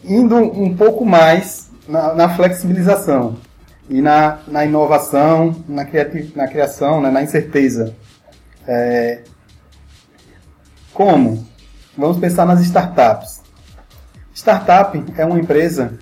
indo 0.04 0.36
um 0.36 0.76
pouco 0.76 1.04
mais 1.04 1.70
na, 1.88 2.14
na 2.14 2.28
flexibilização 2.36 3.36
e 3.88 4.00
na, 4.00 4.38
na 4.46 4.64
inovação, 4.64 5.54
na, 5.68 5.84
criati 5.84 6.32
na 6.34 6.46
criação, 6.48 7.00
né, 7.00 7.10
na 7.10 7.22
incerteza. 7.22 7.94
É, 8.66 9.22
como? 10.92 11.46
Vamos 11.96 12.18
pensar 12.18 12.46
nas 12.46 12.60
startups. 12.62 13.42
Startup 14.34 15.02
é 15.16 15.24
uma 15.24 15.38
empresa 15.38 15.98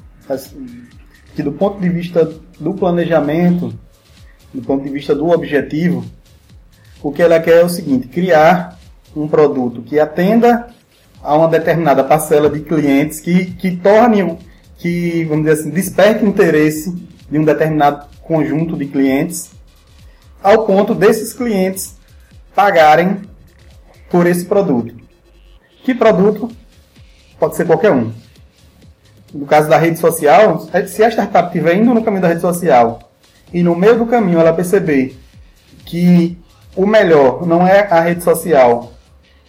que, 1.35 1.43
do 1.43 1.53
ponto 1.53 1.81
de 1.81 1.89
vista 1.89 2.33
do 2.59 2.75
planejamento, 2.75 3.75
do 4.53 4.63
ponto 4.63 4.85
de 4.85 4.91
vista 4.91 5.15
do 5.15 5.29
objetivo, 5.31 6.05
o 7.03 7.11
que 7.11 7.23
ela 7.23 7.41
quer 7.41 7.61
é 7.61 7.65
o 7.65 7.69
seguinte: 7.69 8.09
criar 8.09 8.79
um 9.17 9.27
produto 9.27 9.83
que 9.83 9.99
atenda 9.99 10.69
a 11.23 11.37
uma 11.37 11.49
determinada 11.49 12.03
parcela 12.03 12.49
de 12.49 12.61
clientes 12.61 13.21
que, 13.21 13.47
que 13.47 13.77
tornem, 13.77 14.39
que, 14.77 15.25
vamos 15.25 15.45
dizer 15.45 15.61
assim, 15.61 15.71
desperte 15.71 16.25
interesse 16.25 16.91
de 17.31 17.39
um 17.39 17.45
determinado 17.45 18.07
conjunto 18.23 18.77
de 18.77 18.87
clientes, 18.87 19.51
ao 20.43 20.67
ponto 20.67 20.95
desses 20.95 21.33
clientes 21.33 21.97
pagarem 22.55 23.19
por 24.11 24.27
esse 24.27 24.45
produto. 24.45 24.95
Que 25.85 25.95
produto? 25.95 26.51
Pode 27.39 27.57
ser 27.57 27.67
qualquer 27.67 27.93
um. 27.93 28.13
No 29.33 29.47
caso 29.47 29.69
da 29.69 29.79
rede 29.79 29.99
social, 29.99 30.61
se 30.87 31.05
a 31.05 31.11
startup 31.11 31.47
estiver 31.47 31.77
indo 31.77 31.95
no 31.95 32.03
caminho 32.03 32.23
da 32.23 32.29
rede 32.29 32.41
social 32.41 33.11
e 33.53 33.63
no 33.63 33.77
meio 33.77 33.99
do 33.99 34.07
caminho 34.07 34.41
ela 34.41 34.53
perceber 34.53 35.19
que 35.85 36.39
o 36.75 36.87
melhor 36.87 37.47
não 37.47 37.67
é 37.67 37.87
a 37.91 38.01
rede 38.01 38.23
social, 38.23 38.93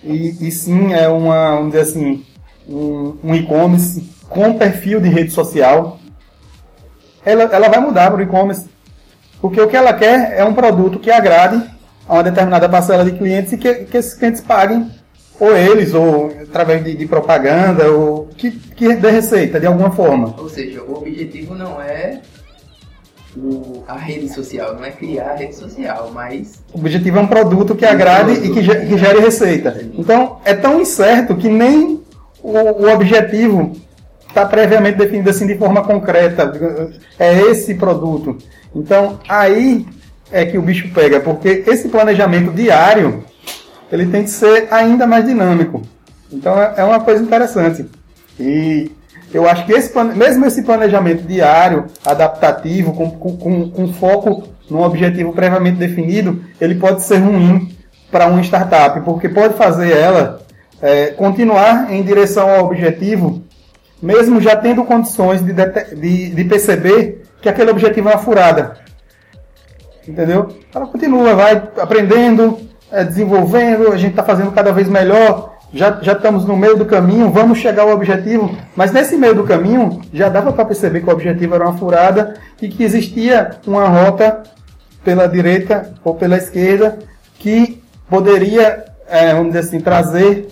e, 0.03 0.47
e 0.47 0.51
sim 0.51 0.93
é 0.93 1.07
uma, 1.07 1.55
vamos 1.55 1.71
dizer 1.71 1.81
assim, 1.81 2.25
um, 2.67 3.17
um 3.23 3.35
e-commerce 3.35 4.09
com 4.29 4.57
perfil 4.57 4.99
de 4.99 5.09
rede 5.09 5.31
social, 5.31 5.99
ela, 7.25 7.43
ela 7.43 7.69
vai 7.69 7.79
mudar 7.79 8.09
para 8.09 8.19
o 8.19 8.23
e-commerce. 8.23 8.69
Porque 9.39 9.59
o 9.59 9.67
que 9.67 9.75
ela 9.75 9.93
quer 9.93 10.33
é 10.37 10.43
um 10.43 10.53
produto 10.53 10.99
que 10.99 11.11
agrade 11.11 11.61
a 12.07 12.13
uma 12.13 12.23
determinada 12.23 12.69
parcela 12.69 13.03
de 13.03 13.17
clientes 13.17 13.53
e 13.53 13.57
que, 13.57 13.73
que 13.85 13.97
esses 13.97 14.13
clientes 14.13 14.41
paguem, 14.41 14.89
ou 15.39 15.55
eles, 15.55 15.93
ou 15.93 16.31
através 16.41 16.83
de, 16.83 16.95
de 16.95 17.05
propaganda, 17.07 17.89
ou 17.91 18.27
que, 18.37 18.51
que 18.51 18.93
dê 18.95 19.09
receita 19.09 19.59
de 19.59 19.65
alguma 19.65 19.91
forma. 19.91 20.35
Ou 20.37 20.49
seja, 20.49 20.83
o 20.83 20.99
objetivo 20.99 21.55
não 21.55 21.81
é 21.81 22.21
o, 23.35 23.83
a 23.87 23.95
rede 23.95 24.29
social, 24.29 24.75
não 24.75 24.83
é 24.83 24.91
criar 24.91 25.31
a 25.31 25.35
rede 25.35 25.55
social, 25.55 26.11
mas. 26.13 26.61
O 26.73 26.79
objetivo 26.79 27.19
é 27.19 27.21
um 27.21 27.27
produto 27.27 27.75
que 27.75 27.85
agrade 27.85 28.33
e 28.33 28.51
que, 28.51 28.61
que 28.61 28.97
gere 28.97 29.19
receita. 29.19 29.85
Então, 29.93 30.39
é 30.43 30.53
tão 30.53 30.81
incerto 30.81 31.35
que 31.35 31.47
nem 31.47 32.01
o, 32.43 32.51
o 32.51 32.93
objetivo 32.93 33.73
está 34.27 34.45
previamente 34.45 34.97
definido 34.97 35.29
assim 35.29 35.47
de 35.47 35.57
forma 35.57 35.83
concreta. 35.83 36.51
É 37.17 37.39
esse 37.41 37.75
produto. 37.75 38.37
Então, 38.75 39.19
aí 39.27 39.85
é 40.31 40.45
que 40.45 40.57
o 40.57 40.61
bicho 40.61 40.89
pega, 40.93 41.19
porque 41.19 41.63
esse 41.67 41.89
planejamento 41.89 42.51
diário 42.51 43.23
ele 43.91 44.05
tem 44.05 44.23
que 44.23 44.29
ser 44.29 44.67
ainda 44.71 45.05
mais 45.05 45.25
dinâmico. 45.25 45.81
Então, 46.31 46.57
é, 46.57 46.75
é 46.77 46.83
uma 46.83 47.01
coisa 47.01 47.21
interessante. 47.21 47.85
E 48.39 48.89
eu 49.33 49.47
acho 49.47 49.65
que 49.65 49.71
esse, 49.71 49.97
mesmo 50.15 50.45
esse 50.45 50.63
planejamento 50.63 51.23
diário, 51.23 51.85
adaptativo, 52.05 52.93
com, 52.93 53.11
com, 53.11 53.69
com 53.69 53.93
foco 53.93 54.43
num 54.69 54.81
objetivo 54.81 55.33
previamente 55.33 55.77
definido, 55.77 56.43
ele 56.59 56.75
pode 56.75 57.03
ser 57.03 57.17
ruim 57.17 57.75
para 58.11 58.27
uma 58.27 58.41
startup, 58.41 58.99
porque 59.01 59.29
pode 59.29 59.53
fazer 59.55 59.95
ela 59.95 60.41
é, 60.81 61.07
continuar 61.07 61.91
em 61.91 62.03
direção 62.03 62.49
ao 62.49 62.65
objetivo, 62.65 63.41
mesmo 64.01 64.41
já 64.41 64.55
tendo 64.55 64.83
condições 64.83 65.41
de, 65.41 65.53
de, 65.53 66.29
de 66.29 66.43
perceber 66.45 67.23
que 67.41 67.47
aquele 67.47 67.71
objetivo 67.71 68.09
é 68.09 68.13
uma 68.13 68.21
furada. 68.21 68.77
Entendeu? 70.07 70.49
Ela 70.73 70.87
continua, 70.87 71.35
vai 71.35 71.53
aprendendo, 71.79 72.59
é, 72.91 73.03
desenvolvendo, 73.03 73.91
a 73.91 73.97
gente 73.97 74.11
está 74.11 74.23
fazendo 74.23 74.51
cada 74.51 74.71
vez 74.71 74.89
melhor, 74.89 75.50
já, 75.73 75.99
já 76.01 76.13
estamos 76.13 76.45
no 76.45 76.57
meio 76.57 76.75
do 76.75 76.85
caminho, 76.85 77.29
vamos 77.29 77.59
chegar 77.59 77.83
ao 77.83 77.91
objetivo, 77.91 78.55
mas 78.75 78.91
nesse 78.91 79.15
meio 79.15 79.33
do 79.33 79.43
caminho 79.43 80.01
já 80.13 80.27
dava 80.27 80.51
para 80.51 80.65
perceber 80.65 81.01
que 81.01 81.09
o 81.09 81.13
objetivo 81.13 81.55
era 81.55 81.63
uma 81.65 81.77
furada 81.77 82.35
e 82.61 82.67
que 82.67 82.83
existia 82.83 83.51
uma 83.65 83.87
rota 83.87 84.43
pela 85.03 85.27
direita 85.27 85.93
ou 86.03 86.15
pela 86.15 86.37
esquerda 86.37 86.99
que 87.39 87.81
poderia, 88.09 88.85
é, 89.07 89.31
vamos 89.33 89.47
dizer 89.47 89.59
assim, 89.59 89.79
trazer, 89.79 90.49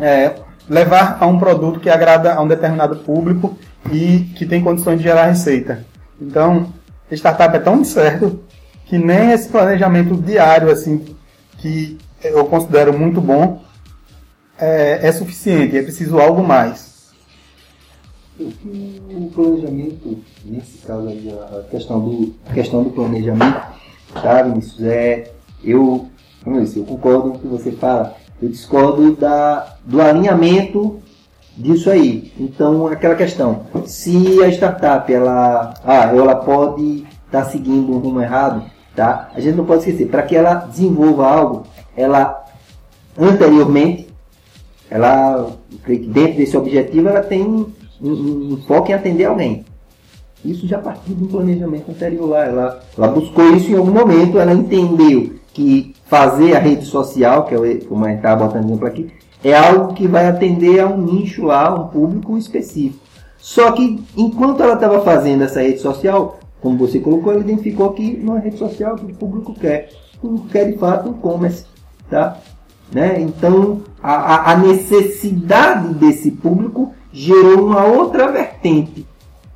é, 0.00 0.32
levar 0.68 1.18
a 1.20 1.26
um 1.26 1.38
produto 1.38 1.78
que 1.78 1.88
agrada 1.88 2.34
a 2.34 2.40
um 2.42 2.48
determinado 2.48 2.96
público 2.96 3.56
e 3.90 4.30
que 4.36 4.44
tem 4.44 4.62
condições 4.62 4.98
de 4.98 5.04
gerar 5.04 5.26
receita. 5.26 5.84
Então, 6.20 6.72
startup 7.10 7.56
é 7.56 7.60
tão 7.60 7.80
incerto 7.80 8.40
que 8.86 8.98
nem 8.98 9.32
esse 9.32 9.48
planejamento 9.48 10.16
diário, 10.16 10.70
assim, 10.70 11.04
que 11.58 11.96
eu 12.22 12.44
considero 12.44 12.96
muito 12.96 13.20
bom, 13.20 13.62
é, 14.58 15.06
é 15.06 15.12
suficiente, 15.12 15.76
é 15.76 15.82
preciso 15.82 16.18
algo 16.18 16.42
mais. 16.42 16.92
O 18.38 19.30
planejamento, 19.34 20.18
nesse 20.44 20.78
caso 20.86 21.08
aí, 21.08 21.28
a 21.30 21.62
questão 21.70 22.00
do, 22.00 22.34
a 22.48 22.54
questão 22.54 22.82
do 22.82 22.90
planejamento, 22.90 23.62
tá, 24.14 24.42
Vinícius? 24.42 24.82
É, 24.82 25.30
eu, 25.62 26.08
como 26.42 26.56
eu 26.56 26.62
disse, 26.62 26.78
eu 26.78 26.84
concordo 26.84 27.30
com 27.30 27.36
o 27.36 27.38
que 27.38 27.46
você 27.46 27.72
fala, 27.72 28.16
eu 28.40 28.48
discordo 28.48 29.14
da, 29.14 29.76
do 29.84 30.00
alinhamento 30.00 31.00
disso 31.56 31.90
aí. 31.90 32.32
Então, 32.38 32.86
aquela 32.86 33.14
questão, 33.14 33.66
se 33.86 34.42
a 34.42 34.48
startup, 34.48 35.12
ela, 35.12 35.74
ah, 35.84 36.04
ela 36.06 36.36
pode 36.36 37.06
estar 37.26 37.44
tá 37.44 37.44
seguindo 37.44 37.92
um 37.92 37.98
rumo 37.98 38.20
errado, 38.20 38.64
tá? 38.96 39.30
A 39.34 39.40
gente 39.40 39.56
não 39.56 39.64
pode 39.64 39.80
esquecer, 39.80 40.08
para 40.08 40.22
que 40.22 40.34
ela 40.34 40.54
desenvolva 40.54 41.26
algo, 41.28 41.66
ela 41.96 42.44
anteriormente 43.16 44.11
ela, 44.92 45.56
dentro 45.86 46.36
desse 46.36 46.54
objetivo, 46.54 47.08
ela 47.08 47.22
tem 47.22 47.42
um, 47.42 47.66
um, 48.00 48.52
um 48.52 48.56
foco 48.68 48.90
em 48.90 48.94
atender 48.94 49.24
alguém. 49.24 49.64
Isso 50.44 50.66
já 50.66 50.78
partiu 50.78 51.14
do 51.14 51.26
planejamento 51.28 51.90
anterior 51.90 52.28
lá. 52.28 52.44
Ela, 52.44 52.80
ela 52.98 53.08
buscou 53.08 53.56
isso 53.56 53.70
em 53.70 53.76
algum 53.76 53.92
momento, 53.92 54.38
ela 54.38 54.52
entendeu 54.52 55.36
que 55.54 55.94
fazer 56.06 56.54
a 56.54 56.58
rede 56.58 56.84
social, 56.84 57.46
que 57.46 57.54
é 57.54 57.76
como 57.88 58.04
a 58.04 58.12
está 58.12 58.36
botando 58.36 58.66
exemplo 58.66 58.86
aqui, 58.86 59.10
é 59.42 59.54
algo 59.54 59.94
que 59.94 60.06
vai 60.06 60.28
atender 60.28 60.80
a 60.80 60.86
um 60.86 60.98
nicho 61.00 61.44
lá, 61.44 61.74
um 61.74 61.88
público 61.88 62.36
específico. 62.36 63.02
Só 63.38 63.72
que 63.72 64.02
enquanto 64.14 64.62
ela 64.62 64.74
estava 64.74 65.00
fazendo 65.00 65.42
essa 65.42 65.62
rede 65.62 65.80
social, 65.80 66.38
como 66.60 66.76
você 66.76 67.00
colocou, 67.00 67.32
ela 67.32 67.40
identificou 67.40 67.92
que 67.92 68.18
não 68.18 68.36
é 68.36 68.40
rede 68.40 68.58
social 68.58 68.94
que 68.96 69.06
o 69.06 69.14
público 69.14 69.54
quer. 69.54 69.88
O 70.16 70.20
público 70.20 70.48
quer 70.48 70.70
de 70.70 70.76
fato 70.76 71.08
um 71.08 71.12
e-commerce. 71.12 71.64
Tá? 72.10 72.38
Né? 72.92 73.20
Então, 73.20 73.80
a, 74.02 74.52
a 74.52 74.56
necessidade 74.56 75.94
desse 75.94 76.30
público 76.30 76.92
gerou 77.12 77.66
uma 77.66 77.84
outra 77.84 78.30
vertente 78.30 79.06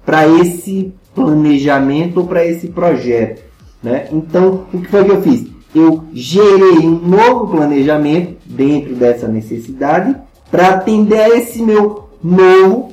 para 0.05 0.27
esse 0.27 0.95
planejamento 1.15 2.21
ou 2.21 2.27
para 2.27 2.45
esse 2.47 2.69
projeto. 2.69 3.43
Né? 3.83 4.09
Então, 4.13 4.67
o 4.73 4.79
que 4.79 4.89
foi 4.89 5.05
que 5.05 5.11
eu 5.11 5.23
fiz? 5.23 5.47
Eu 5.75 6.05
gerei 6.13 6.79
um 6.79 6.99
novo 6.99 7.49
planejamento 7.49 8.37
dentro 8.47 8.95
dessa 8.95 9.29
necessidade 9.29 10.17
para 10.51 10.69
atender 10.69 11.21
a 11.21 11.29
esse 11.37 11.63
meu 11.63 12.09
novo 12.23 12.93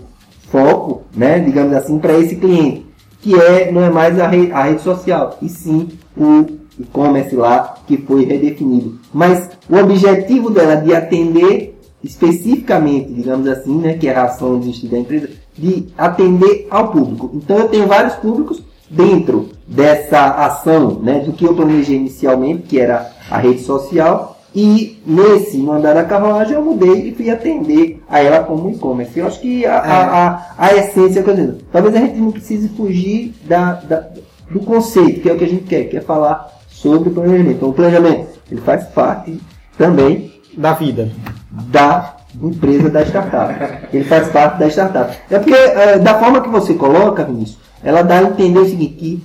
foco, 0.49 1.03
né? 1.15 1.39
digamos 1.39 1.73
assim, 1.73 1.97
para 1.97 2.17
esse 2.17 2.35
cliente, 2.35 2.85
que 3.21 3.33
é, 3.39 3.71
não 3.71 3.81
é 3.81 3.89
mais 3.89 4.19
a 4.19 4.27
rede, 4.27 4.51
a 4.51 4.63
rede 4.63 4.81
social, 4.81 5.37
e 5.41 5.47
sim 5.47 5.89
o 6.17 6.45
e-commerce 6.79 7.35
lá 7.35 7.75
que 7.87 7.97
foi 7.97 8.25
redefinido. 8.25 8.99
Mas 9.13 9.49
o 9.69 9.75
objetivo 9.75 10.49
dela 10.49 10.75
de 10.75 10.93
atender 10.93 11.73
especificamente, 12.03 13.13
digamos 13.13 13.47
assim, 13.47 13.77
né, 13.77 13.93
que 13.93 14.07
é 14.07 14.15
a 14.15 14.25
ação 14.25 14.59
de 14.59 14.87
da 14.87 14.97
empresa, 14.97 15.29
de 15.57 15.87
atender 15.97 16.67
ao 16.69 16.91
público. 16.91 17.31
Então 17.33 17.57
eu 17.57 17.69
tenho 17.69 17.87
vários 17.87 18.15
públicos 18.15 18.61
dentro 18.89 19.49
dessa 19.67 20.31
ação, 20.31 20.99
né, 21.01 21.19
do 21.19 21.31
que 21.31 21.45
eu 21.45 21.55
planejei 21.55 21.95
inicialmente, 21.95 22.63
que 22.63 22.79
era 22.79 23.11
a 23.29 23.37
rede 23.37 23.61
social, 23.61 24.37
e 24.55 25.01
nesse 25.05 25.57
no 25.57 25.71
andar 25.71 25.95
da 25.95 26.03
carruagem 26.03 26.53
eu 26.53 26.63
mudei 26.63 27.09
e 27.09 27.15
fui 27.15 27.29
atender 27.29 28.03
a 28.07 28.19
ela 28.19 28.43
como 28.43 28.69
e-commerce. 28.69 29.17
Eu 29.17 29.25
acho 29.25 29.39
que 29.39 29.65
a, 29.65 29.69
é. 29.69 29.73
a, 29.73 30.27
a, 30.27 30.45
a 30.57 30.75
essência, 30.75 31.23
dizendo, 31.23 31.57
talvez 31.71 31.95
a 31.95 31.99
gente 31.99 32.19
não 32.19 32.31
precise 32.31 32.67
fugir 32.69 33.33
da, 33.45 33.73
da, 33.73 34.07
do 34.51 34.59
conceito, 34.59 35.21
que 35.21 35.29
é 35.29 35.33
o 35.33 35.37
que 35.37 35.45
a 35.45 35.49
gente 35.49 35.63
quer, 35.63 35.85
que 35.85 35.97
é 35.97 36.01
falar 36.01 36.61
sobre 36.83 37.09
o 37.09 37.13
planejamento. 37.13 37.55
Então, 37.55 37.69
o 37.69 37.73
planejamento 37.73 38.27
ele 38.51 38.61
faz 38.61 38.83
parte 38.87 39.39
também 39.77 40.31
da 40.55 40.73
vida 40.73 41.09
da 41.49 42.15
empresa 42.41 42.89
da 42.89 43.01
startup. 43.03 43.53
Ele 43.93 44.03
faz 44.03 44.27
parte 44.29 44.59
da 44.59 44.67
startup. 44.67 45.15
É 45.29 45.39
porque, 45.39 45.55
é, 45.55 45.97
da 45.97 46.15
forma 46.15 46.41
que 46.41 46.49
você 46.49 46.73
coloca, 46.73 47.23
Vinícius, 47.23 47.59
ela 47.83 48.01
dá 48.01 48.19
a 48.19 48.23
entender 48.23 48.59
o 48.59 48.65
seguinte, 48.65 48.93
que 48.93 49.23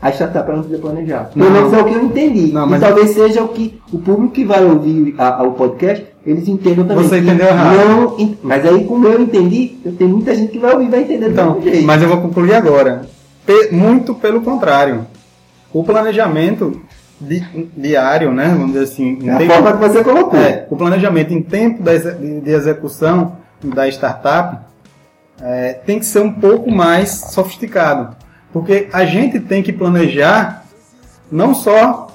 a 0.00 0.10
startup 0.10 0.50
não 0.50 0.60
precisa 0.60 0.80
planejar. 0.80 1.30
Pelo 1.32 1.50
menos 1.50 1.72
é 1.72 1.78
o 1.78 1.84
que 1.84 1.94
eu 1.94 2.04
entendi. 2.04 2.52
Não, 2.52 2.74
e 2.74 2.78
talvez 2.78 3.10
seja 3.10 3.42
o 3.42 3.48
que 3.48 3.80
o 3.92 3.98
público 3.98 4.32
que 4.32 4.44
vai 4.44 4.64
ouvir 4.64 5.14
a, 5.18 5.40
a, 5.40 5.42
o 5.44 5.52
podcast, 5.52 6.04
eles 6.26 6.46
entendam 6.48 6.86
também. 6.86 7.04
Você 7.04 7.18
entendeu 7.18 7.46
errado. 7.46 7.76
Não, 7.76 8.36
mas 8.42 8.66
aí, 8.66 8.84
como 8.84 9.06
eu 9.06 9.22
entendi, 9.22 9.78
eu 9.84 9.92
tenho 9.92 10.10
muita 10.10 10.34
gente 10.34 10.52
que 10.52 10.58
vai 10.58 10.72
ouvir 10.72 10.86
e 10.86 10.90
vai 10.90 11.00
entender 11.02 11.30
então. 11.30 11.58
Mas 11.84 12.02
eu 12.02 12.08
vou 12.08 12.20
concluir 12.20 12.54
agora. 12.54 13.02
Muito 13.70 14.14
pelo 14.14 14.40
contrário. 14.40 15.06
O 15.72 15.82
planejamento 15.84 16.80
di, 17.20 17.70
diário, 17.76 18.32
né? 18.32 18.48
Vamos 18.48 18.72
dizer 18.72 18.84
assim. 18.84 19.28
É 19.28 19.32
a 19.32 19.38
tempo, 19.38 19.54
forma 19.54 19.72
que 19.72 19.78
você 19.78 20.04
colocou. 20.04 20.38
É, 20.38 20.66
o 20.70 20.76
planejamento 20.76 21.32
em 21.32 21.42
tempo 21.42 21.82
de, 21.82 22.40
de 22.40 22.50
execução 22.50 23.36
da 23.62 23.88
startup 23.88 24.58
é, 25.40 25.74
tem 25.74 25.98
que 25.98 26.06
ser 26.06 26.20
um 26.20 26.32
pouco 26.32 26.70
mais 26.70 27.10
sofisticado. 27.10 28.16
Porque 28.52 28.88
a 28.92 29.04
gente 29.04 29.40
tem 29.40 29.62
que 29.62 29.72
planejar 29.72 30.64
não 31.30 31.54
só 31.54 32.08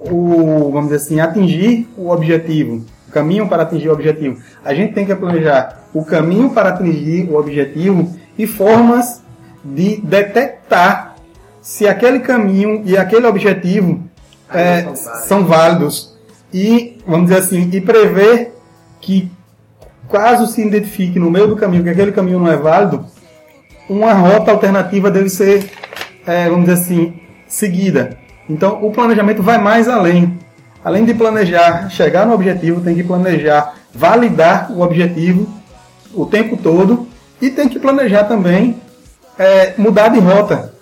o, 0.00 0.70
vamos 0.72 0.90
dizer 0.90 0.96
assim, 0.96 1.20
atingir 1.20 1.88
o 1.96 2.10
objetivo, 2.10 2.84
o 3.08 3.12
caminho 3.12 3.48
para 3.48 3.62
atingir 3.62 3.88
o 3.88 3.92
objetivo. 3.92 4.40
A 4.64 4.74
gente 4.74 4.92
tem 4.92 5.06
que 5.06 5.14
planejar 5.14 5.84
o 5.94 6.04
caminho 6.04 6.50
para 6.50 6.70
atingir 6.70 7.28
o 7.30 7.36
objetivo 7.36 8.12
e 8.36 8.46
formas 8.46 9.22
de 9.64 10.00
detectar 10.00 11.07
se 11.60 11.86
aquele 11.86 12.20
caminho 12.20 12.82
e 12.84 12.96
aquele 12.96 13.26
objetivo 13.26 14.02
é, 14.52 14.88
são, 15.26 15.44
válidos. 15.44 16.16
E, 16.52 16.98
vamos 17.06 17.28
dizer 17.28 17.40
assim, 17.40 17.70
e 17.72 17.80
prever 17.80 18.54
que 19.00 19.30
caso 20.10 20.46
se 20.46 20.62
identifique 20.62 21.18
no 21.18 21.30
meio 21.30 21.48
do 21.48 21.56
caminho 21.56 21.84
que 21.84 21.90
aquele 21.90 22.12
caminho 22.12 22.38
não 22.38 22.50
é 22.50 22.56
válido, 22.56 23.04
uma 23.88 24.12
rota 24.12 24.50
alternativa 24.50 25.10
deve 25.10 25.28
ser, 25.28 25.70
é, 26.26 26.48
vamos 26.48 26.66
dizer 26.66 26.80
assim, 26.80 27.20
seguida. 27.46 28.18
Então, 28.48 28.84
o 28.84 28.90
planejamento 28.90 29.42
vai 29.42 29.58
mais 29.58 29.88
além. 29.88 30.38
Além 30.82 31.04
de 31.04 31.12
planejar 31.12 31.90
chegar 31.90 32.26
no 32.26 32.32
objetivo, 32.32 32.80
tem 32.80 32.94
que 32.94 33.02
planejar 33.02 33.74
validar 33.92 34.70
o 34.70 34.80
objetivo 34.80 35.48
o 36.14 36.24
tempo 36.24 36.56
todo 36.56 37.06
e 37.40 37.50
tem 37.50 37.68
que 37.68 37.78
planejar 37.78 38.24
também 38.24 38.80
é, 39.38 39.74
mudar 39.76 40.08
de 40.08 40.18
rota. 40.18 40.77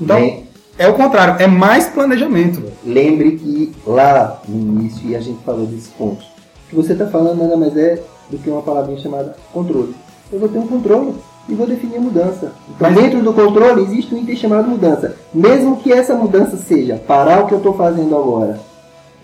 Então, 0.00 0.42
é 0.78 0.88
o 0.88 0.94
contrário, 0.94 1.42
é 1.42 1.46
mais 1.46 1.88
planejamento. 1.88 2.62
Lembre 2.84 3.32
que 3.32 3.72
lá 3.86 4.40
no 4.46 4.56
início, 4.56 5.08
e 5.08 5.16
a 5.16 5.20
gente 5.20 5.42
falou 5.44 5.66
desse 5.66 5.88
ponto, 5.90 6.22
o 6.22 6.68
que 6.70 6.76
você 6.76 6.92
está 6.92 7.06
falando 7.06 7.42
nada 7.42 7.56
mais 7.56 7.76
é 7.76 8.00
do 8.30 8.38
que 8.38 8.48
uma 8.48 8.62
palavrinha 8.62 8.98
chamada 8.98 9.36
controle. 9.52 9.94
Eu 10.32 10.38
vou 10.38 10.48
ter 10.48 10.58
um 10.58 10.66
controle 10.66 11.14
e 11.48 11.54
vou 11.54 11.66
definir 11.66 11.96
a 11.96 12.00
mudança. 12.00 12.52
Então, 12.68 12.76
Mas 12.78 12.94
dentro 12.94 13.22
do 13.22 13.32
controle 13.32 13.82
existe 13.82 14.14
um 14.14 14.18
item 14.18 14.36
chamado 14.36 14.68
mudança. 14.68 15.16
Mesmo 15.32 15.78
que 15.78 15.92
essa 15.92 16.14
mudança 16.14 16.56
seja 16.56 17.00
parar 17.06 17.42
o 17.42 17.46
que 17.46 17.54
eu 17.54 17.58
estou 17.58 17.74
fazendo 17.74 18.14
agora 18.16 18.60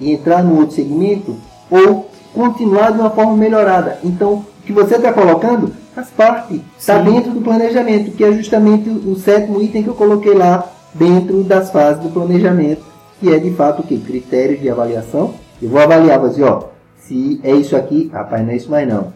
e 0.00 0.12
entrar 0.12 0.42
no 0.42 0.58
outro 0.58 0.74
segmento, 0.74 1.36
ou 1.70 2.08
continuar 2.34 2.90
de 2.90 2.98
uma 2.98 3.10
forma 3.10 3.36
melhorada. 3.36 3.98
Então, 4.02 4.44
que 4.64 4.72
você 4.72 4.96
está 4.96 5.12
colocando 5.12 5.72
faz 5.94 6.08
parte, 6.10 6.60
está 6.78 6.98
dentro 6.98 7.30
do 7.30 7.40
planejamento, 7.40 8.10
que 8.12 8.24
é 8.24 8.32
justamente 8.32 8.88
o 8.88 9.16
sétimo 9.16 9.62
item 9.62 9.82
que 9.82 9.88
eu 9.88 9.94
coloquei 9.94 10.34
lá 10.34 10.66
dentro 10.92 11.42
das 11.44 11.70
fases 11.70 12.02
do 12.02 12.08
planejamento, 12.08 12.82
que 13.20 13.32
é 13.32 13.38
de 13.38 13.50
fato 13.52 13.80
o 13.80 13.82
que? 13.82 13.98
Critérios 13.98 14.60
de 14.60 14.68
avaliação. 14.68 15.34
Eu 15.62 15.68
vou 15.68 15.80
avaliar, 15.80 16.18
vou 16.18 16.28
dizer, 16.28 16.44
ó, 16.44 16.64
se 16.98 17.40
é 17.42 17.52
isso 17.52 17.76
aqui, 17.76 18.10
rapaz, 18.12 18.42
não 18.42 18.52
é 18.52 18.56
isso 18.56 18.70
mais 18.70 18.88
não. 18.88 19.12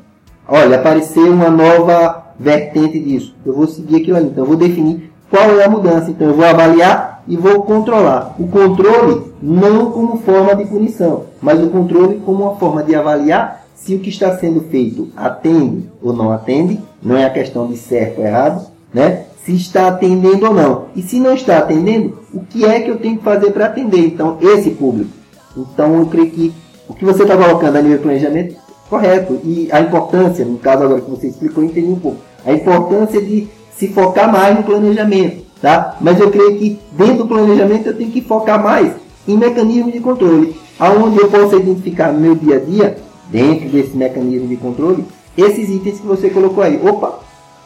Olha, 0.47 0.77
apareceu 0.77 1.31
uma 1.31 1.51
nova 1.51 2.29
vertente 2.39 2.99
disso. 2.99 3.35
Eu 3.45 3.55
vou 3.55 3.67
seguir 3.67 3.97
aquilo 3.97 4.17
ali. 4.17 4.29
Então 4.29 4.45
eu 4.45 4.49
vou 4.49 4.57
definir 4.57 5.11
qual 5.31 5.59
é 5.59 5.65
a 5.65 5.69
mudança. 5.69 6.11
Então 6.11 6.29
eu 6.29 6.35
vou 6.35 6.45
avaliar 6.45 7.23
e 7.29 7.37
vou 7.37 7.63
controlar. 7.63 8.35
O 8.39 8.49
controle 8.49 9.33
não 9.43 9.91
como 9.91 10.19
forma 10.19 10.55
de 10.55 10.65
punição, 10.65 11.25
mas 11.41 11.63
o 11.63 11.69
controle 11.69 12.21
como 12.25 12.45
uma 12.45 12.57
forma 12.57 12.83
de 12.83 12.95
avaliar 12.95 13.67
se 13.89 13.95
o 13.95 14.01
que 14.01 14.11
está 14.11 14.37
sendo 14.37 14.61
feito 14.65 15.09
atende 15.17 15.89
ou 16.03 16.13
não 16.13 16.31
atende. 16.31 16.79
Não 17.03 17.17
é 17.17 17.25
a 17.25 17.31
questão 17.31 17.67
de 17.67 17.79
certo 17.79 18.19
ou 18.19 18.27
errado, 18.27 18.67
né? 18.93 19.25
se 19.43 19.55
está 19.55 19.89
atendendo 19.89 20.45
ou 20.45 20.53
não. 20.53 20.89
E 20.95 21.01
se 21.01 21.19
não 21.19 21.33
está 21.33 21.57
atendendo, 21.57 22.19
o 22.35 22.41
que 22.41 22.67
é 22.67 22.81
que 22.81 22.91
eu 22.91 22.99
tenho 22.99 23.17
que 23.17 23.25
fazer 23.25 23.51
para 23.51 23.65
atender, 23.65 24.01
então, 24.01 24.37
esse 24.43 24.73
público? 24.73 25.11
Então, 25.57 26.01
eu 26.01 26.07
creio 26.07 26.31
que 26.31 26.53
o 26.87 26.93
que 26.93 27.03
você 27.03 27.23
está 27.23 27.35
colocando 27.35 27.77
a 27.77 27.81
nível 27.81 27.97
de 27.97 28.03
planejamento 28.03 28.57
correto. 28.91 29.41
E 29.43 29.71
a 29.73 29.81
importância, 29.81 30.45
no 30.45 30.59
caso 30.59 30.85
agora 30.85 31.01
que 31.01 31.11
você 31.11 31.29
explicou, 31.29 31.65
eu 31.65 31.71
entendi 31.71 31.89
um 31.89 31.99
pouco. 31.99 32.19
A 32.45 32.53
importância 32.53 33.23
de 33.23 33.49
se 33.75 33.89
focar 33.89 34.31
mais 34.31 34.55
no 34.55 34.65
planejamento, 34.65 35.45
tá? 35.63 35.97
Mas 35.99 36.21
eu 36.21 36.31
creio 36.31 36.59
que 36.59 36.79
dentro 36.93 37.19
do 37.19 37.27
planejamento 37.27 37.87
eu 37.87 37.97
tenho 37.97 38.11
que 38.11 38.21
focar 38.21 38.63
mais 38.63 38.93
em 39.27 39.37
mecanismos 39.39 39.95
de 39.95 40.01
controle, 40.01 40.55
aonde 40.79 41.19
eu 41.19 41.29
posso 41.29 41.57
identificar 41.57 42.13
no 42.13 42.21
meu 42.21 42.35
dia 42.35 42.57
a 42.57 42.61
dia, 42.61 43.08
dentro 43.29 43.69
desse 43.69 43.97
mecanismo 43.97 44.49
de 44.49 44.57
controle, 44.57 45.05
esses 45.37 45.69
itens 45.69 46.01
que 46.01 46.07
você 46.07 46.31
colocou 46.31 46.63
aí. 46.63 46.81
Opa, 46.83 47.21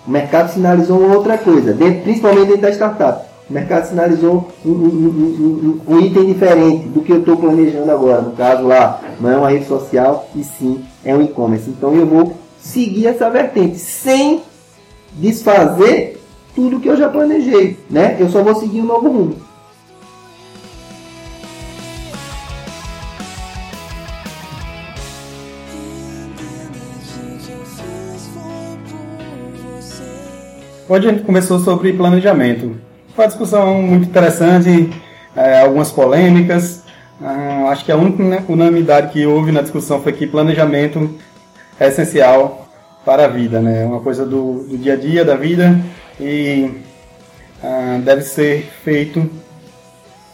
o 0.06 0.10
mercado 0.10 0.52
sinalizou 0.52 0.98
uma 0.98 1.14
outra 1.16 1.38
coisa, 1.38 1.72
dentro, 1.72 2.02
principalmente 2.02 2.48
dentro 2.48 2.62
da 2.62 2.72
startup. 2.72 3.24
O 3.48 3.52
mercado 3.52 3.88
sinalizou 3.88 4.48
um, 4.64 4.70
um, 4.70 5.80
um, 5.88 5.94
um 5.94 6.00
item 6.00 6.26
diferente 6.26 6.88
do 6.88 7.02
que 7.02 7.12
eu 7.12 7.18
estou 7.18 7.36
planejando 7.36 7.90
agora. 7.90 8.22
No 8.22 8.32
caso 8.32 8.66
lá, 8.66 9.00
não 9.20 9.30
é 9.30 9.36
uma 9.36 9.50
rede 9.50 9.66
social 9.66 10.28
e 10.34 10.42
sim 10.42 10.84
é 11.04 11.14
um 11.14 11.22
e-commerce. 11.22 11.68
Então 11.68 11.94
eu 11.94 12.06
vou 12.06 12.34
seguir 12.60 13.06
essa 13.06 13.28
vertente 13.28 13.78
sem 13.78 14.40
desfazer 15.14 16.20
tudo 16.54 16.80
que 16.80 16.88
eu 16.88 16.96
já 16.96 17.08
planejei, 17.08 17.78
né? 17.90 18.16
Eu 18.18 18.28
só 18.28 18.42
vou 18.42 18.54
seguir 18.54 18.80
um 18.80 18.86
novo 18.86 19.08
rumo. 19.08 19.51
Hoje 30.92 31.08
a 31.08 31.10
gente 31.10 31.22
conversou 31.22 31.58
sobre 31.58 31.94
planejamento. 31.94 32.76
Foi 33.16 33.24
uma 33.24 33.28
discussão 33.28 33.80
muito 33.80 34.10
interessante, 34.10 34.90
é, 35.34 35.62
algumas 35.62 35.90
polêmicas. 35.90 36.82
Ah, 37.18 37.68
acho 37.70 37.82
que 37.82 37.90
a 37.90 37.96
única 37.96 38.44
unanimidade 38.46 39.10
que 39.10 39.24
houve 39.24 39.52
na 39.52 39.62
discussão 39.62 40.02
foi 40.02 40.12
que 40.12 40.26
planejamento 40.26 41.18
é 41.80 41.88
essencial 41.88 42.68
para 43.06 43.24
a 43.24 43.28
vida, 43.28 43.58
né? 43.58 43.84
É 43.84 43.86
uma 43.86 44.00
coisa 44.00 44.26
do, 44.26 44.64
do 44.64 44.76
dia 44.76 44.92
a 44.92 44.96
dia, 44.96 45.24
da 45.24 45.34
vida 45.34 45.80
e 46.20 46.82
ah, 47.64 47.98
deve 48.04 48.20
ser 48.20 48.70
feito 48.84 49.30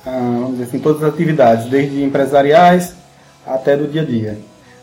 ah, 0.04 0.38
vamos 0.40 0.59
dizer 0.59 0.64
assim, 0.64 0.80
todas 0.80 1.04
as 1.04 1.14
atividades, 1.14 1.66
desde 1.66 2.02
empresariais 2.02 2.96
até 3.46 3.76
do 3.76 3.86
dia 3.86 4.02
a 4.02 4.04
dia. 4.04 4.38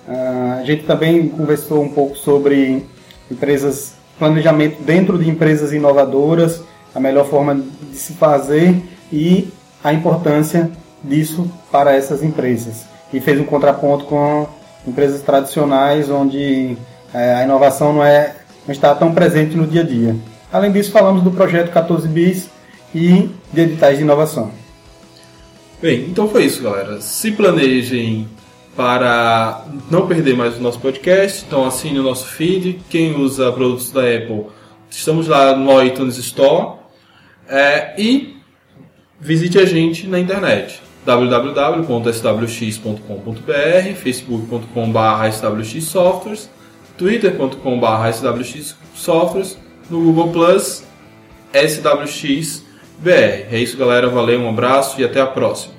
Ah, 0.08 0.60
a 0.62 0.64
gente 0.64 0.86
também 0.86 1.28
conversou 1.28 1.84
um 1.84 1.90
pouco 1.90 2.16
sobre 2.16 2.86
empresas, 3.30 3.95
planejamento 4.18 4.82
dentro 4.82 5.18
de 5.18 5.30
empresas 5.30 5.74
inovadoras, 5.74 6.62
a 6.94 7.00
melhor 7.00 7.28
forma 7.28 7.56
de 7.56 7.98
se 7.98 8.14
fazer 8.14 8.82
e 9.12 9.50
a 9.84 9.94
importância 9.94 10.72
disso 11.04 11.50
para 11.72 11.94
essas 11.94 12.24
empresas. 12.24 12.86
E 13.14 13.20
fez 13.20 13.40
um 13.40 13.46
contraponto 13.46 14.06
com 14.06 14.48
empresas 14.88 15.22
tradicionais, 15.22 16.10
onde 16.10 16.78
é, 17.14 17.36
a 17.36 17.44
inovação 17.44 17.94
não, 17.94 18.04
é, 18.04 18.36
não 18.66 18.74
está 18.74 18.94
tão 18.96 19.14
presente 19.14 19.56
no 19.56 19.68
dia 19.68 19.82
a 19.82 19.86
dia. 19.86 20.16
Além 20.52 20.72
disso, 20.72 20.92
falamos 20.92 21.24
do 21.24 21.32
projeto 21.32 21.72
14 21.72 22.08
Bis 22.08 22.50
e 22.94 23.30
de 23.52 23.62
editais 23.62 23.98
de 23.98 24.04
inovação. 24.04 24.52
Bem, 25.82 26.06
então 26.10 26.28
foi 26.30 26.46
isso, 26.46 26.64
galera. 26.64 27.02
Se 27.02 27.32
planejem 27.32 28.28
para 28.76 29.66
não 29.90 30.08
perder 30.08 30.36
mais 30.36 30.58
o 30.58 30.62
nosso 30.62 30.80
podcast, 30.80 31.46
então 31.46 31.66
assine 31.66 32.00
o 32.00 32.04
nosso 32.04 32.28
feed. 32.28 32.82
Quem 32.90 33.16
usa 33.16 33.52
produtos 33.52 33.92
da 33.92 34.02
Apple, 34.02 34.48
estamos 34.90 35.28
lá 35.28 35.56
no 35.56 35.84
iTunes 35.84 36.18
Store. 36.18 36.80
É, 37.48 37.94
e 37.98 38.38
visite 39.20 39.60
a 39.60 39.66
gente 39.66 40.08
na 40.08 40.20
internet 40.20 40.82
www.swx.com.br, 41.06 43.96
facebook.com.br 43.96 45.32
swxsoftwares 45.32 46.50
twitter.com.br 46.98 48.14
swxsoftwares, 48.14 49.58
no 49.90 50.02
Google 50.02 50.32
Plus, 50.32 50.84
swxbr. 51.54 52.64
É 53.52 53.60
isso, 53.60 53.78
galera. 53.78 54.10
Valeu, 54.10 54.42
um 54.42 54.50
abraço 54.50 55.00
e 55.00 55.04
até 55.04 55.22
a 55.22 55.28
próxima. 55.28 55.76